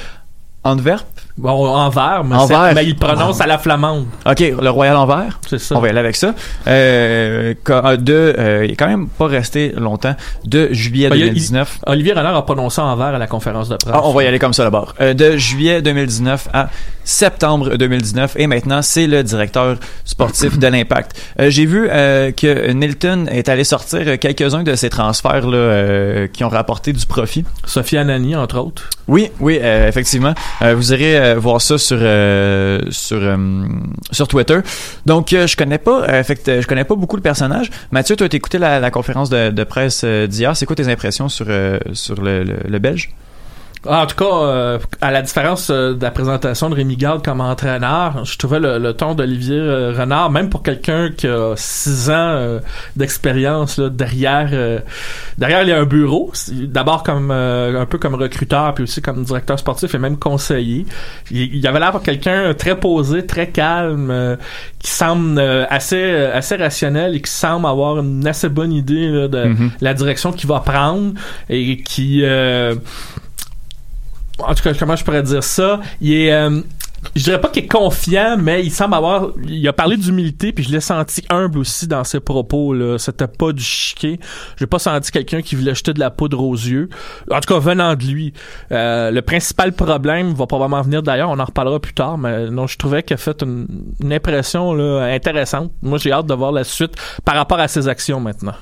Antwerp. 0.63 1.05
Bon, 1.37 1.65
Envers, 1.67 2.23
mais, 2.25 2.35
Envers. 2.35 2.65
c'est- 2.69 2.73
mais 2.75 2.85
il 2.85 2.95
prononce 2.97 3.39
à 3.39 3.47
la 3.47 3.57
flamande. 3.57 4.05
OK, 4.25 4.39
le 4.61 4.69
Royal 4.69 4.97
Anvers? 4.97 5.39
C'est 5.47 5.57
ça. 5.59 5.75
On 5.75 5.79
va 5.79 5.87
y 5.87 5.89
aller 5.91 5.99
avec 5.99 6.17
ça. 6.17 6.33
Euh, 6.67 7.53
quand- 7.63 7.95
de, 8.01 8.35
euh, 8.37 8.65
il 8.65 8.71
est 8.71 8.75
quand 8.75 8.87
même 8.87 9.07
pas 9.07 9.27
resté 9.27 9.71
longtemps. 9.77 10.15
De 10.45 10.67
juillet 10.73 11.09
Ben, 11.09 11.15
il 11.15 11.19
y 11.19 11.23
a- 11.23 11.25
2019. 11.27 11.79
Olivier 11.87 12.11
Renard 12.13 12.35
a 12.35 12.45
prononcé 12.45 12.81
Envers 12.81 13.07
à 13.15 13.17
la 13.17 13.27
conférence 13.27 13.69
de 13.69 13.77
presse. 13.77 13.93
Ah, 13.95 14.01
on 14.03 14.13
va 14.13 14.23
y 14.23 14.27
aller 14.27 14.39
comme 14.39 14.53
ça 14.53 14.63
d'abord. 14.63 14.95
Euh, 14.99 15.13
de 15.13 15.37
juillet 15.37 15.81
2019 15.81 16.49
à 16.53 16.67
septembre 17.09 17.75
2019 17.75 18.35
et 18.37 18.45
maintenant 18.47 18.81
c'est 18.81 19.07
le 19.07 19.23
directeur 19.23 19.77
sportif 20.05 20.59
de 20.59 20.67
l'Impact. 20.67 21.19
Euh, 21.39 21.49
J'ai 21.49 21.65
vu 21.65 21.87
euh, 21.89 22.31
que 22.31 22.71
Nilton 22.71 23.25
est 23.31 23.49
allé 23.49 23.63
sortir 23.63 24.19
quelques-uns 24.19 24.63
de 24.63 24.75
ces 24.75 24.89
transferts 24.89 25.47
là, 25.47 25.57
euh, 25.57 26.27
qui 26.27 26.43
ont 26.43 26.49
rapporté 26.49 26.93
du 26.93 27.05
profit. 27.05 27.45
Sophie 27.65 27.97
Anani, 27.97 28.35
entre 28.35 28.59
autres. 28.59 28.89
Oui, 29.07 29.31
oui, 29.39 29.57
euh, 29.61 29.87
effectivement. 29.87 30.35
Euh, 30.61 30.75
vous 30.75 30.93
irez 30.93 31.17
euh, 31.19 31.35
voir 31.39 31.61
ça 31.61 31.79
sur 31.79 31.97
euh, 31.99 32.79
sur 32.91 33.17
euh, 33.21 33.65
sur 34.11 34.27
Twitter. 34.27 34.59
Donc 35.07 35.33
euh, 35.33 35.47
je 35.47 35.57
connais 35.57 35.79
pas, 35.79 36.03
euh, 36.03 36.23
fait 36.23 36.35
que, 36.35 36.51
euh, 36.51 36.61
je 36.61 36.67
connais 36.67 36.83
pas 36.83 36.95
beaucoup 36.95 37.15
le 37.15 37.23
personnage. 37.23 37.71
Mathieu, 37.91 38.15
toi, 38.15 38.27
as 38.31 38.35
écouté 38.35 38.59
la, 38.59 38.79
la 38.79 38.91
conférence 38.91 39.31
de, 39.31 39.49
de 39.49 39.63
presse 39.63 40.01
euh, 40.03 40.27
d'hier. 40.27 40.55
C'est 40.55 40.67
quoi 40.67 40.75
tes 40.75 40.87
impressions 40.87 41.27
sur 41.27 41.47
euh, 41.49 41.79
sur 41.93 42.21
le, 42.21 42.43
le, 42.43 42.57
le 42.67 42.79
Belge? 42.79 43.09
En 43.87 44.05
tout 44.05 44.15
cas, 44.17 44.25
euh, 44.43 44.77
à 44.99 45.09
la 45.09 45.21
différence 45.21 45.69
euh, 45.69 45.93
de 45.93 46.01
la 46.03 46.11
présentation 46.11 46.69
de 46.69 46.75
Rémi 46.75 46.97
Garde 46.97 47.23
comme 47.23 47.39
entraîneur, 47.39 48.25
je 48.25 48.37
trouvais 48.37 48.59
le, 48.59 48.77
le 48.77 48.93
ton 48.93 49.15
d'Olivier 49.15 49.55
euh, 49.57 49.93
Renard, 49.97 50.29
même 50.31 50.49
pour 50.49 50.63
quelqu'un 50.63 51.11
qui 51.15 51.27
a 51.27 51.53
six 51.55 52.09
ans 52.09 52.13
euh, 52.17 52.59
d'expérience 52.97 53.79
derrière, 53.79 54.49
euh, 54.51 54.79
derrière 55.37 55.61
il 55.63 55.69
y 55.69 55.71
a 55.71 55.79
un 55.79 55.85
bureau. 55.85 56.31
D'abord 56.51 57.03
comme 57.03 57.31
un 57.31 57.85
peu 57.85 57.97
comme 57.97 58.15
recruteur, 58.15 58.73
puis 58.73 58.83
aussi 58.83 59.01
comme 59.01 59.23
directeur 59.23 59.57
sportif 59.57 59.95
et 59.95 59.97
même 59.97 60.17
conseiller. 60.17 60.85
Il, 61.31 61.55
il 61.55 61.65
avait 61.65 61.79
l'air 61.79 61.91
pour 61.91 62.03
quelqu'un 62.03 62.53
très 62.53 62.77
posé, 62.77 63.25
très 63.25 63.47
calme, 63.47 64.09
euh, 64.11 64.35
qui 64.79 64.91
semble 64.91 65.39
euh, 65.39 65.65
assez 65.69 66.15
assez 66.33 66.57
rationnel 66.57 67.15
et 67.15 67.21
qui 67.21 67.31
semble 67.31 67.65
avoir 67.65 67.99
une 67.99 68.27
assez 68.27 68.49
bonne 68.49 68.73
idée 68.73 69.07
là, 69.07 69.27
de 69.29 69.39
Mhm. 69.45 69.71
la 69.79 69.93
direction 69.93 70.33
qu'il 70.33 70.49
va 70.49 70.59
prendre 70.59 71.13
et 71.49 71.77
qui 71.81 72.23
euh, 72.25 72.75
en 74.39 74.53
tout 74.55 74.63
cas, 74.63 74.73
comment 74.73 74.95
je 74.95 75.03
pourrais 75.03 75.23
dire 75.23 75.43
ça? 75.43 75.79
Il 76.01 76.13
est, 76.13 76.31
euh, 76.33 76.61
je 77.15 77.23
dirais 77.23 77.41
pas 77.41 77.49
qu'il 77.49 77.63
est 77.63 77.67
confiant, 77.67 78.37
mais 78.39 78.63
il 78.63 78.71
semble 78.71 78.95
avoir, 78.95 79.29
il 79.47 79.67
a 79.67 79.73
parlé 79.73 79.97
d'humilité, 79.97 80.51
puis 80.51 80.63
je 80.63 80.71
l'ai 80.71 80.79
senti 80.79 81.23
humble 81.29 81.59
aussi 81.59 81.87
dans 81.87 82.03
ses 82.03 82.19
propos, 82.19 82.73
là. 82.73 82.97
C'était 82.97 83.27
pas 83.27 83.51
du 83.51 83.63
chiquet. 83.63 84.19
J'ai 84.57 84.67
pas 84.67 84.79
senti 84.79 85.11
quelqu'un 85.11 85.41
qui 85.41 85.55
voulait 85.55 85.75
jeter 85.75 85.93
de 85.93 85.99
la 85.99 86.09
poudre 86.09 86.41
aux 86.41 86.53
yeux. 86.53 86.89
En 87.31 87.39
tout 87.39 87.53
cas, 87.53 87.59
venant 87.59 87.95
de 87.95 88.03
lui. 88.03 88.33
Euh, 88.71 89.11
le 89.11 89.21
principal 89.21 89.73
problème 89.73 90.33
va 90.33 90.45
probablement 90.47 90.81
venir 90.81 91.03
d'ailleurs, 91.03 91.29
on 91.29 91.39
en 91.39 91.45
reparlera 91.45 91.79
plus 91.79 91.93
tard, 91.93 92.17
mais 92.17 92.49
non, 92.49 92.67
je 92.67 92.77
trouvais 92.77 93.03
qu'il 93.03 93.15
a 93.15 93.17
fait 93.17 93.41
une, 93.41 93.67
une 94.01 94.13
impression, 94.13 94.73
là, 94.73 95.03
intéressante. 95.13 95.71
Moi, 95.81 95.97
j'ai 95.97 96.11
hâte 96.11 96.27
de 96.27 96.33
voir 96.33 96.51
la 96.51 96.63
suite 96.63 96.95
par 97.25 97.35
rapport 97.35 97.59
à 97.59 97.67
ses 97.67 97.87
actions 97.87 98.19
maintenant. 98.19 98.53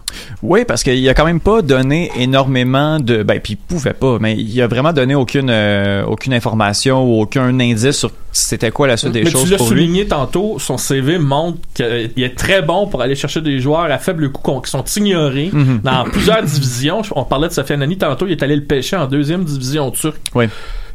Oui, 0.41 0.65
parce 0.65 0.83
qu'il 0.83 1.07
a 1.09 1.13
quand 1.13 1.25
même 1.25 1.39
pas 1.39 1.61
donné 1.61 2.11
énormément 2.17 2.99
de. 2.99 3.23
Ben, 3.23 3.39
puis 3.39 3.53
il 3.53 3.57
pouvait 3.57 3.93
pas, 3.93 4.17
mais 4.19 4.35
il 4.35 4.61
a 4.61 4.67
vraiment 4.67 4.93
donné 4.93 5.15
aucune 5.15 5.49
euh, 5.49 6.03
aucune 6.05 6.33
information 6.33 7.03
ou 7.03 7.21
aucun 7.21 7.59
indice 7.59 7.91
sur 7.91 8.11
c'était 8.31 8.71
quoi 8.71 8.87
la 8.87 8.97
suite 8.97 9.11
des 9.13 9.23
Mais 9.23 9.31
choses 9.31 9.45
tu 9.45 9.49
l'as 9.49 9.57
pour 9.57 9.69
lui? 9.71 9.81
souligné 9.81 10.05
tantôt, 10.07 10.57
son 10.59 10.77
CV 10.77 11.17
montre 11.17 11.57
qu'il 11.73 12.11
est 12.23 12.37
très 12.37 12.61
bon 12.61 12.87
pour 12.87 13.01
aller 13.01 13.15
chercher 13.15 13.41
des 13.41 13.59
joueurs 13.59 13.83
à 13.91 13.97
faible 13.97 14.31
coût 14.31 14.61
qui 14.61 14.69
sont 14.69 14.83
ignorés 14.95 15.49
Mhm. 15.51 15.81
dans 15.83 16.03
plusieurs 16.11 16.43
divisions. 16.43 17.01
On 17.15 17.23
parlait 17.23 17.47
de 17.47 17.53
Sofiane 17.53 17.79
Nani 17.79 17.97
tantôt, 17.97 18.25
il 18.27 18.33
est 18.33 18.43
allé 18.43 18.55
le 18.55 18.63
pêcher 18.63 18.95
en 18.95 19.07
deuxième 19.07 19.43
division 19.43 19.89
turque. 19.91 20.19
Oui. 20.35 20.45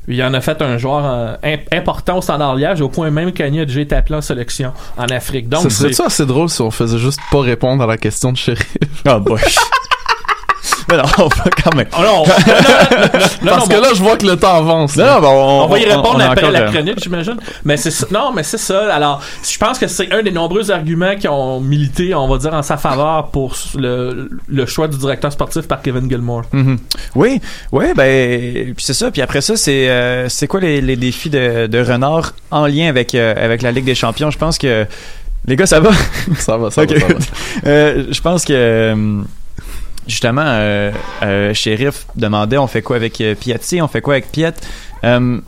Il 0.08 0.20
en 0.24 0.34
a 0.34 0.40
fait 0.40 0.60
un 0.62 0.78
joueur 0.78 1.02
euh, 1.04 1.34
imp- 1.44 1.68
important 1.72 2.18
au 2.18 2.22
standard 2.22 2.56
liège, 2.56 2.80
au 2.80 2.88
point 2.88 3.10
même 3.10 3.32
qu'Annie 3.32 3.60
a 3.60 3.64
déjà 3.64 3.80
été 3.80 3.94
appelé 3.94 4.16
en 4.16 4.20
sélection 4.20 4.72
en 4.98 5.04
Afrique. 5.06 5.48
Donc, 5.48 5.62
Ce 5.62 5.68
serait 5.70 5.92
ça 5.92 6.06
assez 6.06 6.26
drôle 6.26 6.48
si 6.48 6.60
on 6.60 6.72
faisait 6.72 6.98
juste 6.98 7.20
pas 7.30 7.40
répondre 7.40 7.84
à 7.84 7.86
la 7.86 7.96
question 7.96 8.32
de 8.32 8.36
chéri? 8.36 8.64
Ah, 9.04 9.20
boy. 9.20 9.40
mais 10.92 11.02
non, 11.02 11.08
on 11.18 11.28
va 11.28 11.44
quand 11.62 11.74
même. 11.74 11.86
Oh 11.98 12.00
non, 12.02 12.06
non, 12.06 12.24
non, 12.24 12.24
non, 12.24 13.18
non, 13.42 13.52
Parce 13.56 13.68
que 13.68 13.74
là, 13.74 13.88
je 13.94 14.02
vois 14.02 14.16
que 14.16 14.26
le 14.26 14.36
temps 14.36 14.56
avance. 14.58 14.96
Non, 14.96 15.06
non, 15.06 15.20
ben, 15.20 15.28
on, 15.28 15.62
on 15.64 15.66
va 15.68 15.78
y 15.78 15.84
répondre 15.84 16.12
on 16.16 16.20
a 16.20 16.26
après 16.30 16.46
encore, 16.46 16.60
la 16.60 16.70
chronique, 16.70 16.98
j'imagine. 17.02 17.36
Mais 17.64 17.76
c'est 17.76 17.90
ça. 17.90 18.06
Non, 18.10 18.32
mais 18.32 18.42
c'est 18.42 18.58
ça. 18.58 18.94
Alors, 18.94 19.22
je 19.50 19.58
pense 19.58 19.78
que 19.78 19.86
c'est 19.86 20.12
un 20.12 20.22
des 20.22 20.30
nombreux 20.30 20.70
arguments 20.70 21.16
qui 21.16 21.28
ont 21.28 21.60
milité, 21.60 22.14
on 22.14 22.28
va 22.28 22.38
dire, 22.38 22.54
en 22.54 22.62
sa 22.62 22.76
faveur 22.76 23.28
pour 23.28 23.56
le, 23.76 24.28
le 24.48 24.66
choix 24.66 24.88
du 24.88 24.98
directeur 24.98 25.32
sportif 25.32 25.66
par 25.66 25.82
Kevin 25.82 26.08
Gilmore. 26.08 26.42
Mhm. 26.52 26.78
Oui, 27.14 27.40
oui, 27.72 27.86
ben, 27.96 28.74
puis 28.74 28.84
c'est 28.84 28.94
ça. 28.94 29.10
Puis 29.10 29.22
après 29.22 29.40
ça, 29.40 29.56
c'est 29.56 29.88
euh, 29.88 30.28
c'est 30.28 30.46
quoi 30.46 30.60
les, 30.60 30.80
les 30.80 30.96
défis 30.96 31.30
de, 31.30 31.66
de 31.66 31.78
Renard 31.80 32.32
en 32.50 32.66
lien 32.66 32.88
avec 32.88 33.14
euh, 33.14 33.34
avec 33.36 33.62
la 33.62 33.72
Ligue 33.72 33.84
des 33.84 33.94
Champions? 33.94 34.30
Je 34.30 34.38
pense 34.38 34.58
que 34.58 34.86
les 35.46 35.56
gars, 35.56 35.66
ça 35.66 35.80
va? 35.80 35.90
Ça 36.38 36.56
va, 36.56 36.70
ça 36.70 36.82
Ok. 36.82 36.92
va, 36.92 37.00
ça 37.00 37.06
va. 37.06 37.14
Euh, 37.66 38.04
je 38.10 38.20
pense 38.20 38.44
que 38.44 38.52
euh, 38.52 39.22
justement, 40.06 40.44
euh, 40.44 40.90
euh, 41.22 41.54
Sheriff 41.54 42.06
demandait, 42.16 42.58
on 42.58 42.66
fait 42.66 42.82
quoi 42.82 42.96
avec 42.96 43.20
euh, 43.20 43.34
Piatti, 43.34 43.80
on 43.82 43.88
fait 43.88 44.00
quoi 44.00 44.14
avec 44.14 44.30
Piet. 44.32 44.52
Euh, 45.04 45.38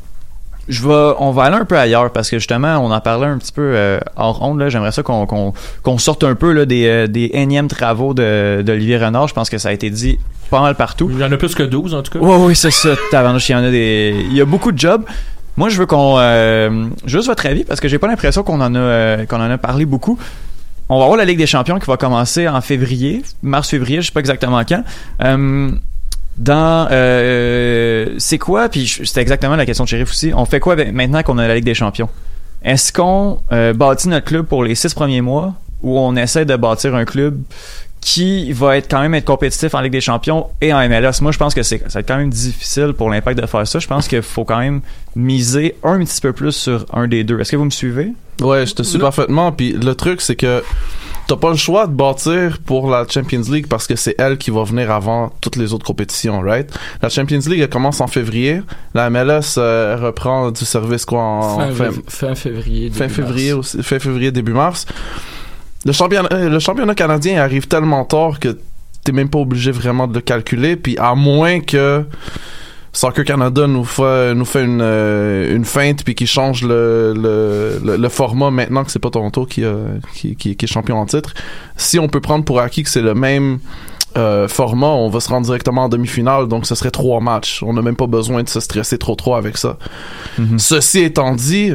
je 0.67 0.83
vais, 0.89 1.15
on 1.19 1.31
va 1.31 1.43
aller 1.45 1.57
un 1.57 1.65
peu 1.67 1.77
ailleurs 1.79 2.11
parce 2.11 2.31
que 2.31 2.39
justement, 2.39 2.79
on 2.79 2.91
en 2.91 3.01
parlait 3.01 3.27
un 3.27 3.37
petit 3.37 3.53
peu 3.53 3.99
hors 4.17 4.43
onde. 4.43 4.61
Là, 4.61 4.71
j'aimerais 4.71 4.93
ça 4.93 5.03
qu'on 5.03 5.99
sorte 5.99 6.25
un 6.25 6.35
peu 6.35 6.53
là, 6.53 6.65
des, 6.65 7.07
des 7.07 7.31
énièmes 7.35 7.69
travaux 7.69 8.15
de 8.15 8.63
d'Olivier 8.65 8.97
Renard. 8.97 9.29
Je 9.29 9.35
pense 9.35 9.51
que 9.51 9.59
ça 9.59 9.69
a 9.69 9.73
été 9.73 9.91
dit 9.91 10.19
pas 10.49 10.63
mal 10.63 10.75
partout. 10.75 11.11
Il 11.13 11.19
y 11.19 11.25
en 11.25 11.31
a 11.31 11.37
plus 11.37 11.55
que 11.55 11.63
12, 11.63 11.95
en 11.95 12.03
tout 12.03 12.13
cas. 12.13 12.19
Oui, 12.25 12.37
oui, 12.41 12.57
c'est 12.57 12.71
ça. 12.71 12.95
Il 13.13 13.15
y 13.15 13.55
en 13.55 13.59
a 13.65 13.71
des. 13.71 14.25
Il 14.31 14.35
y 14.35 14.41
a 14.41 14.47
beaucoup 14.47 14.73
de 14.73 14.79
jobs. 14.79 15.05
Moi, 15.57 15.69
je 15.69 15.79
veux 15.79 15.87
qu'on. 15.87 16.17
euh, 16.19 16.87
juste 17.05 17.27
votre 17.29 17.47
avis, 17.47 17.65
parce 17.65 17.81
que 17.81 17.89
j'ai 17.89 17.99
pas 17.99 18.07
l'impression 18.09 18.43
qu'on 18.43 18.61
en 18.61 18.75
a 18.75 18.79
euh, 18.79 19.27
qu'on 19.27 19.37
en 19.37 19.51
a 19.51 19.59
parlé 19.59 19.85
beaucoup. 19.85 20.19
On 20.89 20.99
va 20.99 21.05
avoir 21.05 21.17
la 21.17 21.25
Ligue 21.25 21.39
des 21.39 21.47
Champions 21.47 21.79
qui 21.79 21.87
va 21.87 21.97
commencer 21.97 22.47
en 22.47 22.61
février, 22.61 23.23
mars-février, 23.43 24.03
je 24.03 24.07
sais 24.07 24.13
pas 24.13 24.21
exactement 24.21 24.63
quand. 24.65 24.85
Euh, 25.23 25.71
dans 26.37 26.89
euh, 26.91 28.15
c'est 28.19 28.39
quoi 28.39 28.69
puis 28.69 28.89
c'était 28.89 29.21
exactement 29.21 29.55
la 29.55 29.65
question 29.65 29.85
de 29.85 29.89
Sheriff 29.89 30.11
aussi 30.11 30.33
on 30.35 30.45
fait 30.47 30.59
quoi 30.59 30.75
maintenant 30.75 31.23
qu'on 31.23 31.39
a 31.39 31.47
la 31.47 31.55
Ligue 31.55 31.65
des 31.65 31.75
Champions? 31.75 32.09
Est-ce 32.63 32.93
qu'on 32.93 33.39
euh, 33.53 33.73
bâtit 33.73 34.09
notre 34.09 34.27
club 34.27 34.47
pour 34.47 34.65
les 34.65 34.75
six 34.75 34.95
premiers 34.95 35.21
mois 35.21 35.55
ou 35.83 35.99
on 35.99 36.17
essaie 36.17 36.45
de 36.45 36.57
bâtir 36.57 36.95
un 36.95 37.05
club 37.05 37.41
qui 38.05 38.53
va 38.53 38.77
être 38.77 38.91
quand 38.91 39.01
même 39.01 39.15
être 39.15 39.25
compétitif 39.25 39.75
en 39.75 39.81
Ligue 39.81 39.93
des 39.93 40.03
Champions 40.03 40.49
et 40.61 40.75
en 40.75 40.89
MLS. 40.89 41.23
Moi, 41.23 41.33
je 41.33 41.39
pense 41.39 41.55
que 41.55 41.63
c'est 41.63 41.79
ça 41.89 41.95
va 41.95 42.01
être 42.01 42.07
quand 42.07 42.19
même 42.19 42.29
difficile 42.29 42.93
pour 42.93 43.09
l'impact 43.09 43.41
de 43.41 43.47
faire 43.47 43.67
ça. 43.67 43.79
Je 43.79 43.87
pense 43.87 44.09
qu'il 44.09 44.21
faut 44.21 44.45
quand 44.45 44.59
même 44.59 44.83
miser 45.17 45.75
un 45.83 45.99
petit 46.05 46.21
peu 46.21 46.35
plus 46.35 46.53
sur 46.53 46.85
un 46.93 47.09
des 47.09 47.25
deux. 47.25 47.41
Est-ce 47.41 47.53
que 47.53 47.57
vous 47.57 47.65
me 47.65 47.71
suivez? 47.71 48.13
Ouais, 48.43 48.67
je 48.67 48.75
te 48.75 48.83
suis 48.83 48.99
parfaitement. 48.99 49.53
Puis 49.53 49.73
le 49.73 49.95
truc, 49.95 50.21
c'est 50.21 50.37
que 50.37 50.63
t'as 51.27 51.37
pas 51.37 51.49
le 51.49 51.57
choix 51.57 51.87
de 51.87 51.95
bâtir 51.95 52.59
pour 52.67 52.91
la 52.91 53.07
Champions 53.09 53.41
League 53.51 53.69
parce 53.69 53.87
que 53.87 53.97
c'est 53.97 54.15
elle 54.19 54.37
qui 54.37 54.51
va 54.51 54.65
venir 54.65 54.91
avant 54.91 55.33
toutes 55.41 55.57
les 55.57 55.73
autres 55.73 55.87
compétitions, 55.87 56.41
right? 56.41 56.71
La 57.01 57.09
Champions 57.09 57.41
League, 57.47 57.61
elle 57.61 57.71
commence 57.71 58.03
en 58.03 58.07
février. 58.07 58.61
La 58.93 59.09
MLS 59.09 59.55
euh, 59.57 59.97
reprend 59.99 60.51
du 60.51 60.67
service 60.67 61.07
quoi 61.07 61.23
en 61.23 61.59
fin, 61.71 61.73
fin, 61.73 61.91
fin 62.07 62.35
février. 62.35 62.91
fin 62.91 63.09
février 63.09 63.55
mars. 63.55 63.75
aussi, 63.75 63.83
fin 63.83 63.99
février 63.99 64.31
début 64.31 64.53
mars. 64.53 64.85
Le 65.85 65.93
championnat, 65.93 66.29
euh, 66.33 66.49
le 66.49 66.59
championnat 66.59 66.95
canadien 66.95 67.41
arrive 67.43 67.69
tellement 67.69 68.05
tard 68.05 68.41
que 68.41 68.59
t'es 69.05 69.13
même 69.13 69.29
pas 69.29 69.39
obligé 69.39 69.71
vraiment 69.71 70.07
de 70.07 70.15
le 70.15 70.21
calculer. 70.21 70.77
Puis 70.77 70.97
à 70.99 71.15
moins 71.15 71.61
que 71.61 72.05
Soccer 72.93 73.25
Canada 73.25 73.67
nous 73.67 73.85
fait 73.85 74.35
nous 74.35 74.45
fait 74.45 74.65
une 74.65 74.81
euh, 74.81 75.55
une 75.55 75.65
feinte 75.65 76.05
puis 76.05 76.15
qui 76.15 76.27
change 76.27 76.63
le, 76.63 77.13
le, 77.15 77.81
le, 77.85 77.97
le 77.97 78.09
format 78.09 78.51
maintenant 78.51 78.85
que 78.85 78.91
c'est 78.91 79.01
pas 79.01 79.11
Toronto 79.11 79.45
qui, 79.47 79.65
euh, 79.65 79.99
qui, 80.15 80.37
qui 80.37 80.57
qui 80.57 80.65
est 80.65 80.69
champion 80.69 80.99
en 80.99 81.07
titre. 81.07 81.35
Si 81.77 81.99
on 81.99 82.09
peut 82.09 82.21
prendre 82.21 82.45
pour 82.45 82.61
acquis 82.61 82.83
que 82.85 82.89
c'est 82.89 83.03
le 83.03 83.15
même 83.15 83.59
euh, 84.17 84.47
format, 84.47 84.87
on 84.87 85.09
va 85.09 85.19
se 85.19 85.29
rendre 85.29 85.45
directement 85.45 85.85
en 85.85 85.89
demi-finale, 85.89 86.47
donc 86.47 86.67
ce 86.67 86.77
serait 86.77 86.93
trois 86.93 87.21
matchs. 87.21 87.65
On 87.65 87.73
n'a 87.73 87.83
même 87.83 87.97
pas 87.97 88.07
besoin 88.07 88.45
de 88.45 88.49
se 88.49 88.61
stresser 88.61 88.97
trop 88.97 89.17
trop 89.17 89.35
avec 89.35 89.59
ça. 89.59 89.77
Ceci 90.57 91.01
étant 91.01 91.35
dit, 91.35 91.73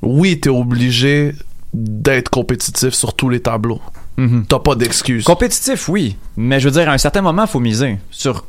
oui, 0.00 0.40
t'es 0.40 0.48
obligé 0.48 1.34
d'être 1.72 2.28
compétitif 2.30 2.94
sur 2.94 3.14
tous 3.14 3.28
les 3.28 3.40
tableaux. 3.40 3.80
Mhm. 4.16 4.44
T'as 4.48 4.58
pas 4.58 4.74
d'excuses. 4.74 5.24
Compétitif, 5.24 5.88
oui. 5.88 6.16
Mais 6.36 6.60
je 6.60 6.68
veux 6.68 6.72
dire, 6.72 6.88
à 6.88 6.92
un 6.92 6.98
certain 6.98 7.22
moment, 7.22 7.46
faut 7.46 7.60
miser 7.60 7.98
sur 8.10 8.44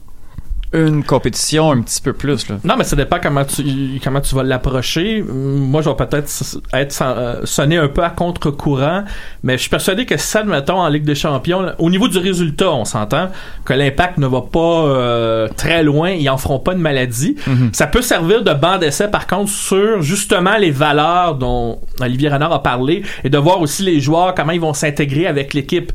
une 0.74 1.04
compétition 1.04 1.72
un 1.72 1.82
petit 1.82 2.02
peu 2.02 2.14
plus. 2.14 2.48
Là. 2.48 2.56
Non, 2.64 2.76
mais 2.78 2.84
ça 2.86 2.96
dépend 2.96 3.18
comment 3.22 3.44
tu 3.44 4.00
comment 4.04 4.22
tu 4.22 4.34
vas 4.36 4.44
l'approcher. 4.44 5.22
Moi, 5.22 5.82
je 5.82 5.90
vais 5.90 5.96
peut-être 5.96 6.30
être 6.74 6.92
sans- 6.92 7.16
euh, 7.18 7.42
sonner 7.44 7.78
un 7.78 7.90
peu 7.90 8.04
à 8.04 8.10
contre-courant, 8.10 9.04
mais 9.44 9.54
je 9.58 9.62
suis 9.64 9.70
persuadé 9.70 10.06
que 10.06 10.16
ça, 10.18 10.40
admettons, 10.40 10.80
en 10.80 10.88
Ligue 10.88 11.04
des 11.04 11.16
Champions, 11.16 11.62
là, 11.62 11.76
au 11.78 11.90
niveau 11.90 12.08
du 12.08 12.18
résultat, 12.18 12.72
on 12.72 12.86
s'entend 12.86 13.30
que 13.66 13.74
l'impact 13.74 14.18
ne 14.18 14.28
va 14.28 14.42
pas 14.42 14.60
euh, 14.86 15.48
très 15.58 15.84
loin, 15.84 16.12
ils 16.12 16.30
en 16.30 16.38
feront 16.38 16.60
pas 16.60 16.74
de 16.74 16.80
maladie. 16.80 17.36
Ça 17.74 17.88
peut 17.88 18.02
servir 18.02 18.44
de 18.44 18.54
banc 18.54 18.78
d'essai, 18.78 19.10
par 19.10 19.28
contre, 19.28 19.52
sur 19.52 20.02
justement 20.02 20.56
les 20.58 20.72
valeurs 20.72 21.36
dont 21.36 21.80
Olivier 22.00 22.30
Renard 22.30 22.54
a 22.54 22.64
parlé 22.64 23.04
et 23.24 23.30
de 23.30 23.38
voir 23.38 23.60
aussi 23.62 23.84
les 23.84 24.00
joueurs, 24.00 24.34
comment 24.36 24.52
ils 24.54 24.62
vont 24.62 24.74
s'intégrer 24.74 25.28
avec 25.28 25.54
l'équipe. 25.54 25.92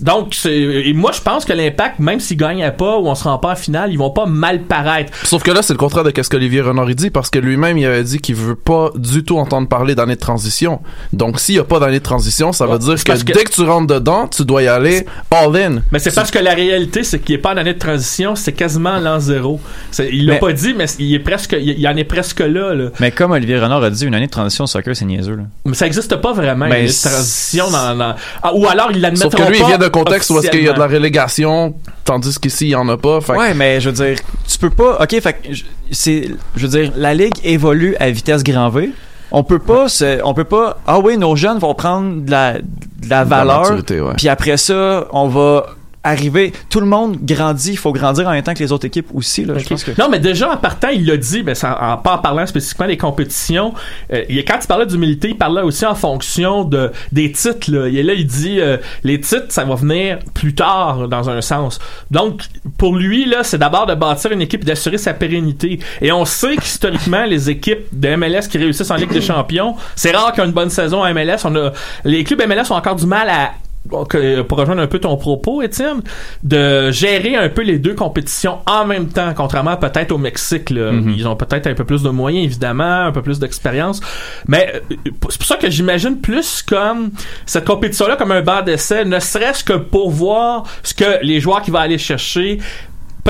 Donc, 0.00 0.34
c'est- 0.34 0.54
et 0.54 0.92
moi, 0.92 1.12
je 1.12 1.20
pense 1.20 1.44
que 1.44 1.52
l'impact, 1.52 1.98
même 1.98 2.20
s'ils 2.20 2.36
gagnent 2.36 2.70
pas 2.76 2.98
ou 2.98 3.08
on 3.08 3.14
se 3.14 3.24
rend 3.24 3.38
pas 3.38 3.52
en 3.52 3.56
finale, 3.56 3.90
ils 3.92 3.98
vont 3.98 4.10
pas 4.10 4.26
mal 4.26 4.62
paraître. 4.62 5.12
Sauf 5.24 5.42
que 5.42 5.50
là, 5.50 5.62
c'est 5.62 5.72
le 5.72 5.78
contraire 5.78 6.04
de 6.04 6.12
ce 6.22 6.28
qu'Olivier 6.28 6.60
Renard 6.60 6.86
dit, 6.94 7.10
parce 7.10 7.30
que 7.30 7.38
lui-même, 7.38 7.78
il 7.78 7.86
avait 7.86 8.04
dit 8.04 8.18
qu'il 8.18 8.34
veut 8.34 8.54
pas 8.54 8.90
du 8.94 9.24
tout 9.24 9.38
entendre 9.38 9.66
parler 9.68 9.94
d'année 9.94 10.14
de 10.16 10.20
transition. 10.20 10.80
Donc, 11.12 11.40
s'il 11.40 11.54
y 11.54 11.58
a 11.58 11.64
pas 11.64 11.78
d'année 11.80 11.98
de 12.00 12.04
transition, 12.04 12.52
ça 12.52 12.66
Ouais, 12.66 12.72
veut 12.72 12.78
dire 12.78 13.02
que, 13.02 13.12
dès 13.32 13.44
que 13.44 13.50
tu 13.50 13.62
rentres 13.62 13.86
dedans, 13.86 14.28
tu 14.28 14.44
dois 14.44 14.62
y 14.62 14.68
aller 14.68 15.06
all-in. 15.30 15.80
Mais 15.92 15.98
c'est 15.98 16.14
parce 16.14 16.30
que 16.30 16.38
la 16.38 16.54
réalité, 16.54 17.02
c'est 17.02 17.18
qu'il 17.20 17.34
est 17.34 17.38
pas 17.38 17.54
en 17.54 17.56
année 17.56 17.74
de 17.74 17.78
transition, 17.78 18.34
c'est 18.36 18.52
quasiment 18.52 18.98
l'an 18.98 19.20
zéro. 19.20 19.60
Il 19.98 20.26
l'a 20.26 20.34
Mais- 20.34 20.38
pas 20.40 20.52
dit, 20.52 20.74
mais 20.76 20.84
il 20.98 21.14
est 21.14 21.18
presque, 21.18 21.56
il 21.58 21.78
il 21.78 21.86
en 21.88 21.96
est 21.96 22.04
presque 22.04 22.40
là, 22.40 22.74
là. 22.74 22.90
Mais 23.00 23.10
comme 23.10 23.30
Olivier 23.30 23.58
Renard 23.58 23.82
a 23.82 23.90
dit, 23.90 24.04
une 24.04 24.14
année 24.14 24.26
de 24.26 24.30
transition 24.30 24.64
au 24.64 24.66
soccer, 24.66 24.94
c'est 24.96 25.04
niaiseux. 25.04 25.36
Là. 25.36 25.42
Mais 25.64 25.74
ça 25.74 25.86
existe 25.86 26.16
pas 26.16 26.32
vraiment, 26.32 26.66
une 26.66 26.70
Ben, 26.72 26.76
année 26.78 26.86
de 26.88 26.92
c'est- 26.92 27.08
transition 27.08 27.70
dans, 27.70 27.94
dans- 27.96 28.14
Ah, 28.42 28.52
ou 28.54 28.66
alors 28.66 28.88
il 28.92 29.00
l'admettront 29.00 29.30
Sauf 29.30 29.40
que 29.40 29.48
lui, 29.50 29.58
il 29.58 29.62
pas 29.62 29.77
d'un 29.78 29.90
contexte 29.90 30.30
où 30.30 30.38
est-ce 30.38 30.50
qu'il 30.50 30.62
y 30.64 30.68
a 30.68 30.72
de 30.72 30.78
la 30.78 30.86
relégation, 30.86 31.74
tandis 32.04 32.38
qu'ici, 32.38 32.66
il 32.66 32.70
y 32.70 32.74
en 32.74 32.88
a 32.88 32.96
pas. 32.96 33.20
Fait 33.20 33.34
Ouais, 33.36 33.54
mais 33.54 33.80
je 33.80 33.90
veux 33.90 34.06
dire, 34.06 34.18
tu 34.46 34.58
peux 34.58 34.70
pas. 34.70 34.98
Ok, 35.02 35.20
fait 35.20 35.36
je- 35.50 35.64
c'est, 35.90 36.28
je 36.56 36.66
veux 36.66 36.80
dire, 36.80 36.92
la 36.96 37.14
ligue 37.14 37.34
évolue 37.44 37.96
à 38.00 38.10
vitesse 38.10 38.42
grand 38.44 38.68
V. 38.68 38.90
On 39.30 39.44
peut 39.44 39.58
pas, 39.58 39.88
se- 39.88 40.20
on 40.24 40.32
peut 40.34 40.44
pas. 40.44 40.78
Ah 40.86 40.98
oui, 41.00 41.16
nos 41.18 41.36
jeunes 41.36 41.58
vont 41.58 41.74
prendre 41.74 42.22
de 42.22 42.30
la, 42.30 42.54
de 42.54 43.08
la 43.10 43.24
De 43.24 43.28
valeur. 43.30 43.70
ouais. 43.72 44.12
Puis 44.16 44.28
après 44.28 44.56
ça, 44.56 45.06
on 45.12 45.28
va 45.28 45.66
arriver. 46.08 46.52
Tout 46.70 46.80
le 46.80 46.86
monde 46.86 47.16
grandit. 47.22 47.72
Il 47.72 47.78
faut 47.78 47.92
grandir 47.92 48.26
en 48.28 48.32
même 48.32 48.42
temps 48.42 48.54
que 48.54 48.58
les 48.58 48.72
autres 48.72 48.86
équipes 48.86 49.08
aussi. 49.14 49.44
Là, 49.44 49.58
je 49.58 49.66
pense 49.68 49.84
que. 49.84 49.92
Non, 50.00 50.08
mais 50.08 50.18
déjà 50.18 50.50
en 50.52 50.56
partant, 50.56 50.88
il 50.88 51.06
l'a 51.06 51.16
dit, 51.16 51.42
mais 51.42 51.54
ça, 51.54 51.78
en, 51.80 51.96
pas 51.98 52.14
en 52.14 52.18
parlant 52.18 52.46
spécifiquement 52.46 52.86
des 52.86 52.96
compétitions. 52.96 53.74
euh, 54.12 54.24
il- 54.28 54.44
quand 54.44 54.58
il 54.62 54.66
parlait 54.66 54.86
d'humilité, 54.86 55.28
il 55.28 55.36
parlait 55.36 55.62
aussi 55.62 55.84
en 55.86 55.94
fonction 55.94 56.64
de 56.64 56.90
des 57.12 57.32
titres. 57.32 57.70
Là, 57.70 57.86
et 57.88 58.02
là 58.02 58.14
il 58.14 58.26
dit 58.26 58.60
euh, 58.60 58.76
les 59.04 59.20
titres, 59.20 59.46
ça 59.48 59.64
va 59.64 59.74
venir 59.74 60.18
plus 60.34 60.54
tard 60.54 61.08
dans 61.08 61.28
un 61.30 61.40
sens. 61.40 61.78
Donc 62.10 62.42
pour 62.78 62.96
lui 62.96 63.24
là, 63.26 63.44
c'est 63.44 63.58
d'abord 63.58 63.86
de 63.86 63.94
bâtir 63.94 64.32
une 64.32 64.40
équipe 64.42 64.62
et 64.62 64.66
d'assurer 64.66 64.98
sa 64.98 65.12
pérennité. 65.14 65.78
Et 66.00 66.12
on 66.12 66.24
sait 66.24 66.56
qu'historiquement 66.56 67.24
les 67.24 67.50
équipes 67.50 67.86
de 67.92 68.08
MLS 68.16 68.48
qui 68.48 68.58
réussissent 68.58 68.90
en 68.90 68.96
Ligue 68.96 69.12
des 69.12 69.20
Champions, 69.20 69.76
c'est 69.96 70.12
rare 70.12 70.32
qu'il 70.32 70.42
y 70.42 70.44
ait 70.44 70.48
une 70.48 70.54
bonne 70.54 70.70
saison 70.70 71.02
en 71.04 71.12
MLS. 71.14 71.38
On 71.44 71.54
a 71.56 71.72
les 72.04 72.24
clubs 72.24 72.40
MLS 72.46 72.70
ont 72.70 72.76
encore 72.76 72.96
du 72.96 73.06
mal 73.06 73.28
à 73.28 73.52
pour 73.88 74.58
rejoindre 74.58 74.82
un 74.82 74.86
peu 74.86 74.98
ton 74.98 75.16
propos, 75.16 75.62
Étienne, 75.62 76.02
de 76.42 76.90
gérer 76.90 77.36
un 77.36 77.48
peu 77.48 77.62
les 77.62 77.78
deux 77.78 77.94
compétitions 77.94 78.58
en 78.66 78.84
même 78.84 79.08
temps, 79.08 79.32
contrairement 79.36 79.76
peut-être 79.76 80.12
au 80.12 80.18
Mexique. 80.18 80.70
Là. 80.70 80.92
Mhm. 80.92 81.14
Ils 81.16 81.26
ont 81.26 81.36
peut-être 81.36 81.66
un 81.66 81.74
peu 81.74 81.84
plus 81.84 82.02
de 82.02 82.10
moyens, 82.10 82.44
évidemment, 82.44 83.06
un 83.06 83.12
peu 83.12 83.22
plus 83.22 83.38
d'expérience. 83.38 84.00
Mais 84.46 84.72
euh, 84.74 84.96
c'est 85.28 85.38
pour 85.38 85.46
ça 85.46 85.56
que 85.56 85.70
j'imagine 85.70 86.20
plus 86.20 86.62
comme 86.62 87.10
cette 87.46 87.64
compétition-là 87.64 88.16
comme 88.16 88.32
un 88.32 88.42
banc 88.42 88.62
d'essai, 88.62 89.04
ne 89.04 89.18
serait-ce 89.18 89.64
que 89.64 89.74
pour 89.74 90.10
voir 90.10 90.64
ce 90.82 90.94
que 90.94 91.22
les 91.22 91.40
joueurs 91.40 91.62
qui 91.62 91.70
vont 91.70 91.78
aller 91.78 91.98
chercher 91.98 92.58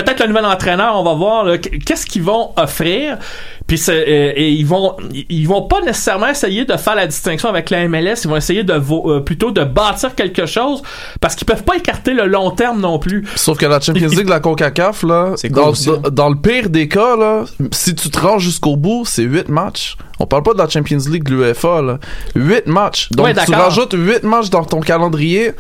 peut-être 0.02 0.20
le 0.20 0.28
nouvel 0.28 0.44
entraîneur, 0.44 0.94
on 0.96 1.02
va 1.02 1.14
voir 1.14 1.44
là, 1.44 1.58
qu'est-ce 1.58 2.06
qu'ils 2.06 2.22
vont 2.22 2.50
offrir. 2.56 3.18
Puis 3.66 3.76
c'est, 3.76 3.92
euh, 4.08 4.32
et 4.34 4.50
ils 4.50 4.64
vont 4.66 4.96
ils 5.28 5.46
vont 5.46 5.62
pas 5.62 5.80
nécessairement 5.82 6.28
essayer 6.28 6.64
de 6.64 6.74
faire 6.76 6.94
la 6.94 7.06
distinction 7.06 7.48
avec 7.50 7.68
la 7.68 7.86
MLS, 7.86 8.14
ils 8.24 8.28
vont 8.28 8.36
essayer 8.36 8.64
de 8.64 8.72
vo- 8.74 9.10
euh, 9.12 9.20
plutôt 9.20 9.50
de 9.50 9.62
bâtir 9.62 10.14
quelque 10.14 10.46
chose 10.46 10.82
parce 11.20 11.34
qu'ils 11.34 11.46
peuvent 11.46 11.64
pas 11.64 11.76
écarter 11.76 12.14
le 12.14 12.26
long 12.26 12.50
terme 12.50 12.80
non 12.80 12.98
plus. 12.98 13.26
Sauf 13.36 13.58
que 13.58 13.66
la 13.66 13.78
Champions 13.80 14.08
League, 14.08 14.28
la 14.28 14.40
CONCACAF, 14.40 15.02
là, 15.02 15.32
C'est 15.36 15.50
dans, 15.50 15.72
dans- 15.72 16.10
dans 16.10 16.28
le 16.30 16.36
pire 16.36 16.70
des 16.70 16.88
cas, 16.88 17.16
là, 17.16 17.44
si 17.72 17.94
tu 17.94 18.08
te 18.08 18.18
rends 18.18 18.38
jusqu'au 18.38 18.76
bout, 18.76 19.04
c'est 19.04 19.22
8 19.24 19.48
matchs. 19.50 19.96
On 20.20 20.26
parle 20.26 20.42
pas 20.42 20.52
de 20.54 20.58
la 20.58 20.68
Champions 20.68 20.98
League 21.10 21.24
de 21.24 21.34
l'UEFA, 21.34 21.82
là. 21.82 21.98
8 22.34 22.66
matchs. 22.66 23.08
Donc, 23.10 23.26
Ouais, 23.26 23.34
tu 23.34 23.52
rajoutes 23.64 23.92
8 23.94 24.22
matchs 24.24 24.48
dans 24.50 24.64
ton 24.64 24.80
calendrier. 24.80 25.52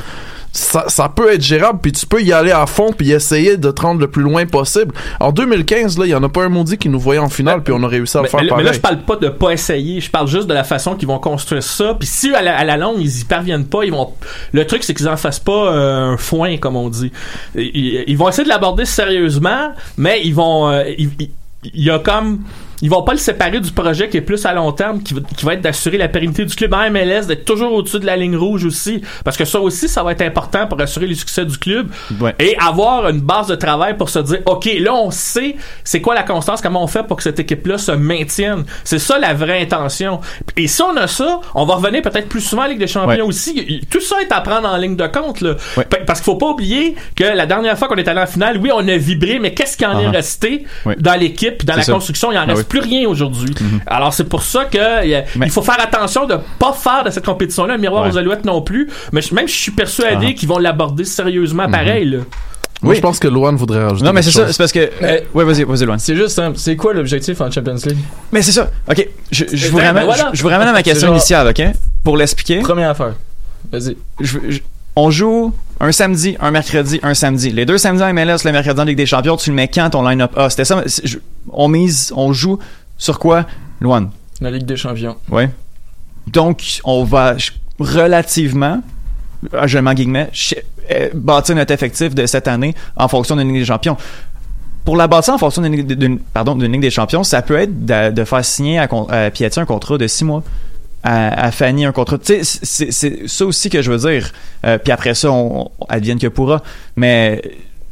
Ça, 0.50 0.84
ça 0.88 1.08
peut 1.08 1.32
être 1.32 1.42
gérable, 1.42 1.78
puis 1.82 1.92
tu 1.92 2.06
peux 2.06 2.22
y 2.22 2.32
aller 2.32 2.50
à 2.50 2.66
fond, 2.66 2.92
puis 2.96 3.12
essayer 3.12 3.56
de 3.56 3.70
te 3.70 3.82
rendre 3.82 4.00
le 4.00 4.08
plus 4.08 4.22
loin 4.22 4.44
possible. 4.46 4.94
En 5.20 5.30
2015, 5.30 5.98
là, 5.98 6.06
il 6.06 6.08
y 6.08 6.14
en 6.14 6.22
a 6.22 6.28
pas 6.28 6.42
un 6.44 6.48
maudit 6.48 6.78
qui 6.78 6.88
nous 6.88 6.98
voyait 6.98 7.20
en 7.20 7.28
finale, 7.28 7.62
puis 7.62 7.72
on 7.76 7.82
a 7.82 7.86
réussi 7.88 8.16
à 8.16 8.20
le 8.20 8.24
Mais, 8.24 8.28
faire 8.30 8.40
mais- 8.40 8.44
mais 8.46 8.50
pareil. 8.50 8.64
là, 8.66 8.72
je 8.72 8.80
parle 8.80 8.98
pas 9.02 9.16
de 9.16 9.28
pas 9.28 9.50
essayer, 9.50 10.00
je 10.00 10.10
parle 10.10 10.26
juste 10.26 10.46
de 10.48 10.54
la 10.54 10.64
façon 10.64 10.94
qu'ils 10.96 11.06
vont 11.06 11.18
construire 11.18 11.62
ça. 11.62 11.94
Puis 11.98 12.08
si 12.08 12.34
à 12.34 12.42
la, 12.42 12.56
à 12.56 12.64
la 12.64 12.76
longue 12.76 12.96
ils 13.00 13.20
y 13.20 13.24
parviennent 13.24 13.66
pas, 13.66 13.84
ils 13.84 13.92
vont. 13.92 14.12
Le 14.52 14.66
truc 14.66 14.82
c'est 14.84 14.94
qu'ils 14.94 15.08
en 15.08 15.16
fassent 15.16 15.38
pas 15.38 15.72
euh, 15.72 16.12
un 16.12 16.16
foin 16.16 16.56
comme 16.56 16.76
on 16.76 16.88
dit. 16.88 17.12
Ils, 17.54 18.04
ils 18.06 18.16
vont 18.16 18.28
essayer 18.28 18.44
de 18.44 18.48
l'aborder 18.48 18.84
sérieusement, 18.84 19.72
mais 19.96 20.20
ils 20.24 20.34
vont. 20.34 20.70
euh, 20.70 20.82
ils- 20.98 21.10
il 21.74 21.84
y 21.84 21.90
a 21.90 21.98
comme 21.98 22.40
ils 22.82 22.90
vont 22.90 23.02
pas 23.02 23.12
le 23.12 23.18
séparer 23.18 23.60
du 23.60 23.72
projet 23.72 24.08
qui 24.08 24.16
est 24.18 24.20
plus 24.22 24.44
à 24.46 24.52
long 24.54 24.70
terme 24.72 25.02
qui 25.02 25.14
va, 25.14 25.20
qui 25.36 25.44
va 25.44 25.54
être 25.54 25.60
d'assurer 25.60 25.98
la 25.98 26.08
pérennité 26.08 26.44
du 26.44 26.54
club 26.54 26.74
en 26.74 26.90
MLS 26.90 27.26
d'être 27.26 27.44
toujours 27.44 27.72
au-dessus 27.72 27.98
de 27.98 28.06
la 28.06 28.16
ligne 28.16 28.36
rouge 28.36 28.64
aussi 28.64 29.02
parce 29.24 29.36
que 29.36 29.44
ça 29.44 29.60
aussi 29.60 29.88
ça 29.88 30.02
va 30.02 30.12
être 30.12 30.22
important 30.22 30.66
pour 30.66 30.80
assurer 30.80 31.06
le 31.06 31.14
succès 31.14 31.44
du 31.44 31.58
club 31.58 31.88
Ouais. 32.20 32.34
et 32.38 32.56
avoir 32.58 33.08
une 33.08 33.20
base 33.20 33.46
de 33.48 33.54
travail 33.54 33.96
pour 33.96 34.08
se 34.10 34.18
dire 34.20 34.38
ok 34.46 34.68
là 34.80 34.94
on 34.94 35.10
sait 35.10 35.56
c'est 35.84 36.00
quoi 36.00 36.14
la 36.14 36.22
constance 36.22 36.60
comment 36.60 36.82
on 36.82 36.86
fait 36.86 37.02
pour 37.02 37.16
que 37.16 37.22
cette 37.22 37.38
équipe 37.40 37.66
là 37.66 37.78
se 37.78 37.92
maintienne 37.92 38.64
c'est 38.84 38.98
ça 38.98 39.18
la 39.18 39.34
vraie 39.34 39.60
intention 39.62 40.20
et 40.56 40.66
si 40.68 40.82
on 40.82 40.96
a 40.96 41.06
ça 41.06 41.40
on 41.54 41.64
va 41.64 41.74
revenir 41.76 42.02
peut-être 42.02 42.28
plus 42.28 42.40
souvent 42.40 42.62
à 42.62 42.64
la 42.66 42.70
Ligue 42.72 42.80
des 42.80 42.86
Champions 42.86 43.08
Ouais. 43.08 43.20
aussi 43.22 43.80
tout 43.90 44.00
ça 44.00 44.20
est 44.20 44.30
à 44.32 44.40
prendre 44.40 44.68
en 44.68 44.76
ligne 44.76 44.96
de 44.96 45.06
compte 45.06 45.40
là 45.40 45.54
Ouais. 45.76 45.84
Pa- 45.84 45.98
parce 46.06 46.20
qu'il 46.20 46.26
faut 46.26 46.36
pas 46.36 46.50
oublier 46.50 46.94
que 47.16 47.24
la 47.24 47.46
dernière 47.46 47.76
fois 47.78 47.88
qu'on 47.88 47.96
est 47.96 48.06
allé 48.08 48.20
en 48.20 48.26
finale 48.26 48.58
oui 48.58 48.70
on 48.72 48.86
a 48.86 48.96
vibré 48.96 49.38
mais 49.38 49.52
qu'est-ce 49.54 49.76
qui 49.76 49.84
en 49.86 49.96
Ah. 49.98 50.02
est 50.02 50.08
resté 50.08 50.64
Ouais. 50.86 50.96
dans 50.98 51.18
l'équipe 51.18 51.64
dans 51.64 51.76
la 51.76 51.82
ça. 51.82 51.92
construction? 51.92 52.30
Il 52.32 52.38
en 52.38 52.42
Ah 52.42 52.44
reste 52.46 52.58
oui. 52.60 52.64
Plus 52.68 52.80
rien 52.80 53.08
aujourd'hui 53.08 53.54
alors 53.86 54.12
c'est 54.12 54.24
pour 54.28 54.42
ça 54.42 54.64
que 54.66 54.78
euh, 54.78 55.22
Mais- 55.36 55.46
il 55.46 55.52
faut 55.52 55.62
faire 55.62 55.80
attention 55.80 56.26
de 56.26 56.36
pas 56.58 56.72
faire 56.72 57.04
de 57.04 57.10
cette 57.10 57.24
compétition 57.24 57.66
là 57.66 57.74
un 57.74 57.78
miroir 57.78 58.04
Ouais. 58.04 58.10
aux 58.12 58.16
alouettes 58.18 58.44
non 58.44 58.62
plus 58.62 58.88
mais 59.12 59.22
je- 59.22 59.34
même 59.34 59.48
je 59.48 59.54
suis 59.54 59.72
persuadé 59.72 60.26
Ah. 60.30 60.32
qu'ils 60.32 60.48
vont 60.48 60.58
l'aborder 60.58 61.04
sérieusement 61.04 61.68
pareil 61.70 62.04
là 62.10 62.18
Moi, 62.80 62.90
Oui. 62.90 62.96
je 62.96 63.00
pense 63.02 63.18
que 63.18 63.26
Luan 63.26 63.56
voudrait 63.56 63.82
rajouter 63.82 64.04
Non, 64.04 64.12
mais 64.12 64.22
c'est 64.22 64.30
ça, 64.30 64.46
c'est 64.52 64.56
parce 64.58 64.70
que. 64.70 64.88
Mais- 65.00 65.24
ouais, 65.34 65.42
vas-y, 65.44 65.64
vas-y, 65.64 65.84
loin. 65.84 65.98
C'est 65.98 66.14
juste 66.14 66.28
simple. 66.28 66.56
C'est 66.58 66.76
quoi 66.76 66.94
l'objectif 66.94 67.40
en 67.40 67.50
Champions 67.50 67.74
League? 67.84 67.98
Mais 68.30 68.40
c'est 68.40 68.52
ça. 68.52 68.70
Ok, 68.88 69.04
je, 69.32 69.46
je 69.52 69.68
vous 69.68 69.78
ramène, 69.78 70.04
voilà. 70.04 70.30
je, 70.32 70.38
je 70.38 70.42
vous 70.44 70.48
ramène 70.48 70.68
à 70.68 70.72
ma 70.72 70.84
question 70.84 71.08
genre- 71.08 71.16
initiale, 71.16 71.48
ok? 71.48 71.60
Pour 72.04 72.16
l'expliquer. 72.16 72.60
Première 72.60 72.90
affaire. 72.90 73.14
Vas-y. 73.72 73.96
je- 74.20 74.38
je- 74.48 74.60
on 74.94 75.10
joue 75.10 75.52
un 75.80 75.92
samedi, 75.92 76.36
un 76.40 76.50
mercredi, 76.50 76.98
un 77.02 77.14
samedi. 77.14 77.50
Les 77.50 77.64
deux 77.66 77.78
samedis 77.78 78.02
en 78.02 78.12
MLS, 78.12 78.44
le 78.44 78.52
mercredi 78.52 78.80
en 78.80 78.84
Ligue 78.84 78.96
des 78.96 79.06
Champions, 79.06 79.36
tu 79.36 79.50
le 79.50 79.56
mets 79.56 79.68
quand 79.68 79.90
ton 79.90 80.06
line-up 80.08 80.32
A? 80.36 80.50
C'était 80.50 80.64
ça. 80.64 80.82
je- 81.04 81.18
on 81.52 81.68
mise, 81.68 82.12
on 82.16 82.32
joue 82.32 82.58
sur 82.96 83.18
quoi? 83.18 83.46
Luan? 83.80 84.10
La 84.40 84.50
Ligue 84.50 84.66
des 84.66 84.76
Champions. 84.76 85.16
Ouais. 85.30 85.48
Donc, 86.26 86.80
on 86.84 87.04
va 87.04 87.36
relativement, 87.78 88.82
euh, 89.54 89.66
je 89.66 89.78
mets 89.78 89.90
en 89.90 89.94
guillemets, 89.94 90.30
euh, 90.90 91.08
bâtir 91.14 91.54
notre 91.56 91.72
effectif 91.72 92.14
de 92.14 92.26
cette 92.26 92.48
année 92.48 92.74
en 92.96 93.08
fonction 93.08 93.36
d'une 93.36 93.48
Ligue 93.48 93.60
des 93.60 93.64
Champions. 93.66 93.96
Pour 94.84 94.96
la 94.96 95.06
bâtir 95.06 95.34
en 95.34 95.38
fonction 95.38 95.62
d'une 95.62 95.76
Ligue- 95.76 95.92
d'une- 95.92 96.18
pardon, 96.18 96.54
d'une 96.54 96.72
Ligue 96.72 96.80
des 96.82 96.90
Champions, 96.90 97.22
ça 97.24 97.42
peut 97.42 97.56
être 97.58 97.84
de, 97.86 98.10
de 98.10 98.24
faire 98.24 98.44
signer 98.44 98.78
à, 98.78 98.88
à 99.10 99.30
Piatti 99.30 99.60
un 99.60 99.64
contrat 99.64 99.98
de 99.98 100.06
six 100.06 100.24
mois. 100.24 100.42
À, 101.04 101.46
à 101.46 101.50
Fanny 101.52 101.84
un 101.84 101.92
contrat. 101.92 102.18
Tu 102.18 102.42
sais, 102.42 102.58
c'est- 102.62 102.90
c'est 102.90 103.28
ça 103.28 103.46
aussi 103.46 103.70
que 103.70 103.80
je 103.82 103.90
veux 103.92 104.10
dire. 104.10 104.32
Euh, 104.66 104.78
puis 104.78 104.92
après 104.92 105.14
ça, 105.14 105.30
on, 105.30 105.70
on 105.80 105.84
advienne 105.88 106.18
que 106.18 106.26
pourra. 106.26 106.62
Mais 106.96 107.40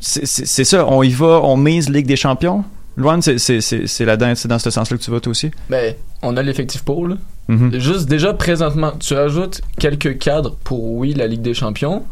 c'est- 0.00 0.26
c'est 0.26 0.44
c'est 0.46 0.64
ça, 0.64 0.84
on 0.86 1.02
y 1.04 1.10
va, 1.10 1.40
on 1.44 1.56
mise 1.56 1.88
Ligue 1.88 2.06
des 2.06 2.16
Champions. 2.16 2.64
Luan, 2.96 3.22
c'est 3.22 3.38
c'est- 3.38 4.04
là-dedans, 4.04 4.32
c'est 4.34 4.48
dans 4.48 4.58
ce 4.58 4.70
sens-là 4.70 4.96
que 4.96 5.02
tu 5.02 5.10
vas 5.10 5.20
toi 5.20 5.30
aussi? 5.30 5.50
Ben, 5.70 5.94
on 6.22 6.36
a 6.36 6.42
l'effectif 6.42 6.82
pour, 6.82 7.06
là. 7.06 7.16
Mhm. 7.48 7.78
Juste 7.78 8.08
déjà 8.08 8.34
présentement, 8.34 8.92
tu 8.98 9.14
rajoutes 9.14 9.60
quelques 9.78 10.18
cadres 10.18 10.56
pour 10.64 10.82
oui 10.94 11.14
la 11.14 11.26
Ligue 11.28 11.42
des 11.42 11.54
Champions. 11.54 12.02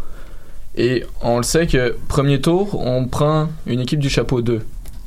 Et 0.77 1.05
on 1.23 1.39
le 1.39 1.43
sait 1.43 1.67
que 1.67 1.97
premier 2.09 2.41
tour, 2.41 2.79
on 2.81 3.07
prend 3.07 3.49
une 3.67 3.81
équipe 3.81 4.01
du 4.01 4.09
chapeau 4.11 4.43
2. 4.43 4.61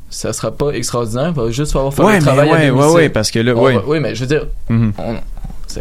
Ça 0.09 0.31
sera 0.33 0.51
pas 0.51 0.71
extraordinaire, 0.71 1.33
il 1.35 1.41
va 1.41 1.51
juste 1.51 1.73
falloir 1.73 1.93
faire 1.93 2.05
Ouais, 2.05 2.17
le 2.17 2.21
travail 2.21 2.49
à 2.49 2.53
ouais, 2.53 2.69
ouais, 2.71 2.91
ouais, 2.93 3.09
parce 3.09 3.29
que 3.31 3.39
là, 3.39 3.53
On 3.55 3.63
ouais. 3.63 3.75
va- 3.75 3.83
oui, 3.85 3.99
mais 3.99 4.15
je 4.15 4.21
veux 4.21 4.27
dire, 4.27 4.47
Mhm. 4.69 4.93
on- 4.97 5.15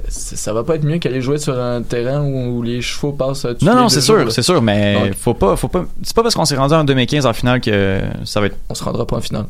ça, 0.09 0.53
va 0.53 0.65
pas 0.65 0.75
être 0.77 0.85
mieux 0.85 0.99
qu'aller 0.99 1.21
jouer 1.21 1.39
sur 1.39 1.59
un 1.59 1.83
terrain 1.83 2.21
où, 2.23 2.59
où 2.59 2.63
les 2.63 2.81
chevaux 2.83 3.13
passent 3.13 3.47
Non, 3.63 3.75
non, 3.75 3.89
c'est 3.89 4.01
sûr, 4.01 4.31
c'est 4.33 4.43
sûr, 4.43 4.61
mais 4.63 4.95
Donc- 4.95 5.15
faut 5.15 5.35
pas, 5.35 5.57
faut 5.57 5.69
pas. 5.69 5.85
C'est 6.03 6.15
pas 6.15 6.23
parce 6.23 6.35
qu'on 6.35 6.45
s'est 6.45 6.57
rendu 6.57 6.75
en 6.75 6.85
2015 6.85 7.27
en 7.27 7.33
finale 7.33 7.61
que 7.61 8.01
ça 8.25 8.41
va 8.41 8.47
être 8.47 8.57
On 8.69 8.75
se 8.75 8.85
rendra 8.85 9.07
pas 9.07 9.17
en 9.17 9.21
finale. 9.21 9.47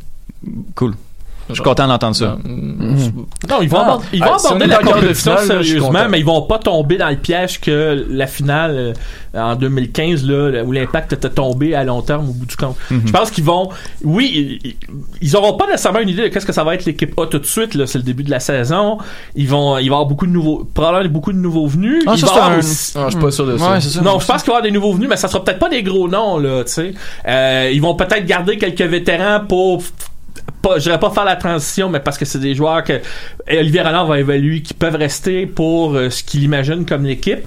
cool. 0.74 0.94
Je 1.48 1.54
suis 1.54 1.62
content 1.62 1.86
d'entendre 1.86 2.16
ça. 2.16 2.36
Non, 2.44 3.58
ils 3.62 3.68
vont 3.68 3.78
Ah, 3.78 3.82
aborder, 3.82 4.06
ils 4.12 4.20
vont 4.20 4.26
ah, 4.26 4.58
la 4.58 4.66
quart 4.68 4.80
de 4.82 4.86
compétition 5.00 5.36
finale, 5.36 5.46
sérieusement, 5.64 6.08
mais 6.10 6.18
ils 6.18 6.24
vont 6.24 6.42
pas 6.42 6.58
tomber 6.58 6.96
dans 6.96 7.08
le 7.08 7.16
piège 7.16 7.60
que 7.60 8.04
la 8.10 8.26
finale 8.26 8.94
euh, 9.34 9.40
en 9.52 9.54
2015 9.54 10.24
là, 10.26 10.62
où 10.64 10.72
l'impact 10.72 11.12
était 11.12 11.30
tombé 11.30 11.74
à 11.74 11.84
long 11.84 12.02
terme 12.02 12.28
au 12.28 12.32
bout 12.32 12.46
du 12.46 12.56
compte. 12.56 12.76
Mhm. 12.90 13.02
Je 13.06 13.12
pense 13.12 13.30
qu'ils 13.30 13.44
vont, 13.44 13.68
oui, 14.04 14.58
ils, 14.64 14.74
ils 15.22 15.36
auront 15.36 15.52
pas 15.56 15.66
nécessairement 15.66 16.00
une 16.00 16.08
idée 16.08 16.22
de 16.22 16.28
qu'est-ce 16.28 16.46
que 16.46 16.52
ça 16.52 16.64
va 16.64 16.74
être 16.74 16.84
l'équipe 16.84 17.18
A 17.20 17.26
tout 17.26 17.38
de 17.38 17.46
suite. 17.46 17.74
Là, 17.74 17.86
c'est 17.86 17.98
le 17.98 18.04
début 18.04 18.24
de 18.24 18.30
la 18.30 18.40
saison. 18.40 18.98
Ils 19.36 19.48
vont, 19.48 19.78
il 19.78 19.82
va 19.82 19.82
y 19.82 19.86
avoir 19.88 20.06
beaucoup 20.06 20.26
de 20.26 20.32
nouveaux, 20.32 20.68
probablement 20.74 21.12
beaucoup 21.12 21.32
de 21.32 21.38
nouveaux 21.38 21.66
venus. 21.66 22.02
Ah, 22.06 22.16
ça, 22.16 22.26
avoir 22.28 22.50
un- 22.50 22.58
aussi- 22.58 22.96
Non, 22.98 23.04
je 23.06 23.10
suis 23.10 23.20
pas 23.20 23.30
sûr 23.30 23.46
de 23.46 23.56
ça. 23.56 23.70
Ouais, 23.72 23.80
ça. 23.80 24.00
non, 24.02 24.18
je 24.18 24.26
pense 24.26 24.42
qu'il 24.42 24.50
va 24.52 24.56
y 24.56 24.56
avoir 24.58 24.62
des 24.62 24.70
nouveaux 24.72 24.92
venus, 24.94 25.08
mais 25.08 25.16
ça 25.16 25.28
sera 25.28 25.44
peut-être 25.44 25.58
pas 25.60 25.68
des 25.68 25.82
gros 25.82 26.08
noms, 26.08 26.38
là, 26.38 26.64
tu 26.64 26.72
sais. 26.72 26.94
Euh, 27.28 27.70
ils 27.72 27.80
vont 27.80 27.94
peut-être 27.94 28.26
garder 28.26 28.56
quelques 28.58 28.80
vétérans 28.82 29.40
pour 29.48 29.82
pas, 30.62 30.78
je 30.78 30.90
pas 30.90 31.10
faire 31.10 31.24
la 31.24 31.36
transition, 31.36 31.88
mais 31.88 32.00
parce 32.00 32.18
que 32.18 32.24
c'est 32.24 32.38
des 32.38 32.54
joueurs 32.54 32.82
que 32.82 33.00
Olivier 33.50 33.82
Renard 33.82 34.06
va 34.06 34.18
évaluer 34.18 34.62
qui 34.62 34.74
peuvent 34.74 34.96
rester 34.96 35.46
pour 35.46 35.94
euh, 35.94 36.10
ce 36.10 36.22
qu'il 36.24 36.42
imagine 36.42 36.84
comme 36.84 37.04
l'équipe. 37.04 37.40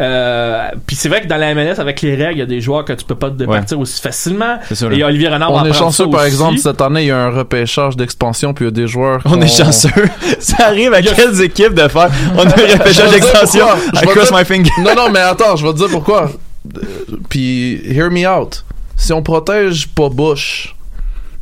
Euh, 0.00 0.68
puis 0.86 0.96
c'est 0.96 1.08
vrai 1.08 1.22
que 1.22 1.26
dans 1.26 1.36
la 1.36 1.54
MLS, 1.54 1.78
avec 1.78 2.02
les 2.02 2.14
règles, 2.14 2.32
il 2.34 2.38
y 2.38 2.42
a 2.42 2.46
des 2.46 2.60
joueurs 2.60 2.84
que 2.84 2.92
tu 2.92 3.04
peux 3.04 3.14
pas 3.14 3.30
te 3.30 3.36
départir 3.36 3.78
aussi 3.78 4.00
facilement. 4.00 4.58
Et 4.92 5.04
Olivier 5.04 5.28
Renard 5.28 5.52
va 5.52 5.58
On 5.60 5.64
est 5.64 5.68
apprendre 5.70 5.74
chanceux, 5.92 6.04
ça 6.04 6.10
par 6.10 6.20
aussi. 6.20 6.28
exemple, 6.28 6.58
cette 6.58 6.80
année, 6.80 7.02
il 7.02 7.06
y 7.08 7.10
a 7.10 7.18
un 7.18 7.30
repêchage 7.30 7.96
d'expansion, 7.96 8.54
puis 8.54 8.64
il 8.64 8.68
y 8.68 8.72
a 8.72 8.72
des 8.72 8.88
joueurs. 8.88 9.20
On 9.24 9.40
est 9.40 9.46
chanceux. 9.48 9.90
Ça 10.40 10.66
arrive 10.66 10.92
à 10.94 11.02
quelles 11.02 11.40
équipes 11.42 11.74
de 11.74 11.86
faire? 11.88 12.10
On 12.36 12.40
a 12.40 12.42
un 12.42 12.48
repêchage. 12.78 13.10
Je 13.10 13.16
I 13.16 13.20
vais 13.20 14.06
cross 14.06 14.28
dire- 14.30 14.36
my 14.38 14.44
finger. 14.44 14.70
Non, 14.80 14.94
non, 14.96 15.10
mais 15.10 15.20
attends, 15.20 15.56
je 15.56 15.64
vais 15.66 15.72
te 15.72 15.78
dire 15.78 15.88
pourquoi. 15.90 16.30
Euh, 16.76 16.80
Puis, 17.28 17.80
hear 17.86 18.10
me 18.10 18.26
out. 18.26 18.64
Si 18.96 19.12
on 19.12 19.22
protège 19.22 19.88
pas 19.88 20.08
Bush, 20.08 20.74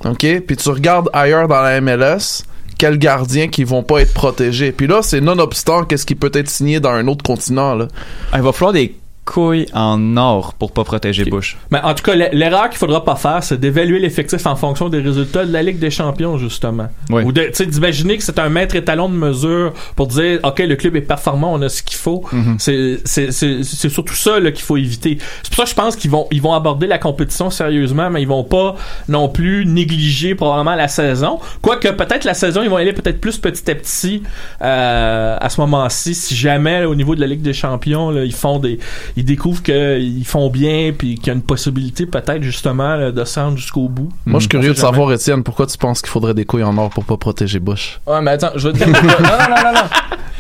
OK, 0.05 0.41
puis 0.47 0.57
tu 0.57 0.69
regardes 0.69 1.09
ailleurs 1.13 1.49
dans 1.49 1.61
la 1.63 1.81
MLS, 1.81 2.45
quels 2.79 2.99
gardiens 2.99 3.49
qui 3.49 3.65
vont 3.65 3.83
pas 3.83 4.01
être 4.01 4.13
protégés. 4.13 4.73
Puis 4.73 4.87
là, 4.87 5.03
c'est 5.03 5.21
nonobstant 5.21 5.85
qu'est-ce 5.85 6.07
qui 6.07 6.15
peut 6.15 6.31
être 6.35 6.49
signé 6.49 6.81
dans 6.81 6.91
un 6.91 7.07
autre 7.07 7.23
continent, 7.23 7.75
là. 7.75 7.89
Ah, 8.33 8.39
Il 8.39 8.43
va 8.43 8.53
falloir 8.53 8.73
des 8.73 8.97
couilles 9.25 9.67
en 9.73 10.17
or 10.17 10.55
pour 10.55 10.73
pas 10.73 10.83
protéger 10.85 11.25
Bush. 11.25 11.57
Mais 11.71 11.81
en 11.83 11.95
tout 11.95 12.03
cas, 12.03 12.15
l'erreur 12.15 12.69
qu'il 12.71 12.79
faudra 12.79 13.05
pas 13.05 13.15
faire, 13.17 13.43
c'est 13.45 13.59
d'évaluer 13.59 13.99
l'effectif 14.01 14.45
en 14.47 14.57
fonction 14.57 14.89
des 14.89 15.01
résultats 15.01 15.45
de 15.47 15.53
la 15.53 15.63
Ligue 15.63 15.79
des 15.79 15.91
Champions, 15.91 16.39
justement. 16.39 16.89
Oui. 17.11 17.23
Ou 17.23 17.31
de- 17.33 17.43
tu 17.45 17.51
sais, 17.55 17.67
d'imaginer 17.67 18.17
que 18.17 18.25
c'est 18.25 18.39
un 18.41 18.49
maître 18.49 18.75
étalon 18.75 19.09
de 19.09 19.15
mesure 19.15 19.73
pour 19.95 20.09
dire, 20.09 20.41
OK, 20.43 20.59
le 20.59 20.75
club 20.77 20.97
est 20.97 21.01
performant, 21.03 21.53
on 21.53 21.63
a 21.63 21.69
ce 21.69 21.83
qu'il 21.83 21.99
faut. 21.99 22.25
Mhm. 22.33 22.57
C'est- 22.59 22.99
C'est 23.05 23.31
c'est- 23.33 23.63
c'est 23.63 23.89
surtout 23.89 24.15
ça 24.15 24.41
là, 24.41 24.51
qu'il 24.51 24.65
faut 24.65 24.77
éviter. 24.77 25.19
C'est 25.43 25.49
pour 25.55 25.57
ça 25.59 25.65
que 25.65 25.71
je 25.71 25.75
pense 25.75 25.97
qu'ils 25.97 26.11
vont, 26.11 26.27
ils 26.31 26.43
vont 26.43 26.53
aborder 26.55 26.87
la 26.87 26.99
compétition 26.99 27.51
sérieusement, 27.51 28.11
mais 28.11 28.23
ils 28.23 28.29
vont 28.29 28.45
pas 28.45 28.75
non 29.09 29.29
plus 29.29 29.67
négliger 29.67 30.35
probablement 30.35 30.75
la 30.75 30.89
saison. 30.89 31.39
Quoique 31.61 31.89
peut-être 31.89 32.25
la 32.25 32.35
saison, 32.35 32.63
ils 32.63 32.71
vont 32.71 32.77
aller 32.77 32.93
peut-être 32.93 33.21
plus 33.21 33.39
petit 33.39 33.71
à 33.71 33.75
petit 33.75 34.23
euh, 34.63 35.37
à 35.41 35.49
ce 35.49 35.61
moment-ci, 35.61 36.15
si 36.15 36.35
jamais 36.35 36.81
là, 36.81 36.89
au 36.89 36.95
niveau 36.95 37.15
de 37.15 37.21
la 37.21 37.27
Ligue 37.27 37.43
des 37.43 37.53
Champions, 37.53 38.11
là, 38.11 38.25
ils 38.25 38.33
font 38.35 38.59
des, 38.59 38.79
ils 39.17 39.25
découvrent 39.25 39.63
qu'ils 39.63 40.25
font 40.27 40.49
bien, 40.51 40.93
puis 40.97 41.17
qu'il 41.17 41.27
y 41.27 41.31
a 41.31 41.33
une 41.35 41.43
possibilité 41.43 42.07
peut-être 42.07 42.43
justement 42.43 42.97
là, 42.97 43.11
de 43.13 43.25
se 43.25 43.39
rendre 43.41 43.57
jusqu'au 43.59 43.89
bout. 43.89 44.09
Moi, 44.27 44.39
je 44.39 44.45
suis 44.45 44.49
curieux 44.49 44.71
de 44.71 44.77
jamais. 44.77 44.89
savoir, 44.93 45.13
Étienne, 45.13 45.43
pourquoi 45.43 45.67
tu 45.67 45.77
penses 45.79 46.01
qu'il 46.03 46.11
faudrait 46.11 46.35
des 46.35 46.45
couilles 46.45 46.65
en 46.65 46.77
or 46.79 46.91
pour 46.91 47.05
pas 47.05 47.17
protéger 47.17 47.59
Bush? 47.59 48.01
Ouais, 48.07 48.21
mais 48.23 48.33
attends, 48.33 48.51
je 48.57 48.69
vais 48.69 48.79
te 48.79 48.85
dire. 48.85 48.89
Non, 49.03 49.29
non, 49.29 49.57
non, 49.57 49.63
non, 49.65 49.73
non. 49.75 49.89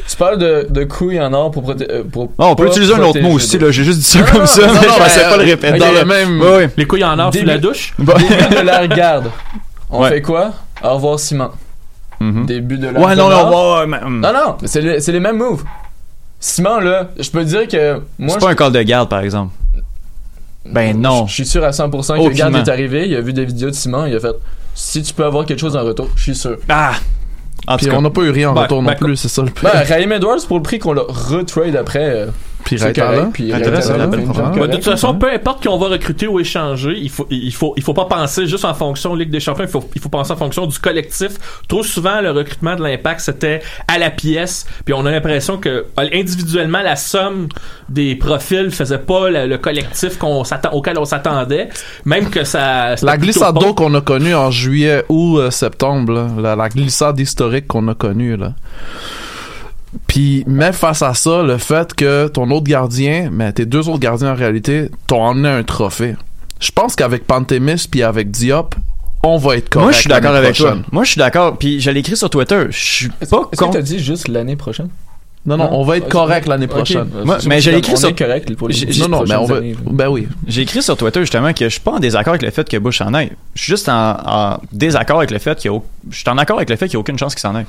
Tu 0.08 0.16
parles 0.16 0.38
de, 0.38 0.66
de 0.70 0.84
couilles 0.84 1.20
en 1.20 1.32
or 1.32 1.50
pour 1.50 1.62
protéger. 1.62 2.02
pour 2.10 2.32
Ah, 2.38 2.46
on 2.46 2.54
peut 2.54 2.66
utiliser 2.66 2.94
un 2.94 3.00
autre 3.02 3.20
mot 3.20 3.32
aussi, 3.32 3.58
là. 3.58 3.70
J'ai 3.70 3.84
juste 3.84 3.98
dit 3.98 4.04
ça 4.04 4.18
Non, 4.20 4.24
comme 4.26 4.40
non, 4.40 4.46
ça, 4.46 4.66
non, 4.66 4.72
mais 4.74 4.74
non, 4.86 4.92
je 4.94 4.98
pensais 4.98 5.20
pas 5.22 5.36
le 5.36 5.42
euh, 5.42 5.46
répéter. 5.46 5.78
Dans 5.78 5.92
le 5.92 6.04
même. 6.04 6.40
Oui. 6.40 6.64
Les 6.76 6.86
couilles 6.86 7.04
en 7.04 7.18
or 7.18 7.32
sous 7.32 7.44
la 7.44 7.58
douche? 7.58 7.94
Bon. 7.98 8.14
Début 8.14 8.54
de 8.56 8.60
la 8.66 8.80
regarde. 8.80 9.30
On 9.90 10.00
Ouais. 10.02 10.08
fait 10.08 10.22
quoi? 10.22 10.52
Au 10.82 10.94
revoir, 10.94 11.18
Simon. 11.20 11.50
Mhm. 12.20 12.46
Début 12.46 12.78
de 12.78 12.88
la 12.88 13.00
Ouais, 13.00 13.14
non, 13.16 13.28
non, 13.28 13.48
ouais, 13.50 13.80
ouais, 13.80 13.86
mais, 13.86 14.02
hum. 14.02 14.20
Non, 14.20 14.32
non, 14.32 14.56
c'est 14.64 14.80
les, 14.80 15.00
c'est 15.00 15.12
les 15.12 15.20
mêmes 15.20 15.36
moves. 15.36 15.62
Simon, 16.42 16.80
là, 16.80 17.08
je 17.20 17.30
peux 17.30 17.44
te 17.44 17.48
dire 17.50 17.68
que 17.68 18.02
moi, 18.18 18.34
C'est 18.34 18.44
pas 18.44 18.50
un 18.50 18.54
call 18.56 18.72
de 18.72 18.82
garde, 18.82 19.08
par 19.08 19.20
exemple. 19.20 19.54
Ben 20.66 21.00
non. 21.00 21.26
je 21.28 21.34
suis 21.34 21.46
sûr 21.46 21.62
à 21.64 21.70
100% 21.70 22.18
que 22.18 22.28
le 22.28 22.34
garde 22.34 22.56
est 22.56 22.68
arrivé, 22.68 23.08
il 23.08 23.14
a 23.14 23.20
vu 23.20 23.32
des 23.32 23.44
vidéos 23.44 23.70
de 23.70 23.74
Simon, 23.74 24.06
il 24.06 24.16
a 24.16 24.20
fait 24.20 24.34
si 24.74 25.02
tu 25.02 25.14
peux 25.14 25.24
avoir 25.24 25.46
quelque 25.46 25.60
chose 25.60 25.76
en 25.76 25.84
retour, 25.84 26.08
je 26.16 26.22
suis 26.22 26.34
sûr. 26.34 26.56
Ah! 26.68 26.94
En 27.68 27.76
Puis 27.76 27.88
on 27.92 28.02
n'a 28.02 28.10
pas 28.10 28.22
eu 28.22 28.30
rien 28.30 28.50
en 28.50 28.54
Ben, 28.54 28.62
retour 28.62 28.82
ben, 28.82 28.90
non 28.90 28.96
plus, 28.96 29.16
c'est 29.16 29.28
ça 29.28 29.42
le 29.42 29.50
pire. 29.50 29.70
Ben, 29.72 29.84
Raheem 29.88 30.10
Edwards, 30.10 30.44
pour 30.48 30.56
le 30.56 30.64
prix 30.64 30.80
qu'on 30.80 30.94
l'a 30.94 31.04
retrade 31.06 31.76
après, 31.76 32.10
euh, 32.10 32.26
Puis 33.32 33.50
de 34.66 34.66
toute 34.74 34.84
façon, 34.84 35.14
peu 35.14 35.32
importe. 35.32 35.62
qu'on 35.62 35.78
va 35.78 35.88
recruter 35.88 36.26
ou 36.26 36.40
échanger, 36.40 36.94
il 36.96 37.10
faut, 37.10 37.26
il 37.30 37.52
faut, 37.54 37.74
il 37.76 37.82
faut 37.82 37.94
pas 37.94 38.06
penser 38.06 38.46
juste 38.46 38.64
en 38.64 38.74
fonction 38.74 39.14
de 39.14 39.20
Ligue 39.20 39.30
des 39.30 39.40
Champions, 39.40 39.64
il 39.64 39.70
faut, 39.70 39.88
il 39.94 40.00
faut 40.00 40.08
penser 40.08 40.32
en 40.32 40.36
fonction 40.36 40.66
du 40.66 40.78
collectif. 40.78 41.32
Trop 41.68 41.82
souvent, 41.82 42.20
le 42.20 42.30
recrutement 42.30 42.74
de 42.74 42.82
l'impact, 42.82 43.20
c'était 43.20 43.60
à 43.88 43.98
la 43.98 44.10
pièce, 44.10 44.66
puis 44.84 44.94
on 44.94 45.04
a 45.06 45.10
l'impression 45.10 45.58
que 45.58 45.68
euh, 45.68 46.08
individuellement, 46.12 46.82
la 46.82 46.96
somme 46.96 47.48
des 47.88 48.16
profils 48.16 48.70
faisait 48.70 48.98
pas 48.98 49.30
le, 49.30 49.46
le 49.46 49.58
collectif 49.58 50.18
qu'on 50.18 50.44
s'attend, 50.44 50.72
auquel 50.72 50.98
on 50.98 51.04
s'attendait, 51.04 51.68
même 52.04 52.30
que 52.30 52.44
ça... 52.44 52.94
La 53.02 53.16
glissade 53.16 53.54
d'eau 53.54 53.74
qu'on 53.74 53.94
a 53.94 54.00
connue 54.00 54.34
en 54.34 54.50
juillet 54.50 55.04
ou 55.08 55.38
euh, 55.38 55.50
septembre, 55.50 56.12
là, 56.12 56.28
la, 56.38 56.56
la 56.56 56.68
glissade 56.68 57.18
historique 57.20 57.66
qu'on 57.66 57.86
a 57.88 57.94
connue, 57.94 58.36
là. 58.36 58.54
Puis, 60.06 60.44
mais 60.46 60.72
face 60.72 61.02
à 61.02 61.14
ça, 61.14 61.42
le 61.42 61.58
fait 61.58 61.94
que 61.94 62.28
ton 62.28 62.50
autre 62.50 62.64
gardien, 62.64 63.28
mais 63.30 63.52
tes 63.52 63.66
deux 63.66 63.88
autres 63.88 64.00
gardiens 64.00 64.32
en 64.32 64.34
réalité, 64.34 64.90
t'ont 65.06 65.22
emmené 65.22 65.48
un 65.48 65.62
trophée. 65.62 66.16
Je 66.60 66.70
pense 66.70 66.96
qu'avec 66.96 67.26
Pantémis 67.26 67.86
puis 67.90 68.02
avec 68.02 68.30
Diop, 68.30 68.74
on 69.22 69.36
va 69.36 69.56
être 69.56 69.68
correct. 69.68 69.84
Moi, 69.84 69.92
je 69.92 69.98
suis 69.98 70.08
d'accord 70.08 70.34
avec 70.34 70.56
toi. 70.56 70.70
prochaine. 70.70 70.84
Moi, 70.90 71.04
je 71.04 71.10
suis 71.10 71.18
d'accord. 71.18 71.56
Puis, 71.58 71.80
je 71.80 71.90
l'ai 71.90 72.00
écrit 72.00 72.16
sur 72.16 72.30
Twitter. 72.30 72.64
Je 72.70 72.76
suis 72.76 73.08
pas 73.08 73.48
est-ce 73.52 73.60
que 73.60 73.72
t'as 73.72 73.82
dit 73.82 73.98
juste 73.98 74.28
l'année 74.28 74.56
prochaine? 74.56 74.88
Non, 75.44 75.56
non, 75.56 75.70
on 75.72 75.82
va 75.82 75.96
être 75.96 76.08
correct 76.08 76.46
l'année 76.46 76.68
prochaine. 76.68 77.08
Moi, 77.24 77.38
mais 77.48 77.60
comme, 77.60 77.74
écrit 77.74 77.92
on 77.94 77.96
sur- 77.96 78.14
correct 78.14 78.54
pour 78.54 78.68
les 78.68 78.74
J'ai- 78.74 78.86
dix 78.86 79.00
Non, 79.00 79.08
non, 79.08 79.24
mais 79.28 79.34
on 79.34 79.44
va. 79.44 79.56
années. 79.56 79.74
Ben 79.90 80.08
oui. 80.08 80.28
J'ai 80.46 80.62
écrit 80.62 80.82
sur 80.82 80.96
Twitter 80.96 81.18
justement 81.18 81.52
que 81.52 81.64
je 81.64 81.68
suis 81.70 81.80
pas 81.80 81.90
en 81.90 81.98
désaccord 81.98 82.30
avec 82.34 82.42
le 82.42 82.50
fait 82.52 82.68
que 82.68 82.76
Bush 82.76 82.98
s'en 82.98 83.12
aille. 83.12 83.32
Je 83.56 83.62
suis 83.62 83.72
juste 83.72 83.88
en, 83.88 84.16
en 84.24 84.58
désaccord 84.72 85.18
avec 85.18 85.32
le 85.32 85.40
fait 85.40 85.58
qu'il 85.58 85.70
y 85.72 85.74
a. 85.74 85.76
au- 85.76 85.84
Je 86.10 86.16
suis 86.18 86.28
en 86.30 86.38
accord 86.38 86.58
avec 86.58 86.70
le 86.70 86.76
fait 86.76 86.86
qu'il 86.86 86.96
n'y 86.96 86.98
a 86.98 87.00
aucune 87.00 87.18
chance 87.18 87.34
qu'il 87.34 87.40
s'en 87.40 87.56
aille. 87.56 87.66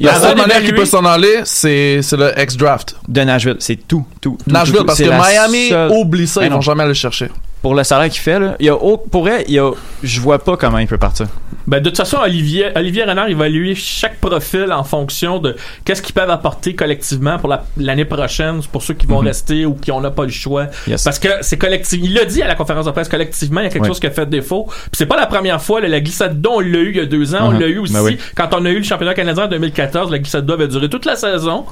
La 0.00 0.14
seule 0.18 0.36
manière 0.38 0.62
qu'il 0.62 0.74
peut 0.74 0.86
s'en 0.86 1.04
aller, 1.04 1.40
c'est 1.44 2.00
c'est 2.00 2.16
le 2.16 2.32
ex-draft. 2.38 2.96
De 3.06 3.20
Nashville, 3.20 3.56
c'est 3.58 3.76
tout, 3.86 4.06
tout. 4.22 4.38
tout, 4.42 4.50
Nashville, 4.50 4.76
tout, 4.76 4.80
tout. 4.80 4.86
parce 4.86 4.98
que 4.98 5.04
Miami, 5.04 5.68
seule- 5.68 5.90
oublie 5.92 6.26
ça, 6.26 6.42
ils 6.44 6.48
non. 6.48 6.56
vont 6.56 6.62
jamais 6.62 6.86
le 6.86 6.94
chercher. 6.94 7.28
Pour 7.62 7.74
le 7.74 7.82
salaire 7.82 8.08
qu'il 8.08 8.20
fait, 8.20 8.38
là, 8.38 8.54
il 8.60 8.66
y 8.66 8.68
a, 8.68 8.74
au- 8.76 8.96
pour 8.98 9.22
vrai, 9.22 9.44
il 9.48 9.54
y 9.54 9.58
a, 9.58 9.70
je 10.02 10.20
vois 10.20 10.38
pas 10.38 10.56
comment 10.56 10.78
il 10.78 10.86
peut 10.86 10.96
partir. 10.98 11.26
Ben, 11.66 11.80
de 11.80 11.88
toute 11.90 11.96
façon, 11.98 12.18
Olivier, 12.22 12.68
Olivier 12.76 13.02
Renard 13.04 13.28
évalue 13.28 13.74
chaque 13.74 14.18
profil 14.20 14.72
en 14.72 14.84
fonction 14.84 15.38
de 15.38 15.54
qu'est-ce 15.84 16.00
qu'ils 16.00 16.14
peuvent 16.14 16.30
apporter 16.30 16.74
collectivement 16.74 17.36
pour 17.38 17.48
la- 17.48 17.64
l'année 17.76 18.04
prochaine, 18.06 18.60
pour 18.72 18.82
ceux 18.82 18.94
qui 18.94 19.06
vont 19.06 19.20
Mhm. 19.20 19.26
rester 19.26 19.66
ou 19.66 19.74
qui 19.74 19.90
n'ont 19.90 20.00
pas 20.10 20.22
le 20.24 20.30
choix. 20.30 20.68
Yes. 20.86 21.02
Parce 21.04 21.18
que 21.18 21.28
c'est 21.42 21.58
collectif. 21.58 22.00
Il 22.02 22.14
l'a 22.14 22.24
dit 22.24 22.42
à 22.42 22.46
la 22.46 22.54
conférence 22.54 22.86
de 22.86 22.90
presse, 22.92 23.08
collectivement, 23.08 23.60
il 23.60 23.64
y 23.64 23.66
a 23.66 23.70
quelque 23.70 23.86
chose 23.88 24.00
qui 24.00 24.06
a 24.06 24.10
fait 24.12 24.26
défaut. 24.28 24.64
Puis 24.68 24.90
c'est 24.94 25.06
pas 25.06 25.16
la 25.16 25.26
première 25.26 25.60
fois, 25.60 25.80
là, 25.80 25.88
la 25.88 26.00
glissade 26.00 26.40
d'eau, 26.40 26.52
on 26.54 26.60
l'a 26.60 26.66
eu 26.78 26.90
il 26.90 26.96
y 26.96 27.00
a 27.00 27.06
deux 27.06 27.34
ans, 27.34 27.48
on 27.48 27.50
Mhm. 27.52 27.60
l'a 27.60 27.66
eu 27.66 27.78
aussi. 27.78 27.92
Ben 27.92 28.02
oui. 28.02 28.18
Quand 28.36 28.48
on 28.54 28.64
a 28.64 28.70
eu 28.70 28.78
le 28.78 28.84
championnat 28.84 29.14
canadien 29.14 29.44
en 29.44 29.48
2014, 29.48 30.10
la 30.12 30.20
glissade 30.20 30.46
d'eau 30.46 30.54
avait 30.54 30.68
duré 30.68 30.88
toute 30.88 31.04
la 31.04 31.16
saison. 31.16 31.66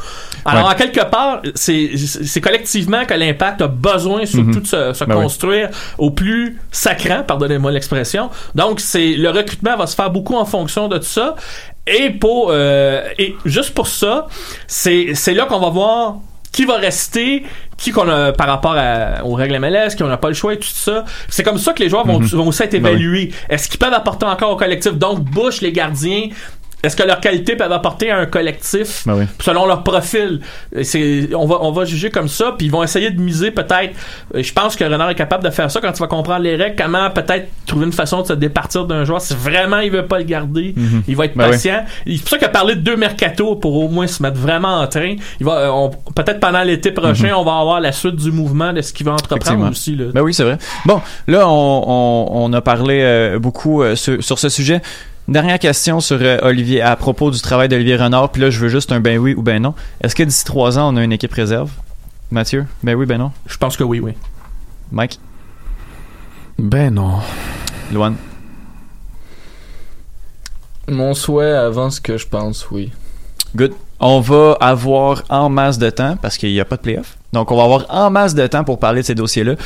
Alors, 0.45 0.67
Ouais. 0.67 0.73
en 0.73 0.77
quelque 0.77 1.09
part, 1.09 1.41
c'est 1.55 2.41
collectivement 2.43 3.05
que 3.07 3.15
l'impact 3.15 3.63
a 3.63 3.69
besoin 3.69 4.27
surtout 4.27 4.47
Mhm. 4.49 4.61
de 4.63 4.67
se, 4.67 4.93
se 4.93 5.05
Ben 5.05 5.17
oui. 5.17 5.23
Au 5.99 6.11
plus 6.11 6.59
sacrant, 6.73 7.23
pardonnez-moi 7.23 7.71
l'expression. 7.73 8.31
Donc, 8.55 8.81
c'est 8.81 9.15
le 9.15 9.31
recrutement 9.31 9.77
va 9.77 9.87
se 9.87 9.95
faire 9.95 10.11
beaucoup 10.11 10.37
en 10.37 10.45
fonction 10.45 10.89
de 10.89 10.99
tout 10.99 11.05
ça. 11.05 11.37
Et 11.87 12.11
pour 12.11 12.49
euh, 12.51 13.03
et 13.19 13.35
juste 13.45 13.73
pour 13.75 13.87
ça, 13.87 14.27
c'est 14.67 15.15
c'est 15.15 15.35
là 15.35 15.45
qu'on 15.47 15.61
va 15.61 15.71
voir 15.71 16.17
qui 16.53 16.65
va 16.65 16.77
rester, 16.77 17.45
qui 17.77 17.91
qu'on 17.91 18.09
a 18.09 18.33
par 18.33 18.47
rapport 18.47 18.75
à- 18.79 19.23
aux 19.25 19.35
règles 19.35 19.57
MLS, 19.57 19.95
qui 19.95 20.03
on 20.03 20.07
n'a 20.09 20.17
pas 20.17 20.29
le 20.29 20.35
choix 20.35 20.55
et 20.55 20.59
tout 20.59 20.67
ça. 20.67 21.05
C'est 21.29 21.43
comme 21.43 21.59
ça 21.59 21.75
que 21.75 21.83
les 21.83 21.91
joueurs 21.91 22.07
vont, 22.07 22.19
Mhm. 22.19 22.27
vont 22.29 22.49
aussi 22.49 22.63
être 22.63 22.73
Ben 22.73 22.83
oui. 22.85 22.91
évalués. 22.93 23.33
Est-ce 23.51 23.69
qu'ils 23.69 23.79
peuvent 23.79 23.93
apporter 23.93 24.25
encore 24.25 24.53
au 24.53 24.57
collectif? 24.57 24.95
Donc, 24.95 25.21
Bush, 25.21 25.61
les 25.61 25.71
gardiens, 25.73 26.29
est-ce 26.87 26.97
que 26.97 27.03
leur 27.03 27.21
qualité 27.21 27.57
peuvent 27.57 27.73
apporter 27.73 28.11
à 28.11 28.19
un 28.19 28.27
collectif? 28.27 29.03
Ben 29.07 29.15
oui. 29.19 29.25
selon 29.41 29.67
leur 29.67 29.83
profil? 29.83 30.41
C'est, 30.83 31.29
on 31.35 31.47
va, 31.47 31.59
on 31.61 31.73
va 31.73 31.85
juger 31.85 32.11
comme 32.11 32.29
ça, 32.29 32.55
puis 32.57 32.67
ils 32.67 32.71
vont 32.73 32.83
essayer 32.83 33.11
de 33.11 33.21
miser 33.21 33.51
peut-être. 33.51 33.95
euh, 34.35 34.43
Je 34.43 34.53
pense 34.53 34.77
que 34.77 34.85
Renard 34.85 35.11
est 35.11 35.15
capable 35.15 35.45
de 35.45 35.51
faire 35.51 35.71
ça 35.71 35.81
quand 35.81 35.93
tu 35.93 36.01
vas 36.01 36.07
comprendre 36.09 36.41
les 36.43 36.57
règles. 36.57 36.77
Comment 36.83 37.11
peut-être 37.11 37.49
trouver 37.67 37.87
une 37.87 37.93
façon 37.93 38.23
de 38.23 38.27
se 38.29 38.33
départir 38.33 38.85
d'un 38.87 39.05
joueur 39.05 39.21
si 39.21 39.35
vraiment 39.35 39.79
il 39.81 39.91
veut 39.91 40.07
pas 40.07 40.19
le 40.19 40.25
garder. 40.25 40.75
Mhm. 40.77 41.03
Il 41.09 41.17
va 41.17 41.25
être 41.27 41.37
Ben 41.37 41.51
patient. 41.51 41.85
C'est 42.07 42.19
pour 42.21 42.29
ça 42.29 42.39
qu'il 42.39 42.47
a 42.47 42.51
parlé 42.51 42.75
de 42.75 42.81
deux 42.81 42.97
mercato 42.97 43.57
pour 43.57 43.75
au 43.77 43.89
moins 43.89 44.07
se 44.07 44.23
mettre 44.23 44.39
vraiment 44.39 44.81
en 44.81 44.87
train. 44.87 45.17
Il 45.41 45.47
va, 45.47 45.53
euh, 45.59 45.89
peut-être 46.15 46.41
pendant 46.41 46.63
l'été 46.63 46.93
prochain, 46.93 47.33
on 47.37 47.45
va 47.45 47.59
avoir 47.59 47.81
la 47.81 47.93
suite 47.93 48.17
du 48.17 48.31
mouvement 48.31 48.73
de 48.73 48.81
ce 48.83 48.93
qu'il 48.93 49.07
va 49.07 49.13
entreprendre 49.13 49.65
Mhm. 49.65 49.71
Aussi. 49.71 49.97
Là. 49.97 50.05
Ben 50.15 50.21
oui, 50.23 50.33
c'est 50.35 50.45
vrai. 50.45 50.59
Bon, 50.85 51.01
là, 51.27 51.49
on, 51.49 51.85
on, 51.87 52.27
on 52.45 52.53
a 52.53 52.61
parlé 52.61 53.01
euh, 53.03 53.39
beaucoup 53.39 53.83
euh, 53.83 53.97
sur, 53.97 54.23
sur 54.23 54.39
ce 54.39 54.49
sujet. 54.49 54.81
Dernière 55.29 55.59
question 55.59 55.99
sur 55.99 56.19
euh, 56.21 56.39
Olivier, 56.43 56.83
à 56.83 56.95
propos 56.95 57.33
du 57.33 57.41
travail 57.41 57.69
d'Olivier 57.69 57.97
Renard. 57.97 58.31
Puis 58.31 58.43
là, 58.43 58.51
je 58.51 58.61
veux 58.61 58.69
juste 58.69 58.93
un 58.93 59.01
ben 59.01 59.19
oui 59.19 59.35
ou 59.35 59.43
ben 59.43 59.61
non. 59.61 59.75
Est-ce 60.01 60.15
que 60.15 60.23
d'ici 60.23 60.45
trois 60.45 60.79
ans, 60.79 60.95
on 60.95 60.97
a 60.97 61.03
une 61.03 61.13
équipe 61.13 61.33
réserve? 61.33 61.71
Mathieu? 62.31 62.65
Ben 62.85 62.95
oui, 62.95 63.07
ben 63.07 63.19
non? 63.19 63.33
Je 63.47 63.57
pense 63.57 63.77
que 63.77 63.83
oui, 63.83 63.99
oui. 63.99 64.13
Mike? 64.93 65.19
Ben 66.61 66.95
non. 66.95 67.19
Luan? 67.93 68.15
Mon 70.89 71.13
souhait 71.13 71.55
avance 71.55 71.99
que 71.99 72.17
je 72.17 72.29
pense, 72.29 72.71
oui. 72.71 72.93
Good. 73.57 73.73
On 73.99 74.21
va 74.21 74.57
avoir 74.61 75.25
en 75.29 75.49
masse 75.49 75.79
de 75.79 75.91
temps 75.91 76.17
parce 76.23 76.37
qu'il 76.39 76.53
n'y 76.53 76.61
a 76.61 76.65
pas 76.65 76.77
de 76.77 76.83
playoff. 76.83 77.19
Donc, 77.33 77.51
on 77.51 77.57
va 77.57 77.65
avoir 77.65 77.87
en 77.89 78.11
masse 78.11 78.37
de 78.37 78.47
temps 78.47 78.63
pour 78.63 78.79
parler 78.79 79.01
de 79.01 79.07
ces 79.07 79.17
dossiers-là. 79.17 79.57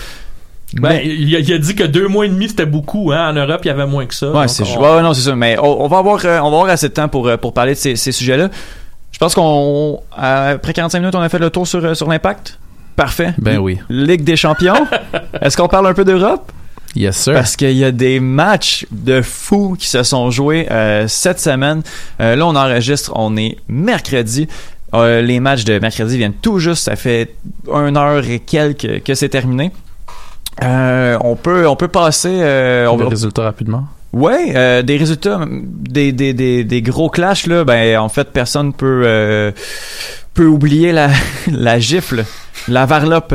Ben, 0.74 0.88
Mais- 0.90 1.06
il, 1.06 1.34
a, 1.34 1.40
il 1.40 1.52
a 1.52 1.58
dit 1.58 1.74
que 1.74 1.82
deux 1.84 2.06
mois 2.06 2.26
et 2.26 2.28
demi 2.28 2.48
c'était 2.48 2.66
beaucoup, 2.66 3.10
hein. 3.12 3.30
En 3.30 3.32
Europe, 3.32 3.60
il 3.64 3.68
y 3.68 3.70
avait 3.70 3.86
moins 3.86 4.06
que 4.06 4.14
ça. 4.14 4.30
Ouais, 4.30 4.46
c'est 4.48 4.62
on- 4.62 4.80
ouais, 4.80 4.94
ouais, 4.96 5.02
non, 5.02 5.12
c'est 5.14 5.22
ça. 5.22 5.34
Mais 5.34 5.58
on, 5.58 5.82
on 5.84 5.88
va 5.88 5.98
avoir, 5.98 6.20
euh, 6.24 6.38
on 6.40 6.50
va 6.50 6.56
avoir 6.58 6.68
assez 6.68 6.88
de 6.88 6.94
temps 6.94 7.08
pour, 7.08 7.26
euh, 7.28 7.36
pour 7.36 7.52
parler 7.52 7.72
de 7.74 7.78
ces, 7.78 7.96
ces 7.96 8.12
sujets-là. 8.12 8.48
Je 9.10 9.18
pense 9.18 9.34
qu'on, 9.34 10.00
après 10.16 10.72
45 10.72 11.00
minutes, 11.00 11.14
on 11.14 11.20
a 11.20 11.28
fait 11.28 11.38
le 11.40 11.50
tour 11.50 11.66
sur, 11.66 11.84
euh, 11.84 11.94
sur 11.94 12.08
l'impact. 12.08 12.58
Parfait. 12.96 13.34
Ben 13.38 13.58
oui. 13.58 13.78
Ligue 13.88 14.22
des 14.24 14.36
champions. 14.36 14.86
Est-ce 15.42 15.56
qu'on 15.56 15.68
parle 15.68 15.86
un 15.88 15.94
peu 15.94 16.04
d'Europe? 16.04 16.52
Yes, 16.94 17.16
sir. 17.16 17.34
Parce 17.34 17.56
qu'il 17.56 17.72
y 17.72 17.84
a 17.84 17.92
des 17.92 18.18
matchs 18.20 18.86
de 18.90 19.22
fous 19.22 19.76
qui 19.78 19.86
se 19.88 20.02
sont 20.02 20.30
joués 20.30 20.66
euh, 20.70 21.06
cette 21.08 21.38
semaine. 21.40 21.82
Euh, 22.20 22.36
là, 22.36 22.46
on 22.46 22.54
enregistre, 22.56 23.12
on 23.14 23.36
est 23.36 23.56
mercredi. 23.68 24.48
Euh, 24.94 25.22
les 25.22 25.38
matchs 25.40 25.64
de 25.64 25.78
mercredi 25.78 26.16
viennent 26.18 26.32
tout 26.34 26.58
juste, 26.58 26.84
ça 26.84 26.96
fait 26.96 27.34
une 27.72 27.96
heure 27.96 28.28
et 28.28 28.40
quelques 28.40 29.02
que 29.04 29.14
c'est 29.14 29.28
terminé. 29.28 29.70
Euh, 30.62 31.16
on 31.22 31.36
peut 31.36 31.66
on 31.66 31.76
peut 31.76 31.88
passer 31.88 32.28
euh, 32.42 32.86
on 32.88 32.96
Les 32.98 33.04
va- 33.04 33.10
résultats 33.10 33.42
rapidement. 33.42 33.84
Ouais, 34.12 34.52
euh, 34.56 34.82
des 34.82 34.96
résultats, 34.96 35.40
des, 35.48 36.10
des, 36.12 36.32
des, 36.34 36.64
des 36.64 36.82
gros 36.82 37.08
clashs 37.08 37.46
là, 37.46 37.62
ben 37.64 37.96
en 37.98 38.08
fait 38.08 38.30
personne 38.32 38.72
peut 38.72 39.02
euh, 39.04 39.52
peut 40.34 40.46
oublier 40.46 40.90
la 40.92 41.08
la 41.50 41.78
gifle, 41.78 42.24
la 42.68 42.86
varlope, 42.86 43.34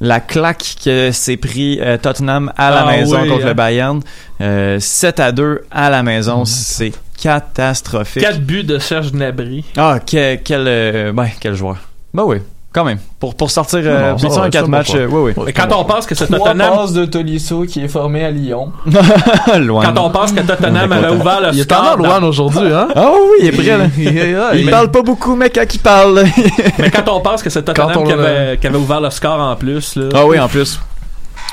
la 0.00 0.20
claque 0.20 0.76
que 0.84 1.10
s'est 1.10 1.36
pris 1.36 1.80
euh, 1.80 1.98
Tottenham 1.98 2.52
à 2.56 2.70
la 2.70 2.82
Ah 2.86 2.96
maison 2.96 3.20
oui, 3.22 3.28
contre 3.28 3.44
hein. 3.44 3.48
le 3.48 3.54
Bayern, 3.54 4.00
euh, 4.40 4.78
7 4.80 5.18
à 5.20 5.32
2 5.32 5.62
à 5.72 5.90
la 5.90 6.02
maison, 6.04 6.44
c'est 6.44 6.92
catastrophique. 7.20 8.22
Quatre 8.22 8.40
buts 8.40 8.64
de 8.64 8.78
Serge 8.78 9.10
Gnabry. 9.12 9.64
Ah 9.76 9.98
que- 9.98 10.36
quel 10.36 10.64
euh, 10.68 11.12
ben, 11.12 11.26
quel 11.40 11.54
joueur. 11.54 11.78
Ben 12.14 12.22
oui, 12.24 12.36
quand 12.74 12.84
même. 12.84 12.98
Pour 13.20 13.36
pour 13.36 13.50
sortir 13.50 13.80
euh, 13.84 14.14
Non, 14.20 14.28
va, 14.28 14.42
un 14.42 14.50
4 14.50 14.64
ça, 14.64 14.70
matchs, 14.70 14.94
euh, 14.96 15.06
oui 15.08 15.32
oui. 15.36 15.44
Mais 15.46 15.52
quand 15.52 15.72
on 15.72 15.84
pense 15.84 16.06
que 16.06 16.14
c'est 16.14 16.26
Trois 16.26 16.48
Tottenham, 16.50 16.74
passes 16.74 16.92
de 16.92 17.04
Tolisso 17.04 17.62
qui 17.62 17.82
est 17.82 17.88
formé 17.88 18.24
à 18.24 18.30
Lyon. 18.30 18.72
Loin. 19.60 19.84
quand 19.84 20.04
on 20.04 20.10
pense 20.10 20.32
que 20.32 20.40
Tottenham 20.40 20.90
avait 20.90 21.10
ouvert 21.10 21.40
le 21.40 21.48
Il 21.52 21.60
est 21.60 21.62
score, 21.62 21.96
tellement 21.96 22.08
loin 22.08 22.20
dans- 22.20 22.28
aujourd'hui, 22.28 22.72
hein? 22.72 22.88
Ah 22.96 23.12
oui, 23.12 23.36
il 23.40 23.46
est 23.46 23.52
prêt 23.52 23.78
là. 23.78 24.54
Il, 24.54 24.68
parle 24.68 24.90
pas 24.90 25.02
beaucoup, 25.02 25.36
mais 25.36 25.50
quand 25.50 25.72
il 25.72 25.78
parle. 25.78 26.24
mais 26.78 26.90
quand 26.90 27.08
on 27.08 27.20
pense 27.20 27.42
que 27.42 27.48
c'est 27.48 27.62
Tottenham 27.62 28.04
qui 28.04 28.12
avait, 28.12 28.58
qui 28.58 28.66
avait 28.66 28.78
ouvert 28.78 29.00
le 29.00 29.10
score 29.10 29.38
en 29.40 29.54
plus, 29.54 29.94
là. 29.94 30.08
ah 30.12 30.26
oui, 30.26 30.38
en 30.38 30.48
plus. 30.48 30.80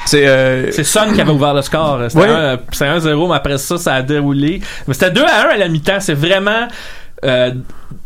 C'est 0.05 0.27
euh, 0.27 0.71
C'est 0.71 0.83
Son 0.83 1.13
qui 1.13 1.21
avait 1.21 1.31
ouvert 1.31 1.53
le 1.53 1.61
score. 1.61 1.99
C'était 2.09 2.25
1-0, 2.25 3.29
mais 3.29 3.35
après 3.35 3.59
ça, 3.59 3.77
ça 3.77 3.93
a 3.93 4.01
déroulé. 4.01 4.61
Mais 4.87 4.95
c'était 4.95 5.11
2 5.11 5.23
à 5.23 5.49
1 5.49 5.53
à 5.53 5.57
la 5.57 5.67
mi-temps. 5.67 5.99
C'est 5.99 6.15
vraiment 6.15 6.67
euh, 7.23 7.51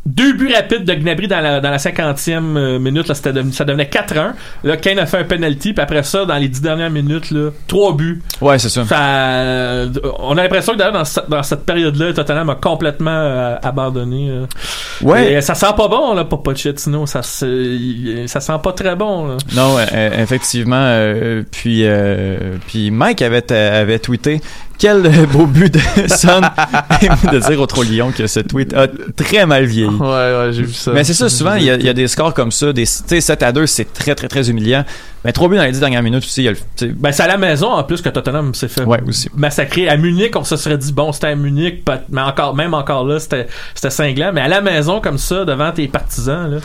deux 0.06 0.34
buts 0.34 0.52
rapides 0.54 0.86
de 0.86 0.94
Gnabry 0.94 1.28
dans 1.28 1.40
la, 1.42 1.60
dans 1.60 1.72
la 1.72 1.78
50e 1.78 2.56
euh, 2.58 2.80
minute. 2.80 3.08
Là, 3.08 3.16
devenu- 3.34 3.52
ça 3.54 3.66
devenait 3.66 3.86
4-1. 3.92 4.34
Là, 4.64 4.78
Kane 4.78 5.00
a 5.00 5.06
fait 5.06 5.18
un 5.18 5.24
penalty. 5.24 5.74
Puis 5.74 5.82
après 5.82 6.04
ça, 6.04 6.26
dans 6.26 6.36
les 6.38 6.48
10 6.48 6.62
dernières 6.62 6.90
minutes, 6.92 7.32
là, 7.32 7.50
trois 7.68 7.96
buts. 7.96 8.22
Ouais, 8.42 8.60
c'est 8.60 8.70
ça. 8.70 8.86
Ça, 8.86 9.00
euh, 9.02 9.90
on 10.20 10.38
a 10.38 10.44
l'impression 10.44 10.74
que 10.74 10.78
d'ailleurs, 10.78 10.94
dans, 10.94 11.06
ce- 11.06 11.20
dans 11.28 11.44
cette 11.44 11.66
période-là, 11.66 12.14
Tottenham 12.14 12.50
a 12.50 12.56
complètement 12.56 13.10
euh, 13.12 13.56
abandonné. 13.64 14.30
euh. 14.30 14.46
Ouais. 15.02 15.34
Et 15.34 15.42
ça 15.42 15.56
sent 15.56 15.74
pas 15.76 15.88
bon 15.88 16.14
là, 16.14 16.24
pour 16.26 16.44
Pochettino. 16.44 17.06
Ça, 17.06 17.22
ça 17.24 18.40
sent 18.40 18.60
pas 18.64 18.72
très 18.74 18.96
bon. 18.96 19.28
là. 19.28 19.38
Non, 19.56 19.78
euh, 19.78 19.86
euh, 19.94 20.24
effectivement. 20.24 21.44
puis, 21.52 21.86
puis 22.68 22.92
Mike 22.92 23.22
avait, 23.22 23.52
avait 23.52 24.00
tweeté 24.00 24.42
quel 24.78 25.04
beau 25.32 25.46
but 25.46 25.74
de 25.74 25.80
Son 26.08 26.42
de 27.32 27.40
dire 27.40 27.62
au 27.62 27.66
Trop 27.66 27.84
que 28.16 28.28
ce 28.28 28.40
tweet 28.42 28.74
a 28.74 28.88
très 29.16 29.46
mal 29.46 29.66
vieilli. 29.66 29.75
Ouais, 29.84 30.00
ouais, 30.08 30.50
j'ai 30.52 30.64
vu 30.64 30.74
ça. 30.74 30.92
Mais 30.94 31.04
c'est 31.04 31.14
ça, 31.14 31.28
souvent, 31.30 31.56
il 31.56 31.64
y, 31.64 31.70
a, 31.70 31.76
il 31.76 31.84
y 31.86 31.90
a 31.90 31.94
des 31.94 32.08
scores 32.08 32.34
comme 32.34 32.52
ça, 32.52 32.72
des, 32.72 32.86
tu 32.86 32.92
sais, 33.08 33.22
7 33.22 33.44
à 33.44 33.52
2, 33.52 33.66
c'est 33.68 33.92
très, 33.94 34.16
très, 34.16 34.28
très 34.28 34.50
humiliant. 34.50 34.86
Mais 35.24 35.32
3 35.34 35.50
buts 35.50 35.58
dans 35.58 35.64
les 35.64 35.72
10 35.72 35.80
dernières 35.80 36.04
minutes 36.04 36.24
aussi, 36.24 36.42
il 36.42 36.46
y 36.46 36.48
a 36.48 36.52
le, 36.52 36.58
tu 36.58 36.64
sais, 36.76 36.88
Ben, 36.88 37.12
c'est 37.12 37.24
à 37.24 37.28
la 37.28 37.38
maison 37.38 37.70
en 37.72 37.84
plus 37.84 38.02
que 38.02 38.10
Tottenham 38.10 38.54
s'est 38.54 38.68
fait 38.68 38.84
Ouais, 38.84 39.02
aussi. 39.08 39.30
massacrer. 39.36 39.90
À 39.90 39.98
Munich, 39.98 40.36
on 40.36 40.44
se 40.44 40.56
serait 40.56 40.78
dit, 40.78 40.94
bon, 40.94 41.12
c'était 41.12 41.28
à 41.28 41.36
Munich, 41.36 41.84
mais 42.12 42.22
encore, 42.22 42.56
même 42.56 42.74
encore 42.74 43.06
là, 43.06 43.20
c'était 43.20 43.48
c'était 43.74 43.90
cinglant. 43.90 44.32
Mais 44.34 44.42
à 44.42 44.48
la 44.48 44.62
maison, 44.62 45.02
comme 45.02 45.18
ça, 45.18 45.44
devant 45.46 45.72
tes 45.72 45.88
partisans, 45.88 46.50
là. 46.52 46.58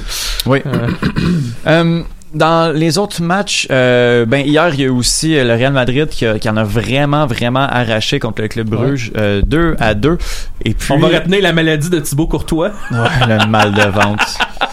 Oui. 0.46 0.60
Euh, 0.66 0.88
Euh, 1.66 2.02
dans 2.34 2.74
les 2.74 2.96
autres 2.98 3.22
matchs, 3.22 3.66
euh, 3.70 4.24
ben 4.24 4.46
hier 4.46 4.68
il 4.74 4.80
y 4.80 4.84
a 4.84 4.86
eu 4.86 4.90
aussi 4.90 5.36
euh, 5.36 5.44
le 5.44 5.54
Real 5.54 5.72
Madrid 5.72 6.08
qui, 6.08 6.26
a- 6.26 6.38
qui 6.38 6.48
en 6.48 6.56
a 6.56 6.64
vraiment 6.64 7.26
vraiment 7.26 7.60
arraché 7.66 8.18
contre 8.20 8.42
le 8.42 8.48
club 8.48 8.68
Bruges, 8.68 9.10
euh, 9.16 9.42
2 9.44 9.76
à 9.80 9.94
2. 9.94 10.16
Et 10.64 10.74
puis 10.74 10.92
on 10.92 10.98
va 10.98 11.08
retenir 11.08 11.42
la 11.42 11.52
maladie 11.52 11.90
de 11.90 11.98
Thibaut 12.00 12.26
Courtois. 12.26 12.70
Ouais, 12.90 12.98
le 13.28 13.46
mal 13.46 13.72
de 13.72 13.82
vente. 13.82 14.20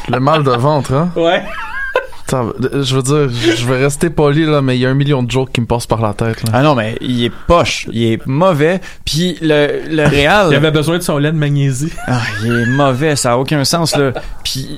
Le 0.09 0.19
mal 0.19 0.43
de 0.43 0.51
ventre, 0.51 0.93
hein? 0.93 1.09
Ouais. 1.15 1.43
Attends, 2.27 2.51
je 2.59 2.95
veux 2.95 3.03
dire, 3.03 3.29
je 3.55 3.65
vais 3.65 3.77
rester 3.83 4.09
poli, 4.09 4.45
là, 4.45 4.61
mais 4.61 4.77
il 4.77 4.81
y 4.81 4.85
a 4.85 4.89
un 4.89 4.93
million 4.93 5.23
de 5.23 5.31
jokes 5.31 5.51
qui 5.53 5.61
me 5.61 5.65
passent 5.65 5.87
par 5.87 6.01
la 6.01 6.13
tête, 6.13 6.43
là. 6.43 6.49
Ah 6.53 6.61
non, 6.61 6.75
mais 6.75 6.97
il 6.99 7.23
est 7.23 7.31
poche, 7.47 7.87
il 7.93 8.03
est 8.03 8.25
mauvais. 8.27 8.81
Puis 9.05 9.37
le, 9.41 9.83
le 9.89 10.03
Real, 10.07 10.47
Il 10.51 10.55
avait 10.55 10.71
besoin 10.71 10.97
de 10.97 11.03
son 11.03 11.17
lait 11.17 11.31
de 11.31 11.37
magnésie. 11.37 11.91
ah, 12.05 12.19
il 12.43 12.51
est 12.51 12.65
mauvais, 12.65 13.15
ça 13.15 13.33
a 13.33 13.37
aucun 13.37 13.63
sens 13.63 13.95
là. 13.95 14.11
Puis 14.43 14.77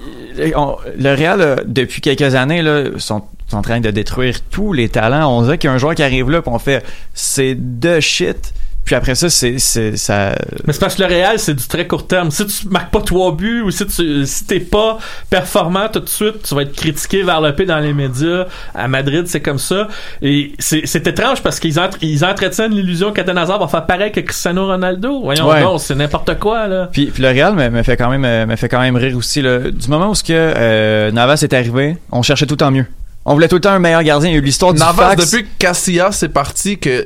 on- 0.55 0.75
le 0.97 1.13
Real 1.15 1.63
depuis 1.65 2.01
quelques 2.01 2.35
années 2.35 2.61
là 2.61 2.83
sont 2.97 3.23
sont 3.47 3.57
en 3.57 3.61
train 3.63 3.79
de 3.79 3.89
détruire 3.89 4.35
tous 4.51 4.73
les 4.73 4.89
talents. 4.89 5.35
On 5.35 5.41
dirait 5.41 5.57
qu'il 5.57 5.69
y 5.69 5.71
a 5.71 5.73
un 5.73 5.79
joueur 5.79 5.95
qui 5.95 6.03
arrive 6.03 6.29
là, 6.29 6.43
puis 6.43 6.51
on 6.53 6.59
fait 6.59 6.85
c'est 7.15 7.55
de 7.55 7.99
shit. 7.99 8.53
Puis 8.89 8.95
après 8.95 9.13
ça, 9.13 9.29
c'est 9.29 9.59
c'est 9.59 9.97
ça. 9.97 10.33
Mais 10.65 10.73
c'est 10.73 10.79
parce 10.79 10.95
que 10.95 11.03
le 11.03 11.07
Real, 11.09 11.37
c'est 11.37 11.53
du 11.53 11.67
très 11.67 11.85
court 11.85 12.07
terme. 12.07 12.31
Si 12.31 12.43
tu 12.47 12.67
marques 12.69 12.89
pas 12.89 13.01
trois 13.01 13.31
buts 13.35 13.61
ou 13.61 13.69
si 13.69 13.85
tu 13.85 14.25
si 14.25 14.45
t'es 14.45 14.59
pas 14.59 14.97
performant 15.29 15.89
tout 15.89 15.99
de 15.99 16.09
suite, 16.09 16.41
tu 16.41 16.55
vas 16.55 16.63
être 16.63 16.73
critiqué 16.75 17.21
vers 17.21 17.39
le 17.39 17.53
pied 17.53 17.67
dans 17.67 17.77
les 17.77 17.93
médias. 17.93 18.45
À 18.73 18.87
Madrid, 18.87 19.27
c'est 19.27 19.41
comme 19.41 19.59
ça. 19.59 19.89
Et 20.23 20.53
c'est 20.57 20.81
c'est 20.85 21.05
étrange 21.05 21.43
parce 21.43 21.59
qu'ils 21.59 21.79
entre, 21.79 21.99
ils 22.01 22.25
entretiennent 22.25 22.73
l'illusion 22.73 23.11
qu'Eden 23.13 23.37
Hazard 23.37 23.59
va 23.59 23.67
faire 23.67 23.85
pareil 23.85 24.11
que 24.11 24.21
Cristiano 24.21 24.65
Ronaldo. 24.65 25.21
Voyons 25.21 25.47
Ouais. 25.47 25.61
donc, 25.61 25.81
c'est 25.81 25.93
n'importe 25.93 26.39
quoi, 26.39 26.67
là. 26.67 26.89
Puis, 26.91 27.05
puis 27.13 27.21
le 27.21 27.29
Real 27.29 27.53
me, 27.53 27.69
me 27.69 27.83
fait 27.83 27.95
quand 27.95 28.09
même 28.09 28.25
euh, 28.25 28.47
me 28.47 28.55
fait 28.55 28.69
quand 28.69 28.81
même 28.81 28.95
rire 28.95 29.15
aussi 29.15 29.43
là. 29.43 29.59
Du 29.69 29.87
moment 29.87 30.09
où 30.09 30.15
ce 30.15 30.23
que 30.23 30.33
euh, 30.33 31.11
Navas 31.11 31.41
est 31.43 31.53
arrivé, 31.53 31.95
on 32.11 32.23
cherchait 32.23 32.47
tout 32.47 32.55
le 32.55 32.57
temps 32.57 32.71
mieux. 32.71 32.87
On 33.23 33.33
voulait 33.33 33.47
tout 33.49 33.57
le 33.57 33.61
temps 33.61 33.69
un 33.69 33.77
meilleur 33.77 34.01
gardien. 34.01 34.29
Il 34.31 34.33
y 34.33 34.35
a 34.35 34.39
eu 34.39 34.43
l'histoire 34.43 34.73
du 34.73 34.79
Navas, 34.79 35.09
fax. 35.09 35.29
depuis 35.29 35.43
que 35.43 35.49
Casillas 35.59 36.21
est 36.23 36.29
parti, 36.29 36.79
que 36.79 37.05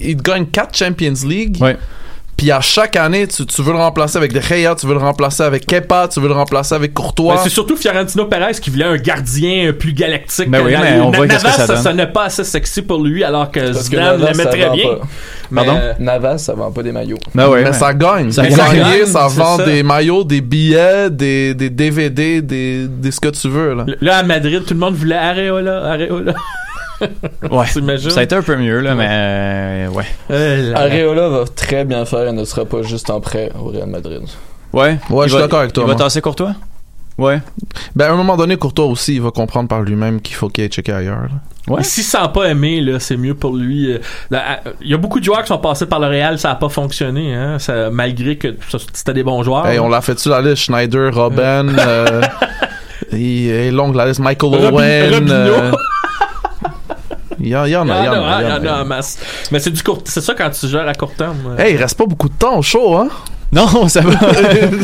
il 0.00 0.16
gagne 0.16 0.46
4 0.46 0.76
Champions 0.76 1.14
League. 1.26 1.56
Ouais. 1.60 1.76
Puis 2.36 2.52
à 2.52 2.60
chaque 2.60 2.94
année, 2.94 3.26
tu, 3.26 3.44
tu 3.46 3.62
veux 3.62 3.72
le 3.72 3.78
remplacer 3.80 4.16
avec 4.16 4.32
De 4.32 4.40
Gea, 4.40 4.76
tu 4.76 4.86
veux 4.86 4.92
le 4.94 5.00
remplacer 5.00 5.42
avec 5.42 5.66
Kepa, 5.66 6.06
tu 6.06 6.20
veux 6.20 6.28
le 6.28 6.34
remplacer 6.34 6.72
avec 6.72 6.94
Courtois. 6.94 7.34
Mais 7.34 7.40
c'est 7.42 7.48
surtout 7.48 7.76
Fiorentino 7.76 8.26
Perez 8.26 8.52
qui 8.62 8.70
voulait 8.70 8.84
un 8.84 8.96
gardien 8.96 9.72
plus 9.72 9.92
galactique. 9.92 10.48
Que 10.48 10.56
oui, 10.60 10.72
mais 10.80 11.00
on 11.00 11.10
voit 11.10 11.26
qu'est-ce 11.26 11.42
que 11.42 11.48
Navas, 11.50 11.66
ça 11.66 11.76
ça 11.78 11.92
n'est 11.92 12.06
pas 12.06 12.26
assez 12.26 12.44
sexy 12.44 12.82
pour 12.82 13.02
lui, 13.02 13.24
alors 13.24 13.50
que 13.50 13.58
Parce 13.58 13.78
que 13.88 13.96
Zidane 13.96 14.20
Navas, 14.20 14.30
l'aimait 14.30 14.44
très 14.50 14.70
bien. 14.70 14.84
pas. 14.88 14.98
Mais, 15.50 15.64
Pardon? 15.64 15.80
euh, 15.82 15.92
Navas, 15.98 16.38
ça 16.38 16.54
vend 16.54 16.70
pas 16.70 16.82
des 16.84 16.92
maillots. 16.92 17.18
Ben 17.34 17.50
mais 17.52 17.64
mais- 17.64 17.72
ça 17.72 17.92
gagne. 17.92 18.30
Ça 18.30 18.48
Ça 18.48 18.56
gagne. 18.72 18.78
gagne, 18.98 19.06
ça 19.06 19.26
vend 19.26 19.56
ça. 19.56 19.64
des 19.64 19.82
maillots, 19.82 20.22
des 20.22 20.40
billets, 20.40 21.10
des, 21.10 21.54
des 21.54 21.70
DVD, 21.70 22.40
des, 22.40 22.86
des 22.86 23.10
ce 23.10 23.18
que 23.18 23.30
tu 23.30 23.48
veux. 23.48 23.74
Là. 23.74 23.84
Là, 24.00 24.18
à 24.18 24.22
Madrid, 24.22 24.62
tout 24.64 24.74
le 24.74 24.80
monde 24.80 24.94
voulait 24.94 25.16
Areola, 25.16 25.86
Areola. 25.90 26.34
Ouais. 27.50 27.66
T'imagines? 27.72 28.10
Ça 28.10 28.20
a 28.20 28.22
été 28.24 28.34
un 28.34 28.42
peu 28.42 28.56
mieux 28.56 28.80
là, 28.80 28.94
mais 28.94 29.06
euh, 29.08 29.88
ouais. 29.88 30.04
Euh, 30.30 30.74
Areola 30.74 31.28
va 31.28 31.44
très 31.54 31.84
bien 31.84 32.04
faire 32.04 32.26
et 32.28 32.32
ne 32.32 32.44
sera 32.44 32.64
pas 32.64 32.82
juste 32.82 33.08
en 33.10 33.20
prêt 33.20 33.50
au 33.58 33.66
Real 33.68 33.88
Madrid. 33.88 34.22
Ouais. 34.72 34.98
Ouais, 35.10 35.26
Il 35.26 35.28
je 35.28 35.34
suis 35.34 35.42
d'accord 35.42 35.60
avec 35.60 35.72
toi, 35.72 35.84
Il 35.86 35.88
va 35.90 35.94
tasser 35.94 36.20
Courtois? 36.20 36.54
Ouais. 37.16 37.40
Ben, 37.96 38.06
à 38.06 38.12
un 38.12 38.16
moment 38.16 38.36
donné, 38.36 38.56
Courtois 38.56 38.84
aussi, 38.86 39.14
il 39.16 39.22
va 39.22 39.30
comprendre 39.30 39.68
par 39.68 39.82
lui-même 39.82 40.20
qu'il 40.20 40.36
faut 40.36 40.48
qu'il 40.48 40.62
aille 40.64 40.70
checker 40.70 40.92
ailleurs. 40.92 41.22
là. 41.22 41.74
Ouais. 41.74 41.82
S'il 41.82 42.02
se 42.04 42.12
sent 42.12 42.18
pas 42.32 42.44
aimé, 42.46 42.80
là, 42.80 42.98
c'est 43.00 43.16
mieux 43.16 43.34
pour 43.34 43.54
lui. 43.56 43.92
Euh, 43.92 43.98
euh, 44.32 44.38
Il 44.80 44.90
y 44.90 44.94
a 44.94 44.96
beaucoup 44.96 45.18
de 45.20 45.24
joueurs 45.24 45.42
qui 45.42 45.48
sont 45.48 45.58
passés 45.58 45.86
par 45.86 46.00
le 46.00 46.06
Real, 46.06 46.38
ça 46.38 46.52
a 46.52 46.54
pas 46.54 46.68
fonctionné, 46.68 47.34
hein, 47.34 47.58
ça- 47.58 47.90
malgré 47.90 48.36
que 48.36 48.54
ça- 48.70 48.78
c'était 48.92 49.12
des 49.14 49.22
bons 49.22 49.42
joueurs. 49.42 49.66
Hey, 49.66 49.78
on 49.78 49.88
l'a 49.88 50.00
fait 50.00 50.14
dessus 50.14 50.28
la 50.30 50.40
liste? 50.40 50.62
Schneider, 50.62 51.12
Robben, 51.14 51.76
euh, 51.78 52.22
il 53.12 53.50
est 53.50 53.70
longue 53.70 53.94
la 53.96 54.06
liste. 54.06 54.20
Michael 54.20 54.54
Owen. 54.72 55.28
Euh, 55.30 55.72
Il 57.40 57.48
y, 57.48 57.56
en- 57.56 57.64
y 57.66 57.70
y 57.70 57.74
a, 57.74 57.82
il 57.84 57.86
y 57.86 57.90
en 57.90 57.90
a, 57.90 58.00
il 58.00 58.04
y 58.04 58.06
a, 58.06 58.10
en 58.10 58.14
y 58.14 58.16
a, 58.16 58.58
il 58.58 58.64
y 58.66 58.68
en 58.68 58.72
a 58.74 58.82
en 58.82 58.84
masse. 58.84 59.18
Mais 59.50 59.58
c'est 59.58 59.70
du 59.70 59.82
court, 59.82 60.00
c'est 60.04 60.20
ça 60.20 60.34
quand 60.34 60.50
tu 60.50 60.68
gères 60.68 60.86
à 60.88 60.94
court 60.94 61.12
terme. 61.14 61.36
euh. 61.58 61.62
Hey, 61.62 61.74
il 61.74 61.76
reste 61.80 61.96
pas 61.96 62.06
beaucoup 62.06 62.28
de 62.28 62.34
temps 62.34 62.58
au 62.58 62.62
show, 62.62 62.96
hein? 62.96 63.08
Non, 63.50 63.88
ça 63.88 64.00
va. 64.02 64.10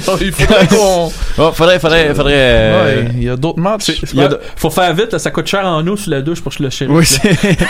Non, 0.07 0.17
il 0.21 0.33
faudrait 0.33 0.67
qu'on. 0.69 1.13
Bon, 1.37 1.53
faudrait, 1.53 1.79
faudrait, 1.79 2.15
faudrait. 2.15 2.33
euh, 2.35 2.85
Ouais, 3.05 3.11
il 3.15 3.25
y 3.25 3.29
a 3.29 3.37
d'autres 3.37 3.61
matchs. 3.61 3.85
C'est- 4.01 4.13
il 4.15 4.19
y 4.21 4.23
a 4.23 4.31
Faut 4.57 4.71
faire 4.71 4.95
vite, 4.95 5.13
là, 5.13 5.19
ça 5.19 5.31
coûte 5.31 5.47
cher 5.47 5.67
en 5.67 5.87
eau 5.87 5.97
sur 5.97 6.11
la 6.11 6.23
douche 6.23 6.41
pour 6.41 6.51
que 6.53 6.59
je 6.59 6.63
le 6.63 6.71
chérie. 6.71 6.91
Oui, 6.93 7.05
c'est. 7.05 7.37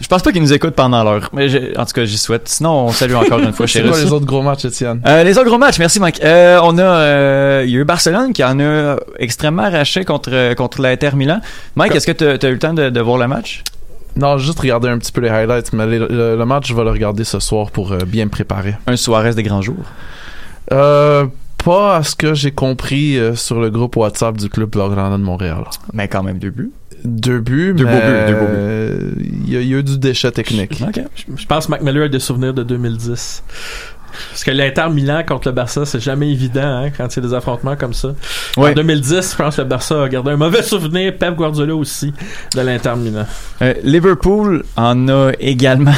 Je 0.00 0.08
pense 0.08 0.22
pas 0.22 0.32
qu'ils 0.32 0.40
nous 0.42 0.52
écoutent 0.52 0.74
pendant 0.74 1.04
l'heure, 1.04 1.28
mais 1.32 1.46
en 1.78 1.84
tout 1.84 1.92
cas, 1.92 2.04
j'y 2.04 2.16
souhaite. 2.18 2.48
Sinon, 2.48 2.86
on 2.86 2.90
salue 2.90 3.14
encore 3.14 3.38
une 3.38 3.52
fois 3.52 3.66
C'est 3.66 3.82
chez 3.82 3.88
quoi 3.88 3.98
les 3.98 4.12
autres 4.12 4.24
gros 4.26 4.42
matchs, 4.42 4.64
Étienne? 4.64 5.00
Euh, 5.06 5.22
les 5.22 5.36
autres 5.38 5.46
gros 5.48 5.58
matchs, 5.58 5.78
merci 5.78 6.00
Mike. 6.00 6.20
Euh, 6.24 6.58
on 6.62 6.76
a, 6.78 6.82
euh, 6.82 7.62
il 7.66 7.70
y 7.72 7.76
a 7.76 7.80
eu 7.80 7.84
Barcelone 7.84 8.32
qui 8.32 8.42
en 8.42 8.58
a 8.60 8.96
extrêmement 9.18 9.62
arraché 9.64 10.04
contre 10.04 10.54
contre 10.54 10.80
l'Inter 10.80 11.10
Milan. 11.14 11.40
Mike, 11.76 11.94
est-ce 11.94 12.10
que 12.10 12.12
tu 12.12 12.24
as 12.46 12.48
eu 12.48 12.52
le 12.54 12.58
temps 12.58 12.72
de, 12.74 12.88
de 12.90 13.00
voir 13.00 13.18
le 13.18 13.28
match? 13.28 13.62
Non, 14.16 14.38
juste 14.38 14.60
regarder 14.60 14.88
un 14.88 14.98
petit 14.98 15.10
peu 15.12 15.20
les 15.20 15.28
highlights, 15.28 15.72
mais 15.72 15.86
les- 15.86 15.98
le, 15.98 16.36
le 16.36 16.44
match, 16.46 16.68
je 16.68 16.74
vais 16.74 16.84
le 16.84 16.90
regarder 16.90 17.24
ce 17.24 17.40
soir 17.40 17.70
pour 17.70 17.92
euh, 17.92 17.98
bien 18.06 18.26
me 18.26 18.30
préparer. 18.30 18.74
Un 18.86 18.96
Suarez 18.96 19.34
des 19.34 19.42
grands 19.42 19.62
jours. 19.62 19.84
Euh, 20.72 21.26
pas 21.64 21.96
à 21.96 22.02
ce 22.02 22.14
que 22.14 22.34
j'ai 22.34 22.50
compris 22.52 23.18
euh, 23.18 23.34
sur 23.34 23.60
le 23.60 23.70
groupe 23.70 23.96
WhatsApp 23.96 24.36
du 24.36 24.48
club 24.48 24.70
Blaugrana 24.70 25.16
de 25.18 25.22
Montréal. 25.22 25.64
Mais 25.92 26.08
quand 26.08 26.22
même 26.22 26.38
deux 26.38 26.50
buts. 26.50 26.70
Deux 27.04 27.40
buts, 27.40 27.74
Deux 27.76 27.84
mais 27.84 27.92
beaux 27.92 28.06
buts, 28.06 28.26
deux 28.32 28.34
beaux 28.38 28.46
buts. 28.46 28.52
euh, 28.56 29.10
il 29.20 29.50
y, 29.52 29.56
a- 29.56 29.60
il 29.60 29.68
y 29.68 29.74
a 29.74 29.78
eu 29.78 29.82
du 29.82 29.98
déchet 29.98 30.30
technique. 30.30 30.82
Je- 31.16 31.32
Je 31.36 31.46
pense 31.46 31.66
que 31.66 31.70
Mac 31.72 31.82
Miller 31.82 32.04
a 32.04 32.08
des 32.08 32.18
souvenirs 32.20 32.54
de 32.54 32.62
2010. 32.62 33.42
Parce 34.30 34.44
que 34.44 34.50
l'Inter 34.50 34.86
Milan 34.90 35.22
contre 35.26 35.48
le 35.48 35.52
Barça, 35.52 35.84
c'est 35.84 36.00
jamais 36.00 36.30
évident 36.30 36.62
hein, 36.62 36.90
quand 36.96 37.14
il 37.14 37.22
y 37.22 37.24
a 37.24 37.28
des 37.28 37.34
affrontements 37.34 37.76
comme 37.76 37.94
ça. 37.94 38.08
En 38.56 38.72
2010, 38.72 39.32
je 39.32 39.36
pense 39.36 39.56
que 39.56 39.62
le 39.62 39.68
Barça 39.68 40.02
a 40.02 40.08
gardé 40.08 40.32
un 40.32 40.36
mauvais 40.36 40.62
souvenir, 40.62 41.16
Pep 41.16 41.34
Guardiola 41.34 41.74
aussi, 41.74 42.12
de 42.54 42.60
l'Inter 42.60 42.94
Milan. 42.96 43.26
Euh, 43.62 43.74
Liverpool 43.82 44.64
en 44.76 45.08
a 45.08 45.32
également. 45.38 45.94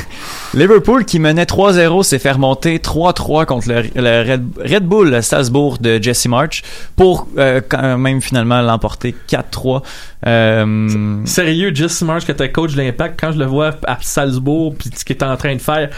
Liverpool 0.54 1.04
qui 1.04 1.18
menait 1.18 1.44
3-0 1.44 2.02
s'est 2.02 2.18
fait 2.18 2.32
remonter 2.32 2.78
3-3 2.78 3.44
contre 3.44 3.68
le, 3.68 3.82
le 3.94 4.30
Red, 4.30 4.46
Red 4.64 4.84
Bull 4.84 5.22
Salzbourg 5.22 5.78
de 5.78 6.02
Jesse 6.02 6.26
March 6.26 6.62
pour 6.96 7.28
euh, 7.36 7.60
quand 7.66 7.98
même 7.98 8.20
finalement 8.20 8.62
l'emporter 8.62 9.14
4-3. 9.28 9.82
Euh, 10.26 11.24
Sérieux, 11.24 11.72
Jesse 11.74 12.02
Marsh, 12.02 12.24
qui 12.24 12.30
était 12.30 12.50
coach 12.50 12.72
de 12.74 12.82
l'Impact, 12.82 13.18
quand 13.20 13.32
je 13.32 13.38
le 13.38 13.44
vois 13.44 13.74
à 13.86 13.98
Salzbourg, 14.00 14.74
puis 14.76 14.90
ce 14.94 15.04
qu'il 15.04 15.14
était 15.14 15.24
en 15.24 15.36
train 15.36 15.54
de 15.54 15.60
faire, 15.60 15.90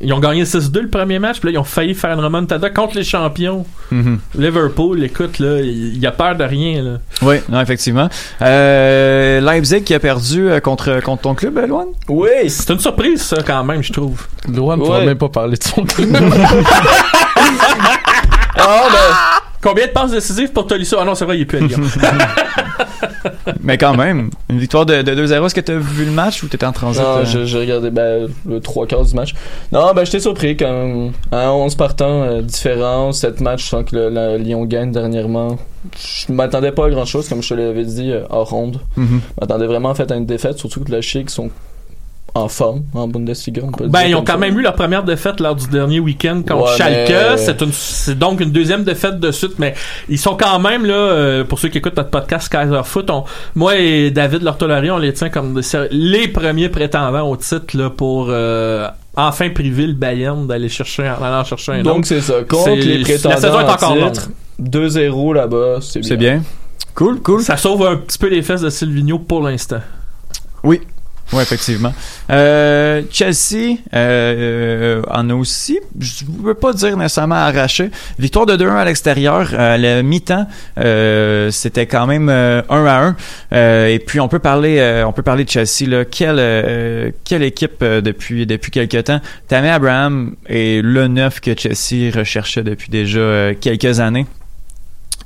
ils 0.00 0.12
ont 0.12 0.18
gagné 0.20 0.44
6-2 0.44 0.80
le 0.82 0.88
premier 0.88 1.18
match, 1.18 1.40
puis 1.40 1.48
là, 1.48 1.52
ils 1.54 1.58
ont 1.58 1.64
failli 1.64 1.94
faire 1.94 2.12
une 2.12 2.20
remontada 2.24 2.70
contre 2.70 2.96
les 2.96 3.04
champions. 3.04 3.66
mhm. 3.90 4.18
Liverpool, 4.34 5.02
écoute, 5.04 5.38
là, 5.38 5.60
il 5.60 6.04
a 6.06 6.10
peur 6.12 6.36
de 6.36 6.44
rien, 6.44 6.82
là. 6.82 6.90
Oui, 7.22 7.36
non, 7.48 7.60
effectivement. 7.60 8.08
Euh, 8.42 9.40
Leipzig 9.40 9.82
qui 9.82 9.94
a 9.94 9.98
perdu 10.00 10.48
euh, 10.48 10.60
contre, 10.60 11.00
contre 11.02 11.22
ton 11.22 11.34
club, 11.34 11.58
Loan? 11.68 11.86
Oui, 12.08 12.28
C'est 12.48 12.70
une 12.70 12.78
surprise, 12.80 13.22
ça, 13.22 13.36
quand 13.46 13.62
même, 13.64 13.82
je 13.82 13.92
trouve. 13.92 14.26
Loan 14.52 14.76
ne 14.76 14.82
pourra 14.84 14.98
Ouais. 15.00 15.06
même 15.06 15.18
pas 15.18 15.28
parler 15.28 15.56
de 15.56 15.62
son 15.64 15.82
club. 15.86 16.16
Ah, 18.56 18.82
ben, 18.90 19.33
Combien 19.64 19.86
de 19.86 19.92
passes 19.92 20.10
décisives 20.10 20.52
pour 20.52 20.66
Tolisso? 20.66 20.98
Ah 21.00 21.06
non, 21.06 21.14
c'est 21.14 21.24
vrai, 21.24 21.38
il 21.38 21.40
est 21.40 21.44
plus 21.46 21.56
à 21.56 21.62
Lyon. 21.62 21.78
Mais 23.62 23.78
quand 23.78 23.96
même, 23.96 24.28
une 24.50 24.58
victoire 24.58 24.84
de, 24.84 25.00
de 25.00 25.26
2-0. 25.26 25.46
Est-ce 25.46 25.54
que 25.54 25.60
tu 25.62 25.72
as 25.72 25.78
vu 25.78 26.04
le 26.04 26.10
match 26.10 26.42
ou 26.42 26.48
tu 26.48 26.56
étais 26.56 26.66
en 26.66 26.72
transit? 26.72 27.02
non, 27.02 27.08
euh? 27.16 27.24
j'ai 27.24 27.46
j'ai 27.46 27.60
regardé 27.60 27.90
ben, 27.90 28.28
le 28.46 28.60
trois 28.60 28.86
quarts 28.86 29.06
du 29.06 29.14
match. 29.14 29.34
Non, 29.72 29.94
ben 29.94 30.04
j'étais 30.04 30.20
surpris 30.20 30.54
quand 30.54 30.70
même. 30.70 31.12
À 31.32 31.50
11 31.50 31.76
partants 31.76 32.24
euh, 32.24 32.42
différents, 32.42 33.12
7 33.12 33.40
matchs 33.40 33.70
sans 33.70 33.84
que 33.84 33.96
le, 33.96 34.10
la 34.10 34.36
Lyon 34.36 34.66
gagne 34.66 34.92
dernièrement. 34.92 35.56
Je 35.96 36.30
m'attendais 36.30 36.72
pas 36.72 36.84
à 36.84 36.90
grand 36.90 37.06
chose, 37.06 37.26
comme 37.26 37.42
je 37.42 37.48
te 37.48 37.54
l'avais 37.54 37.84
dit, 37.86 38.10
euh, 38.10 38.26
en 38.28 38.44
ronde. 38.44 38.80
Mhm. 38.98 39.22
Je 39.22 39.40
m'attendais 39.40 39.66
vraiment 39.66 39.88
en 39.88 39.94
fait 39.94 40.12
à 40.12 40.16
une 40.16 40.26
défaite, 40.26 40.58
surtout 40.58 40.84
que 40.84 40.92
la 40.92 41.00
Chic 41.00 41.30
sont 41.30 41.48
en 42.36 42.48
forme 42.48 42.82
en 42.94 43.06
Bundesliga. 43.06 43.62
on 43.64 43.70
peut 43.70 43.86
Ben, 43.86 44.00
dire 44.00 44.08
ils 44.08 44.14
ont 44.16 44.24
quand 44.24 44.32
ça. 44.32 44.38
même 44.38 44.58
eu 44.58 44.62
leur 44.62 44.74
première 44.74 45.04
défaite 45.04 45.38
lors 45.40 45.54
du 45.54 45.68
dernier 45.68 46.00
week-end 46.00 46.42
contre 46.46 46.72
Ouais, 46.72 46.76
Schalke. 46.76 47.08
mais- 47.10 47.36
C'est 47.36 47.62
une, 47.62 47.70
c'est 47.72 48.18
donc 48.18 48.40
une 48.40 48.50
deuxième 48.50 48.82
défaite 48.82 49.20
de 49.20 49.30
suite, 49.30 49.52
mais 49.58 49.74
ils 50.08 50.18
sont 50.18 50.36
quand 50.36 50.58
même 50.58 50.84
là. 50.84 50.94
euh, 50.94 51.44
pour 51.44 51.58
ceux 51.60 51.68
qui 51.68 51.78
écoutent 51.78 51.96
notre 51.96 52.10
podcast 52.10 52.48
Kaiser 52.48 52.80
Foot, 52.84 53.08
on, 53.10 53.22
moi 53.54 53.76
et 53.76 54.10
David 54.10 54.42
Lortolari, 54.42 54.90
on 54.90 54.98
les 54.98 55.12
tient 55.12 55.28
comme 55.30 55.54
des- 55.60 55.88
les 55.92 56.26
premiers 56.26 56.68
prétendants 56.68 57.28
au 57.30 57.36
titre 57.36 57.76
là, 57.76 57.88
pour 57.90 58.26
euh, 58.30 58.88
enfin 59.16 59.50
priver 59.50 59.86
le 59.86 59.92
Bayern 59.94 60.46
d'aller 60.48 60.68
chercher, 60.68 61.08
en 61.08 61.22
allant 61.22 61.44
chercher 61.44 61.72
un 61.72 61.82
Donc 61.82 62.04
c'est 62.04 62.20
ça. 62.20 62.42
Contre 62.48 62.64
C'est- 62.64 62.76
les 62.76 62.98
la 62.98 63.04
prétendants 63.04 63.36
saison 63.36 63.60
est 63.60 63.64
en 63.64 63.68
encore 63.74 63.94
longue. 63.96 64.12
titre, 64.12 64.30
2-0 64.58 65.32
là-bas, 65.34 65.76
c'est 65.80 66.00
bien. 66.00 66.08
C'est 66.08 66.16
bien. 66.16 66.42
Cool, 66.96 67.20
cool. 67.22 67.42
Ça 67.42 67.56
sauve 67.56 67.86
un 67.86 67.96
petit 67.96 68.18
peu 68.18 68.28
les 68.28 68.42
fesses 68.42 68.60
de 68.62 68.70
Silvino 68.70 69.18
pour 69.20 69.40
l'instant. 69.42 69.80
Oui. 70.64 70.80
Oui, 71.34 71.42
effectivement. 71.42 71.92
Euh, 72.30 73.02
Chelsea 73.10 73.78
euh, 73.92 75.02
en 75.10 75.28
a 75.30 75.34
aussi, 75.34 75.80
je 75.98 76.24
ne 76.26 76.46
veux 76.46 76.54
pas 76.54 76.72
dire 76.72 76.96
nécessairement 76.96 77.34
arraché. 77.34 77.90
Victoire 78.20 78.46
de 78.46 78.56
2-1 78.56 78.76
à 78.76 78.84
l'extérieur. 78.84 79.50
Euh, 79.52 79.76
le 79.76 80.02
mi-temps, 80.02 80.46
euh, 80.78 81.50
c'était 81.50 81.86
quand 81.86 82.06
même 82.06 82.28
euh, 82.28 82.62
1 82.70 82.86
à 82.86 83.00
1. 83.00 83.16
Euh, 83.52 83.88
et 83.88 83.98
puis 83.98 84.20
on 84.20 84.28
peut 84.28 84.38
parler, 84.38 84.78
euh, 84.78 85.04
on 85.06 85.12
peut 85.12 85.22
parler 85.22 85.44
de 85.44 85.50
Chelsea. 85.50 86.04
Quelle, 86.08 86.36
euh, 86.38 87.10
quelle 87.24 87.42
équipe 87.42 87.82
euh, 87.82 88.00
depuis 88.00 88.46
depuis 88.46 88.70
quelques 88.70 89.02
temps? 89.02 89.20
Tammy 89.48 89.70
Abraham 89.70 90.36
est 90.46 90.82
le 90.84 91.08
neuf 91.08 91.40
que 91.40 91.50
Chelsea 91.58 92.16
recherchait 92.16 92.62
depuis 92.62 92.90
déjà 92.90 93.18
euh, 93.18 93.54
quelques 93.60 93.98
années. 93.98 94.26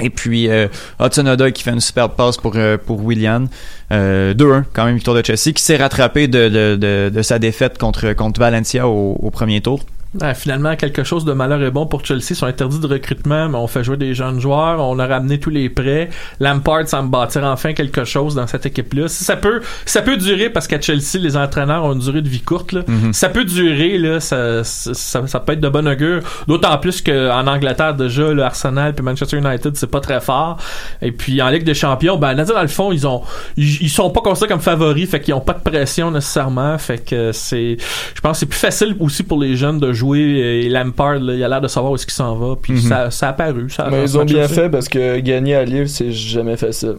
Et 0.01 0.11
puis 0.11 0.49
euh, 0.49 0.69
Hudson 1.01 1.27
Odoi 1.27 1.51
qui 1.51 1.63
fait 1.63 1.73
une 1.73 1.81
super 1.81 2.11
passe 2.11 2.37
pour 2.37 2.53
euh, 2.57 2.77
pour 2.79 3.05
William. 3.05 3.49
Euh, 3.91 4.35
2-1 4.35 4.65
quand 4.73 4.85
même 4.85 4.97
victoire 4.97 5.17
de 5.17 5.25
Chelsea 5.25 5.53
qui 5.55 5.63
s'est 5.63 5.77
rattrapé 5.77 6.29
de, 6.29 6.49
de, 6.49 6.77
de, 6.77 7.11
de 7.13 7.23
sa 7.23 7.39
défaite 7.39 7.79
contre 7.79 8.13
contre 8.13 8.39
Valencia 8.39 8.87
au, 8.87 9.17
au 9.21 9.31
premier 9.31 9.61
tour. 9.61 9.81
Ah, 10.23 10.33
finalement, 10.33 10.75
quelque 10.75 11.05
chose 11.05 11.27
de 11.27 11.35
malheur 11.35 11.63
est 11.63 11.71
bon 11.71 11.87
pour 11.87 12.03
Chelsea. 12.05 12.29
Ils 12.31 12.37
sont 12.37 12.47
interdits 12.47 12.81
de 12.81 12.87
recrutement, 12.87 13.49
mais 13.51 13.59
on 13.59 13.67
fait 13.67 13.85
jouer 13.85 13.99
des 13.99 14.15
jeunes 14.15 14.41
joueurs. 14.41 14.81
On 14.81 14.99
a 14.99 15.07
ramené 15.07 15.39
tous 15.39 15.51
les 15.51 15.69
prêts. 15.69 16.09
Lampard 16.41 16.89
semble 16.89 17.11
bâtir 17.11 17.45
enfin 17.45 17.75
quelque 17.75 18.05
chose 18.05 18.35
dans 18.35 18.47
cette 18.47 18.65
équipe-là. 18.65 19.09
Si 19.09 19.25
ça 19.25 19.37
peut, 19.37 19.61
ça 19.85 20.01
peut 20.01 20.17
durer, 20.17 20.49
parce 20.49 20.67
qu'à 20.67 20.81
Chelsea, 20.81 21.19
les 21.19 21.37
entraîneurs 21.37 21.85
ont 21.85 21.93
une 21.93 21.99
durée 21.99 22.23
de 22.23 22.29
vie 22.29 22.41
courte, 22.41 22.73
là. 22.73 22.81
Mhm. 22.87 23.13
Si 23.13 23.21
ça 23.21 23.29
peut 23.29 23.45
durer, 23.45 23.99
là, 23.99 24.19
ça, 24.19 24.65
ça, 24.65 24.95
ça, 24.95 25.27
ça 25.27 25.41
peut 25.41 25.53
être 25.53 25.61
de 25.61 25.69
bon 25.69 25.87
augure. 25.87 26.23
D'autant 26.47 26.79
plus 26.79 27.03
qu'en 27.03 27.47
Angleterre, 27.47 27.95
déjà, 27.95 28.33
le 28.33 28.43
Arsenal 28.43 28.95
puis 28.95 29.05
Manchester 29.05 29.37
United, 29.37 29.77
c'est 29.77 29.91
pas 29.91 30.01
très 30.01 30.23
fort. 30.23 30.57
Et 31.03 31.13
puis, 31.13 31.43
en 31.43 31.51
Ligue 31.51 31.65
des 31.65 31.75
Champions, 31.75 32.17
ben, 32.17 32.35
dans 32.35 32.63
le 32.63 32.69
fond, 32.69 32.93
ils 32.93 33.07
ont, 33.07 33.23
ils, 33.59 33.83
ils 33.83 33.91
sont 33.91 34.09
pas 34.09 34.23
considérés 34.23 34.53
comme 34.53 34.63
favoris, 34.63 35.11
fait 35.11 35.21
qu'ils 35.21 35.35
ont 35.35 35.41
pas 35.41 35.53
de 35.53 35.63
pression 35.63 36.11
nécessairement. 36.11 36.79
Fait 36.79 36.99
que 36.99 37.31
c'est, 37.33 37.77
je 38.15 38.21
pense 38.23 38.33
que 38.33 38.39
c'est 38.41 38.47
plus 38.47 38.59
facile 38.59 38.97
aussi 39.01 39.23
pour 39.23 39.39
les 39.39 39.55
jeunes 39.55 39.79
de 39.79 39.93
jouer. 39.93 39.98
Et 40.07 40.69
Lampard, 40.69 41.19
là, 41.21 41.35
il 41.35 41.43
a 41.45 41.49
l'air 41.49 41.61
de 41.61 41.69
savoir 41.69 41.93
où 41.93 41.95
est-ce 41.97 42.07
qu'il 42.07 42.15
s'en 42.15 42.35
va. 42.37 42.55
Puis 42.61 42.75
Mhm. 42.75 42.79
ça, 42.81 43.11
ça 43.11 43.27
a 43.27 43.31
apparu. 43.31 43.69
Ça, 43.71 43.89
Mais 43.91 44.03
ils 44.03 44.19
ont 44.19 44.25
bien 44.25 44.49
fait 44.49 44.69
parce 44.71 44.89
que 44.89 45.19
gagner 45.21 45.55
à 45.55 45.65
Lille, 45.65 45.89
c'est 45.89 46.13
jamais 46.13 46.57
facile. 46.57 46.97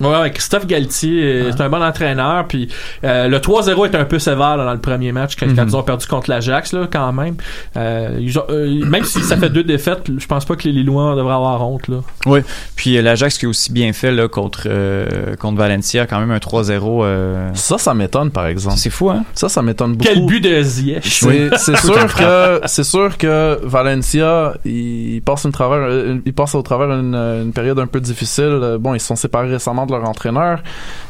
Ouais, 0.00 0.30
Christophe 0.32 0.66
Galtier, 0.66 1.22
euh, 1.22 1.50
c'est 1.52 1.62
un 1.62 1.68
bon 1.68 1.82
entraîneur. 1.82 2.46
Puis 2.48 2.68
euh, 3.04 3.28
le 3.28 3.38
3-0 3.38 3.86
est 3.86 3.94
un 3.94 4.04
peu 4.04 4.18
sévère 4.18 4.56
là, 4.56 4.64
dans 4.64 4.72
le 4.72 4.80
premier 4.80 5.12
match 5.12 5.36
quand, 5.38 5.46
quand 5.46 5.62
Mhm. 5.62 5.68
ils 5.68 5.76
ont 5.76 5.82
perdu 5.82 6.06
contre 6.06 6.28
l'Ajax, 6.30 6.72
là, 6.72 6.88
quand 6.92 7.12
même. 7.12 7.36
Euh, 7.76 8.16
ils 8.20 8.36
ont- 8.38 8.44
euh, 8.50 8.84
même 8.86 9.04
si 9.04 9.20
ça 9.22 9.36
fait 9.36 9.50
deux 9.50 9.62
défaites, 9.62 10.02
je 10.18 10.26
pense 10.26 10.44
pas 10.44 10.56
que 10.56 10.64
les 10.64 10.72
Lillois 10.72 11.14
devraient 11.14 11.34
avoir 11.34 11.66
honte. 11.68 11.86
Là. 11.88 11.98
Oui. 12.26 12.40
Puis 12.76 12.96
euh, 12.96 13.02
l'Ajax 13.02 13.38
qui 13.38 13.46
a 13.46 13.48
aussi 13.48 13.72
bien 13.72 13.92
fait 13.92 14.10
là 14.10 14.26
contre 14.28 14.64
euh, 14.66 15.36
contre 15.36 15.58
Valencia 15.58 16.06
quand 16.06 16.18
même 16.18 16.30
un 16.32 16.38
3-0. 16.38 17.04
euh, 17.04 17.50
Ça, 17.54 17.78
ça 17.78 17.94
m'étonne, 17.94 18.30
par 18.30 18.46
exemple. 18.46 18.76
C'est 18.78 18.90
fou 18.90 19.10
hein? 19.10 19.24
Ça, 19.34 19.48
ça 19.48 19.62
m'étonne 19.62 19.92
beaucoup. 19.92 20.10
Quel 20.12 20.26
but 20.26 20.40
de 20.40 20.60
Ziyech! 20.62 21.04
C'est 21.04 21.56
c'est 21.56 21.76
sûr 21.80 22.14
que 22.14 22.60
c'est 22.66 22.84
sûr 22.84 23.16
que 23.16 23.60
Valencia 23.62 24.54
il 24.64 25.22
passe 25.24 25.44
une 25.44 25.52
travers 25.52 25.88
il 26.26 26.32
passe 26.34 26.54
au 26.54 26.62
travers 26.62 26.90
une, 26.90 27.14
une 27.14 27.52
période 27.52 27.78
un 27.78 27.86
peu 27.86 28.00
difficile. 28.00 28.76
Bon, 28.80 28.94
ils 28.94 29.00
se 29.00 29.06
sont 29.06 29.16
séparés 29.16 29.48
récemment 29.50 29.83
de 29.86 29.92
leur 29.92 30.08
entraîneur. 30.08 30.62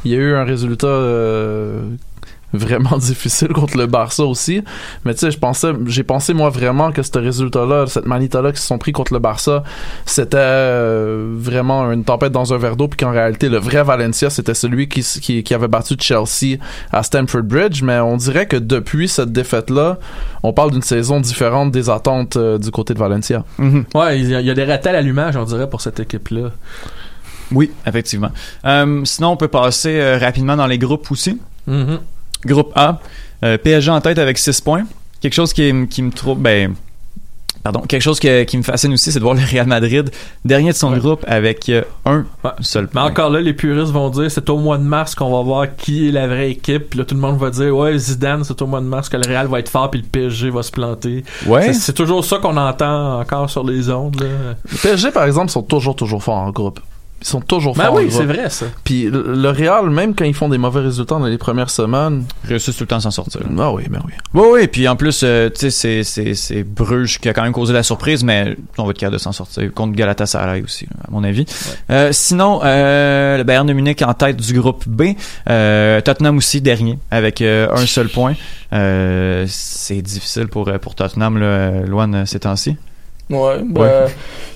Il 0.05 0.13
y 0.13 0.15
a 0.15 0.19
eu 0.19 0.35
un 0.35 0.45
résultat 0.45 0.87
euh, 0.87 1.81
vraiment 2.55 2.97
difficile 2.99 3.49
contre 3.49 3.77
le 3.77 3.87
Barça 3.87 4.25
aussi. 4.25 4.63
Mais 5.05 5.15
tu 5.15 5.31
sais, 5.31 5.39
j'ai 5.87 6.03
pensé 6.05 6.35
moi 6.35 6.51
vraiment 6.51 6.93
que 6.93 7.03
ce 7.03 7.19
résultat-là, 7.19 7.87
cette 7.87 8.07
manita-là 8.07 8.53
qui 8.53 8.61
se 8.61 8.67
sont 8.67 8.79
pris 8.79 8.93
contre 8.93 9.13
le 9.13 9.19
Barça, 9.19 9.65
c'était 10.07 10.37
euh, 10.39 11.35
vraiment 11.37 11.91
une 11.91 12.05
tempête 12.05 12.33
dans 12.33 12.55
un 12.55 12.59
verre 12.59 12.77
d'eau, 12.77 12.89
puis 12.89 12.99
qu'en 12.99 13.11
réalité, 13.11 13.49
le 13.49 13.59
vrai 13.59 13.83
Valencia, 13.83 14.31
c'était 14.31 14.55
celui 14.55 14.89
qui, 14.89 15.55
avait 15.55 15.69
battu 15.69 15.97
Chelsea 15.99 16.59
à 16.93 17.03
Stamford 17.03 17.43
Bridge. 17.43 17.83
Mais 17.83 17.99
on 17.99 18.17
dirait 18.17 18.47
que 18.47 18.57
depuis 18.57 19.09
cette 19.09 19.33
défaite-là, 19.33 19.99
on 20.43 20.53
parle 20.53 20.71
d'une 20.71 20.83
saison 20.83 21.21
différente 21.21 21.73
des 21.73 21.91
attentes 21.91 22.37
euh, 22.37 22.59
du 22.59 22.71
côté 22.71 22.95
de 22.95 22.99
Valencia. 22.99 23.45
Mhm. 23.59 23.85
Ouais, 23.95 24.21
il 24.21 24.29
y, 24.29 24.51
a, 24.51 24.55
des 24.55 24.65
ratés 24.65 24.91
à 24.91 25.01
on 25.41 25.45
dirait, 25.45 25.69
pour 25.69 25.81
cette 25.81 26.01
équipe-là. 26.01 26.51
Oui, 27.53 27.71
effectivement. 27.87 28.31
Euh, 28.65 29.03
sinon, 29.05 29.31
on 29.31 29.37
peut 29.37 29.49
passer 29.49 30.01
euh, 30.01 30.19
rapidement 30.19 30.57
dans 30.57 30.67
les 30.67 30.79
groupes 30.79 31.11
aussi. 31.11 31.39
Mhm. 31.67 31.99
Groupe 32.47 32.73
A, 32.75 33.01
euh, 33.43 33.59
PSG 33.59 33.91
en 33.91 34.01
tête 34.01 34.19
avec 34.19 34.39
6 34.39 34.61
points. 34.61 34.85
Quelque 35.21 35.35
chose 35.35 35.53
qui, 35.53 35.73
me 35.73 36.11
trouve, 36.11 36.39
ben, 36.39 36.75
pardon, 37.63 37.81
quelque 37.81 38.03
chose 38.03 38.21
que- 38.21 38.43
qui 38.45 38.59
me 38.59 38.63
fascine 38.63 38.93
aussi, 38.93 39.11
c'est 39.11 39.19
de 39.19 39.25
voir 39.25 39.35
le 39.35 39.41
Real 39.51 39.67
Madrid 39.67 40.11
dernier 40.45 40.73
de 40.73 40.77
son 40.77 40.93
Ouais. 40.93 40.99
groupe 40.99 41.25
avec 41.27 41.67
euh, 41.71 41.81
un 42.05 42.27
Ouais. 42.45 42.51
seul 42.61 42.85
Mais 42.85 42.91
point. 42.91 43.05
encore 43.05 43.31
là, 43.31 43.41
les 43.41 43.55
puristes 43.55 43.91
vont 43.93 44.11
dire 44.11 44.31
c'est 44.31 44.51
au 44.51 44.59
mois 44.59 44.77
de 44.77 44.83
mars 44.83 45.15
qu'on 45.15 45.35
va 45.35 45.43
voir 45.43 45.75
qui 45.77 46.09
est 46.09 46.13
la 46.13 46.27
vraie 46.27 46.51
équipe. 46.51 46.91
Puis 46.91 46.99
là, 46.99 47.07
tout 47.07 47.15
le 47.15 47.23
monde 47.23 47.39
va 47.39 47.49
dire 47.49 47.75
ouais, 47.75 47.97
Zidane, 47.97 48.45
c'est 48.45 48.61
au 48.61 48.67
mois 48.67 48.81
de 48.81 48.87
mars 48.87 49.09
que 49.09 49.17
le 49.17 49.27
Real 49.27 49.47
va 49.47 49.61
être 49.61 49.71
fort 49.71 49.91
puis 49.91 50.03
le 50.03 50.07
PSG 50.07 50.51
va 50.51 50.63
se 50.63 50.71
planter. 50.71 51.25
Ouais. 51.47 51.63
C'est- 51.73 51.73
C'est 51.81 51.93
toujours 51.95 52.23
ça 52.23 52.37
qu'on 52.37 52.57
entend 52.59 53.21
encore 53.21 53.49
sur 53.49 53.65
les 53.65 53.89
ondes. 53.89 54.21
Là. 54.21 54.27
Le 54.71 54.77
PSG, 54.83 55.11
par 55.11 55.25
exemple, 55.25 55.51
sont 55.51 55.63
toujours, 55.63 55.97
toujours 55.97 56.23
forts 56.23 56.37
en 56.37 56.51
groupe. 56.51 56.81
Ils 57.25 57.29
sont 57.29 57.41
toujours 57.41 57.75
Ben 57.75 57.85
forts 57.87 57.95
oui, 57.95 58.09
c'est 58.11 58.27
vrai 58.27 58.51
ça. 58.51 58.67
Puis 58.85 59.09
le 59.11 59.49
Real, 59.49 59.89
même 59.89 60.15
quand 60.15 60.27
ils 60.27 60.35
font 60.35 60.51
des 60.51 60.59
mauvais 60.59 60.81
résultats 60.81 61.15
dans 61.19 61.25
les 61.25 61.39
premières 61.39 61.71
semaines, 61.71 62.25
réussissent 62.47 62.77
tout 62.77 62.83
le 62.83 62.89
temps 62.89 62.97
à 62.97 63.01
s'en 63.01 63.11
sortir. 63.11 63.41
ah 63.59 63.73
oui, 63.73 63.85
ben 63.89 64.01
oui. 64.05 64.13
Oui, 64.35 64.47
oui, 64.53 64.67
puis 64.69 64.87
en 64.89 64.95
plus, 64.97 65.23
euh, 65.25 65.49
tu 65.49 65.71
sais, 65.71 66.05
c'est- 66.05 66.63
Bruges 66.65 67.19
qui 67.19 67.31
a 67.31 67.33
quand 67.33 67.43
même 67.43 67.53
causé 67.53 67.73
la 67.73 67.83
surprise, 67.83 68.23
mais 68.25 68.55
on 68.77 68.85
va 68.85 68.91
être 68.91 68.99
capable 68.99 69.15
de 69.17 69.23
s'en 69.23 69.33
sortir 69.33 69.73
contre 69.73 69.95
Galatasaray 69.97 70.63
aussi, 70.63 70.87
à 71.03 71.11
mon 71.11 71.25
avis. 71.25 71.47
Euh, 71.91 72.11
sinon, 72.13 72.61
euh, 72.63 73.39
le 73.39 73.43
Bayern 73.45 73.67
de 73.67 73.73
Munich 73.73 74.03
en 74.03 74.13
tête 74.13 74.37
du 74.37 74.53
groupe 74.61 74.85
B, 74.87 75.15
euh, 75.49 76.03
Tottenham 76.03 76.37
aussi 76.37 76.61
dernier 76.61 76.99
avec 77.11 77.41
euh, 77.41 77.69
un 77.75 77.87
seul 77.87 78.09
point. 78.11 78.35
Euh, 78.75 79.47
c'est 79.49 80.03
difficile 80.03 80.49
pour 80.49 80.71
pour 80.81 80.95
Tottenham, 80.95 81.39
là, 81.39 81.71
Loan, 81.87 82.13
euh, 82.13 82.25
ces 82.27 82.41
temps-ci. 82.41 82.77
Ouais, 83.31 83.61
bah, 83.65 84.07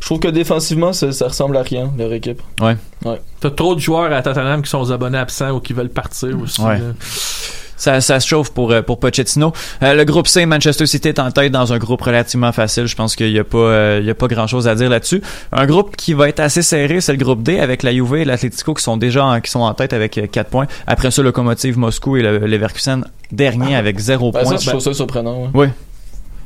je 0.00 0.06
trouve 0.06 0.18
que 0.20 0.28
défensivement, 0.28 0.92
ça, 0.92 1.10
ça 1.12 1.28
ressemble 1.28 1.56
à 1.56 1.62
rien, 1.62 1.90
leur 1.98 2.12
équipe. 2.12 2.42
Ouais. 2.60 2.76
Ouais. 3.04 3.20
T'as 3.40 3.50
trop 3.50 3.74
de 3.74 3.80
joueurs 3.80 4.12
à 4.12 4.20
Tottenham 4.22 4.62
qui 4.62 4.68
sont 4.70 4.80
aux 4.80 4.92
abonnés 4.92 5.18
absents 5.18 5.50
ou 5.52 5.60
qui 5.60 5.72
veulent 5.72 5.88
partir 5.88 6.36
aussi. 6.42 6.60
Ouais. 6.60 6.78
là. 6.78 6.84
Ça, 7.80 8.00
ça 8.00 8.18
se 8.18 8.26
chauffe 8.26 8.50
pour, 8.50 8.72
euh, 8.72 8.82
pour 8.82 8.98
Pochettino. 8.98 9.52
Euh, 9.84 9.94
le 9.94 10.04
groupe 10.04 10.26
C, 10.26 10.44
Manchester 10.46 10.84
City 10.84 11.08
est 11.10 11.20
en 11.20 11.30
tête 11.30 11.52
dans 11.52 11.72
un 11.72 11.78
groupe 11.78 12.02
relativement 12.02 12.50
facile. 12.50 12.86
Je 12.86 12.96
pense 12.96 13.14
qu'il 13.14 13.32
n'y 13.32 13.38
a 13.38 13.44
pas, 13.44 13.56
euh, 13.58 13.98
il 14.02 14.06
y 14.06 14.10
a 14.10 14.16
pas 14.16 14.26
grand 14.26 14.48
chose 14.48 14.66
à 14.66 14.74
dire 14.74 14.90
là-dessus. 14.90 15.22
Un 15.52 15.64
groupe 15.64 15.94
qui 15.94 16.12
va 16.12 16.28
être 16.28 16.40
assez 16.40 16.62
serré, 16.62 17.00
c'est 17.00 17.12
le 17.12 17.18
groupe 17.24 17.44
D 17.44 17.60
avec 17.60 17.84
la 17.84 17.92
Juve 17.92 18.16
et 18.16 18.24
l'Atletico 18.24 18.74
qui 18.74 18.82
sont 18.82 18.96
déjà 18.96 19.24
en, 19.24 19.40
qui 19.40 19.48
sont 19.52 19.60
en 19.60 19.72
tête 19.74 19.92
avec 19.92 20.20
4 20.32 20.50
points. 20.50 20.66
Après 20.88 21.12
ça, 21.12 21.22
Locomotive 21.22 21.78
Moscou 21.78 22.16
et 22.16 22.22
le 22.22 22.38
Leverkusen 22.38 23.04
dernier 23.30 23.76
avec 23.76 23.96
0 24.00 24.32
Ben, 24.32 24.42
points. 24.42 24.56
ça, 24.58 24.64
je 24.64 24.70
trouve 24.70 24.80
ça 24.82 24.92
surprenant. 24.92 25.42
ouais. 25.44 25.48
Oui. 25.54 25.66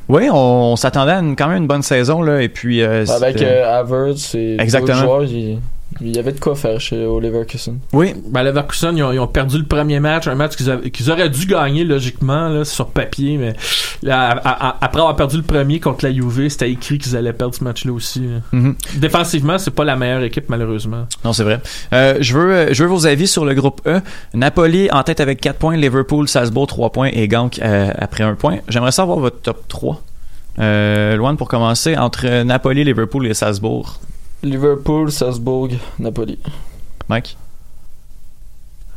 Oui, 0.09 0.29
on, 0.31 0.35
on 0.73 0.75
s'attendait 0.75 1.13
à 1.13 1.19
une- 1.19 1.35
quand 1.35 1.47
même 1.47 1.57
une 1.63 1.67
bonne 1.67 1.81
saison 1.81 2.21
là 2.21 2.41
et 2.41 2.49
puis 2.49 2.81
euh, 2.81 3.05
Avec 3.07 3.41
euh, 3.41 3.79
Havertz 3.79 4.35
et 4.35 4.57
Exactement. 4.59 4.97
d'autres 4.97 5.03
joueurs, 5.05 5.23
il, 5.23 5.59
il 6.01 6.15
y 6.15 6.19
avait 6.19 6.31
de 6.31 6.39
quoi 6.39 6.55
faire 6.55 6.79
chez 6.81 7.05
au 7.05 7.19
Leverkusen. 7.19 7.79
Oui. 7.93 8.13
Ben, 8.29 8.43
Leverkusen, 8.43 8.97
ils 8.97 9.03
ont, 9.03 9.11
ils 9.11 9.19
ont 9.19 9.27
perdu 9.27 9.57
le 9.57 9.65
premier 9.65 9.99
match, 9.99 10.27
un 10.27 10.35
match 10.35 10.55
qu'ils, 10.55 10.69
avaient- 10.69 10.89
qu'ils 10.91 11.11
auraient 11.11 11.29
dû 11.29 11.45
gagner 11.45 11.83
logiquement 11.83 12.49
là, 12.49 12.65
sur 12.65 12.87
papier, 12.87 13.37
mais 13.37 13.53
là, 14.01 14.29
à- 14.31 14.67
à- 14.69 14.77
après 14.81 14.99
avoir 15.01 15.15
perdu 15.15 15.37
le 15.37 15.43
premier 15.43 15.79
contre 15.79 16.05
la 16.05 16.13
Juve, 16.13 16.47
c'était 16.49 16.71
écrit 16.71 16.97
qu'ils 16.97 17.15
allaient 17.17 17.33
perdre 17.33 17.55
ce 17.55 17.63
match-là 17.63 17.91
aussi. 17.93 18.19
là. 18.21 18.39
Mhm. 18.51 18.75
Défensivement, 18.95 19.57
c'est 19.57 19.71
pas 19.71 19.83
la 19.83 19.95
meilleure 19.95 20.23
équipe 20.23 20.49
malheureusement. 20.49 21.07
Non, 21.25 21.33
c'est 21.33 21.43
vrai. 21.43 21.61
Euh, 21.93 22.17
je 22.21 22.37
veux 22.37 22.51
euh, 22.53 22.67
je 22.73 22.83
veux 22.83 22.89
vos 22.89 23.05
avis 23.07 23.27
sur 23.27 23.45
le 23.45 23.53
groupe 23.53 23.81
E. 23.87 23.99
Napoli 24.33 24.89
en 24.91 25.03
tête 25.03 25.19
avec 25.19 25.39
4 25.41 25.57
points, 25.59 25.75
Liverpool, 25.77 26.27
Salzbourg 26.27 26.67
3 26.67 26.91
points 26.91 27.09
et 27.13 27.27
Gank 27.27 27.59
euh, 27.63 27.91
après 27.97 28.23
1 28.23 28.35
point. 28.35 28.57
J'aimerais 28.67 28.91
savoir 28.91 29.19
votre 29.19 29.41
top 29.41 29.67
3. 29.67 30.01
Euh, 30.59 31.15
Loan, 31.15 31.35
pour 31.35 31.47
commencer, 31.47 31.97
entre 31.97 32.43
Napoli, 32.43 32.83
Liverpool 32.83 33.25
et 33.27 33.33
Salzbourg. 33.33 33.99
Liverpool, 34.43 35.11
Salzbourg, 35.11 35.69
Napoli. 35.99 36.37
Mike? 37.09 37.37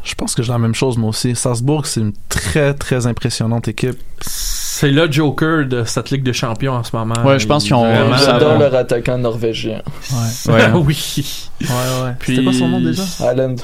Je 0.03 0.14
pense 0.14 0.34
que 0.34 0.42
j'ai 0.42 0.53
la 0.53 0.59
même 0.59 0.74
chose, 0.74 0.97
moi 0.99 1.11
aussi. 1.11 1.34
Salzbourg, 1.34 1.86
c'est 1.86 2.01
une 2.01 2.12
très, 2.28 2.74
très 2.74 3.07
impressionnante 3.07 3.66
équipe. 3.68 3.99
C'est 4.20 4.90
le 4.90 5.11
Joker 5.11 5.66
de 5.66 5.84
cette 5.84 6.11
Ligue 6.11 6.22
de 6.22 6.32
Champions 6.32 6.74
en 6.74 6.84
ce 6.84 6.94
moment. 6.94 7.14
Ouais, 7.24 7.38
je 7.38 7.47
pense 7.47 7.64
qu'ils 7.64 7.74
ont- 7.74 7.80
Vraiment, 7.84 8.16
J'adore 8.16 8.59
leur 8.59 8.74
attaquant 8.74 9.18
norvégien. 9.18 9.82
Ouais. 10.47 10.53
Ouais. 10.53 10.72
oui. 10.74 11.38
Ouais, 11.62 11.68
ouais. 11.68 12.12
Puis- 12.18 12.36
C'était 12.36 12.44
quoi 12.44 12.53
son 12.53 12.68
nom 12.68 12.80
déjà? 12.80 13.03
Haaland. 13.20 13.57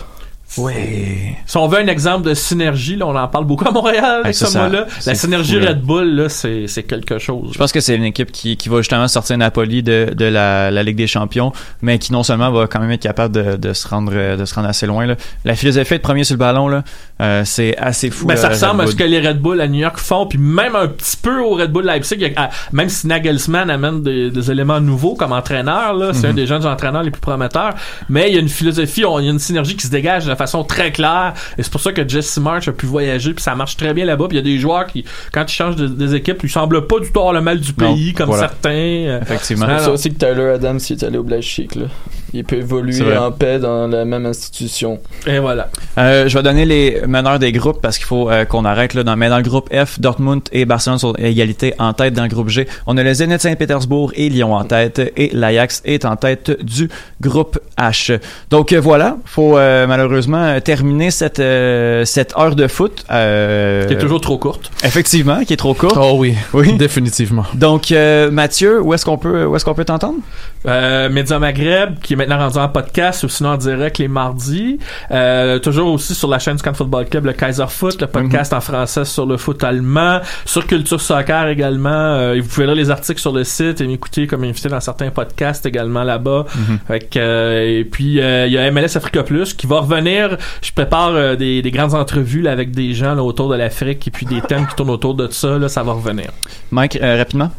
Ouais. 0.59 1.37
Si 1.47 1.57
on 1.57 1.67
veut 1.67 1.79
un 1.79 1.87
exemple 1.87 2.29
de 2.29 2.35
synergie, 2.35 2.97
là, 2.97 3.07
on 3.07 3.17
en 3.17 3.29
parle 3.29 3.45
beaucoup 3.47 3.67
à 3.67 3.71
Montréal 3.71 4.21
avec 4.25 4.35
ce 4.35 4.45
mot-là. 4.57 4.87
La 5.07 5.15
synergie 5.15 5.61
fou. 5.61 5.67
Red 5.67 5.81
Bull, 5.81 6.15
là, 6.15 6.29
c'est, 6.29 6.67
c'est 6.67 6.83
quelque 6.83 7.19
chose. 7.19 7.51
Je 7.53 7.59
pense 7.59 7.73
que 7.73 7.81
c'est 7.81 7.97
une 7.97 8.05
équipe 8.05 8.31
qui, 8.31 8.57
qui 8.57 8.69
va 8.69 8.79
justement 8.79 9.09
sortir 9.09 9.39
Napoli 9.39 9.83
de, 9.83 10.13
de 10.15 10.25
la, 10.27 10.71
la 10.71 10.83
Ligue 10.83 10.97
des 10.97 11.07
Champions, 11.07 11.53
mais 11.81 11.99
qui 11.99 12.13
non 12.13 12.23
seulement 12.23 12.51
va 12.51 12.67
quand 12.67 12.81
même 12.81 12.91
être 12.91 13.03
capable 13.03 13.35
de, 13.35 13.57
de 13.57 13.73
se 13.73 13.89
rendre 13.89 14.13
de 14.37 14.45
se 14.45 14.55
rendre 14.55 14.69
assez 14.69 14.87
loin. 14.87 15.07
Là. 15.07 15.17
La 15.45 15.55
philosophie 15.55 15.95
de 15.95 16.01
premier 16.01 16.25
sur 16.25 16.35
le 16.35 16.39
ballon, 16.39 16.69
là, 16.69 16.85
euh, 17.21 17.43
c'est 17.45 17.77
assez 17.79 18.11
fou. 18.11 18.27
Ben, 18.27 18.37
ça 18.37 18.49
euh, 18.49 18.51
ressemble 18.51 18.83
à 18.83 18.87
ce 18.87 18.95
que 18.95 19.05
les 19.05 19.27
Red 19.27 19.39
Bull 19.41 19.61
à 19.61 19.69
New 19.69 19.81
York 19.81 19.99
font, 19.99 20.27
puis 20.27 20.39
même 20.39 20.77
un 20.77 20.89
petit 20.89 21.17
peu 21.17 21.41
au 21.41 21.55
Red 21.55 21.73
Bull 21.73 21.85
Leipzig. 21.87 22.33
ah, 22.37 22.51
même 22.73 22.89
si 22.89 23.07
Nagelsmann 23.07 23.71
amène 23.71 24.03
des, 24.03 24.31
des 24.31 24.51
éléments 24.51 24.81
nouveaux 24.81 25.15
comme 25.15 25.33
entraîneur, 25.33 25.95
là, 25.95 26.13
c'est 26.13 26.25
Mhm. 26.27 26.31
un 26.31 26.35
des 26.35 26.47
jeunes 26.47 26.67
entraîneurs 26.67 27.03
les 27.03 27.11
plus 27.11 27.21
prometteurs. 27.21 27.75
Mais 28.09 28.29
il 28.29 28.35
y 28.35 28.37
a 28.37 28.41
une 28.41 28.49
philosophie, 28.49 29.05
on- 29.05 29.19
il 29.19 29.25
y 29.27 29.29
a 29.29 29.33
une 29.33 29.39
synergie 29.39 29.77
qui 29.77 29.87
se 29.87 29.91
dégage 29.91 30.25
de 30.27 30.35
façon 30.43 30.65
très 30.65 30.93
claire. 30.93 31.35
Et 31.59 31.63
c'est 31.63 31.73
pour 31.73 31.81
ça 31.81 31.93
que 31.93 32.07
Jesse 32.09 32.39
March 32.39 32.69
a 32.69 32.73
pu 32.73 32.87
voyager, 32.87 33.33
puis 33.35 33.43
ça 33.43 33.55
marche 33.55 33.77
très 33.77 33.95
bien 33.95 34.05
là-bas. 34.05 34.27
Puis 34.29 34.37
il 34.39 34.41
y 34.41 34.43
a 34.43 34.55
des 34.55 34.59
joueurs 34.59 34.87
qui, 34.87 35.05
quand 35.33 35.45
ils 35.51 35.55
changent 35.55 35.77
de- 35.77 35.87
des 35.87 36.15
équipes, 36.15 36.39
ils 36.43 36.51
semblent 36.51 36.87
pas 36.87 37.01
du 37.01 37.11
tout 37.11 37.19
avoir 37.19 37.33
le 37.35 37.41
mal 37.41 37.59
du 37.61 37.73
Non, 37.79 37.93
pays, 37.95 38.13
comme 38.13 38.27
voilà. 38.27 38.43
certains. 38.49 38.71
euh, 38.71 39.21
Effectivement. 39.23 39.67
C'est 39.79 39.91
aussi 39.91 40.13
que 40.15 40.19
Tyler 40.19 40.53
Adams 40.55 40.81
il 40.89 40.93
est 40.93 41.03
allé 41.05 41.19
au 41.19 41.23
Leipzig. 41.25 41.69
Là. 41.77 41.87
Il 42.35 42.45
peut 42.45 42.57
évoluer 42.57 43.17
en 43.17 43.31
paix 43.31 43.59
dans 43.59 43.87
la 43.89 44.05
même 44.05 44.25
institution. 44.27 44.99
Et 45.27 45.39
voilà. 45.39 45.69
Euh, 45.99 46.29
je 46.29 46.37
vais 46.39 46.43
donner 46.43 46.65
les 46.65 47.03
meneurs 47.07 47.39
des 47.39 47.53
groupes 47.53 47.81
parce 47.83 47.99
qu'il 47.99 48.07
faut 48.07 48.31
euh, 48.31 48.45
qu'on 48.47 48.65
arrête 48.65 48.95
là. 48.95 49.03
Dans, 49.03 49.17
mais 49.17 49.29
dans 49.29 49.37
le 49.37 49.43
groupe 49.43 49.69
F, 49.75 50.01
Dortmund 50.01 50.43
et 50.53 50.65
Barcelone 50.65 50.99
sont 50.99 51.13
à 51.13 51.23
égalité 51.27 51.75
en 51.79 51.93
tête 51.93 52.15
dans 52.15 52.23
le 52.23 52.29
groupe 52.31 52.49
G. 52.49 52.67
On 52.87 52.97
a 52.97 53.03
le 53.03 53.13
Zenit 53.13 53.39
Saint-Pétersbourg 53.39 54.13
et 54.15 54.29
Lyon 54.31 54.55
en 54.55 54.65
tête 54.65 55.01
et 55.17 55.31
l'Ajax 55.35 55.83
est 55.85 56.05
en 56.07 56.17
tête 56.17 56.63
du 56.65 56.89
groupe 57.21 57.59
H. 57.79 58.19
Donc 58.51 58.73
euh, 58.73 58.81
voilà, 58.81 59.17
faut 59.27 59.59
euh, 59.59 59.87
malheureusement 59.87 60.59
terminer 60.61 61.11
cette 61.11 61.39
euh, 61.41 62.05
cette 62.07 62.35
heure 62.39 62.57
de 62.57 62.67
foot. 62.67 63.05
Euh, 63.11 63.87
Qui 63.87 63.93
est 63.95 63.99
toujours 63.99 64.21
trop 64.23 64.39
courte. 64.39 64.71
effectivement, 64.85 65.45
qui 65.45 65.53
est 65.53 65.57
trop 65.59 65.75
courte. 65.75 65.97
Oh 66.01 66.15
oui, 66.17 66.35
Oui. 66.55 66.73
définitivement. 66.79 67.45
Donc 67.55 67.93
euh, 67.93 68.31
Mathieu, 68.31 68.81
où 68.81 68.95
est-ce 68.95 69.05
qu'on 69.05 69.19
peut 69.19 69.45
où 69.45 69.55
est-ce 69.57 69.65
qu'on 69.67 69.75
peut 69.75 69.85
t'entendre? 69.85 70.19
Euh, 70.67 71.09
Média 71.09 71.39
Maghreb, 71.39 71.99
qui 72.03 72.13
est 72.15 72.17
maintenant 72.27 72.45
rendu 72.45 72.59
en 72.59 72.69
podcast 72.69 73.25
ou 73.25 73.29
sinon 73.29 73.51
en 73.51 73.57
direct 73.57 73.99
les 73.99 74.09
mardis. 74.09 74.79
Euh, 75.11 75.59
toujours 75.59 75.93
aussi 75.93 76.15
sur 76.15 76.29
la 76.29 76.39
chaîne 76.39 76.57
du 76.57 76.63
Camp 76.63 76.75
Football 76.75 77.07
Club, 77.07 77.27
le 77.27 77.33
Kaiser 77.33 77.67
Foot, 77.69 78.01
le 78.01 78.07
podcast 78.07 78.53
en 78.53 78.61
français 78.61 79.05
sur 79.05 79.27
le 79.27 79.37
foot 79.37 79.63
allemand, 79.65 80.21
sur 80.45 80.67
Culture 80.67 81.01
Soccer 81.01 81.49
également. 81.49 81.91
Euh, 81.91 82.35
et 82.35 82.41
vous 82.41 82.49
pouvez 82.49 82.67
lire 82.67 82.75
les 82.75 82.91
articles 82.91 83.21
sur 83.21 83.33
le 83.33 83.45
site 83.45 83.81
et 83.81 83.87
m'écouter 83.87 84.27
comme 84.27 84.45
invité 84.45 84.69
dans 84.69 84.81
certains 84.81 85.11
podcasts 85.11 85.67
également 85.67 86.05
là-bas. 86.05 86.47
Fait 86.87 87.01
que, 87.01 87.19
euh, 87.19 87.81
et 87.81 87.85
puis 87.85 88.21
euh, 88.21 88.47
il 88.47 88.53
y 88.53 88.59
a 88.59 88.71
MLS 88.71 88.97
Africa 88.97 89.23
Plus 89.23 89.55
qui 89.55 89.67
va 89.67 89.81
revenir. 89.81 90.37
Je 90.63 90.73
prépare 90.73 91.11
euh, 91.11 91.37
des, 91.37 91.63
des 91.63 91.71
grandes 91.71 91.95
entrevues 91.95 92.43
là, 92.43 92.53
avec 92.53 92.71
des 92.73 92.95
gens 92.95 93.15
là, 93.15 93.23
autour 93.23 93.49
de 93.49 93.57
l'Afrique 93.57 94.07
et 94.09 94.11
puis 94.11 94.27
des 94.27 94.41
thèmes 94.43 94.67
qui 94.67 94.75
tournent 94.75 94.91
autour 94.91 95.15
de 95.15 95.29
ça. 95.31 95.59
Là, 95.59 95.69
ça 95.69 95.83
va 95.83 95.93
revenir. 95.93 96.31
Mike, 96.71 96.99
euh, 97.03 97.17
rapidement. 97.19 97.51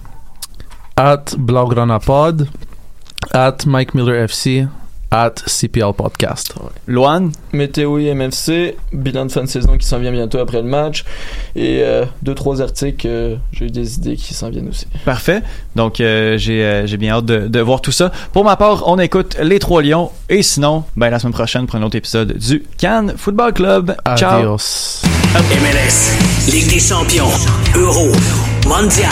At 0.96 1.26
Blaugrana 1.38 2.00
Pod, 2.00 2.48
at 3.34 3.66
Mike 3.66 3.94
Miller 3.96 4.16
FC, 4.28 4.68
at 5.12 5.36
CPL 5.46 5.94
Podcast. 5.94 6.56
Loan, 6.88 7.32
Météo 7.52 8.00
et 8.00 8.14
MFC, 8.14 8.76
bilan 8.92 9.26
de 9.26 9.32
fin 9.32 9.42
de 9.42 9.48
saison 9.48 9.78
qui 9.78 9.86
s'en 9.88 10.00
vient 10.00 10.12
bientôt 10.12 10.40
après 10.40 10.62
le 10.62 10.68
match. 10.68 11.04
Et 11.56 11.82
euh, 11.84 12.06
deux, 12.24 12.34
trois 12.34 12.62
articles, 12.62 13.08
euh, 13.08 13.36
j'ai 13.52 13.66
eu 13.66 13.70
des 13.70 13.96
idées 13.96 14.16
qui 14.16 14.34
s'en 14.34 14.50
viennent 14.50 14.70
aussi. 14.70 14.88
Parfait. 15.06 15.42
Donc, 15.76 16.00
euh, 16.00 16.38
j'ai 16.38 16.64
euh, 16.64 16.88
j'ai 16.88 16.98
bien 16.98 17.14
hâte 17.16 17.26
de, 17.26 17.48
de 17.48 17.60
voir 17.60 17.82
tout 17.82 17.92
ça. 17.92 18.12
Pour 18.32 18.44
ma 18.44 18.56
part, 18.56 18.88
on 18.88 18.98
écoute 18.98 19.38
Les 19.42 19.60
Trois 19.60 19.84
Lions. 19.84 20.12
Et 20.30 20.42
sinon, 20.42 20.84
ben, 20.96 21.10
la 21.10 21.20
semaine 21.20 21.34
prochaine, 21.34 21.68
pour 21.68 21.76
un 21.76 21.84
autre 21.84 21.96
épisode 21.96 22.38
du 22.38 22.64
Cannes 22.78 23.14
Football 23.18 23.54
Club. 23.54 23.96
Ciao. 24.16 24.40
Adios. 24.40 25.02
MLS, 25.36 26.52
Ligue 26.52 26.70
des 26.72 26.80
champions, 26.80 27.30
Euro, 27.76 28.12
Mondial. 28.68 29.10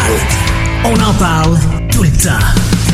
On 0.85 0.93
en 0.99 1.13
parle 1.13 1.57
tout 1.91 2.03
le 2.03 2.09
temps. 2.09 2.90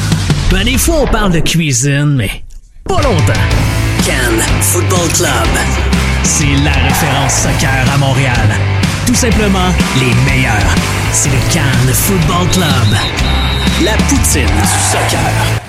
Ben, 0.49 0.63
des 0.63 0.77
fois, 0.77 1.01
on 1.01 1.07
parle 1.07 1.33
de 1.33 1.39
cuisine, 1.41 2.15
mais 2.15 2.43
pas 2.85 3.01
longtemps. 3.01 3.33
Cannes 4.05 4.41
Football 4.61 5.09
Club. 5.13 5.47
C'est 6.23 6.55
la 6.63 6.71
référence 6.71 7.33
soccer 7.33 7.85
à 7.93 7.97
Montréal. 7.97 8.49
Tout 9.05 9.15
simplement 9.15 9.69
les 9.99 10.13
meilleurs. 10.31 10.75
C'est 11.11 11.29
le 11.29 11.53
Cannes 11.53 11.93
Football 11.93 12.47
Club. 12.51 12.97
La 13.83 13.97
poutine 14.07 14.45
du 14.45 14.91
soccer. 14.91 15.66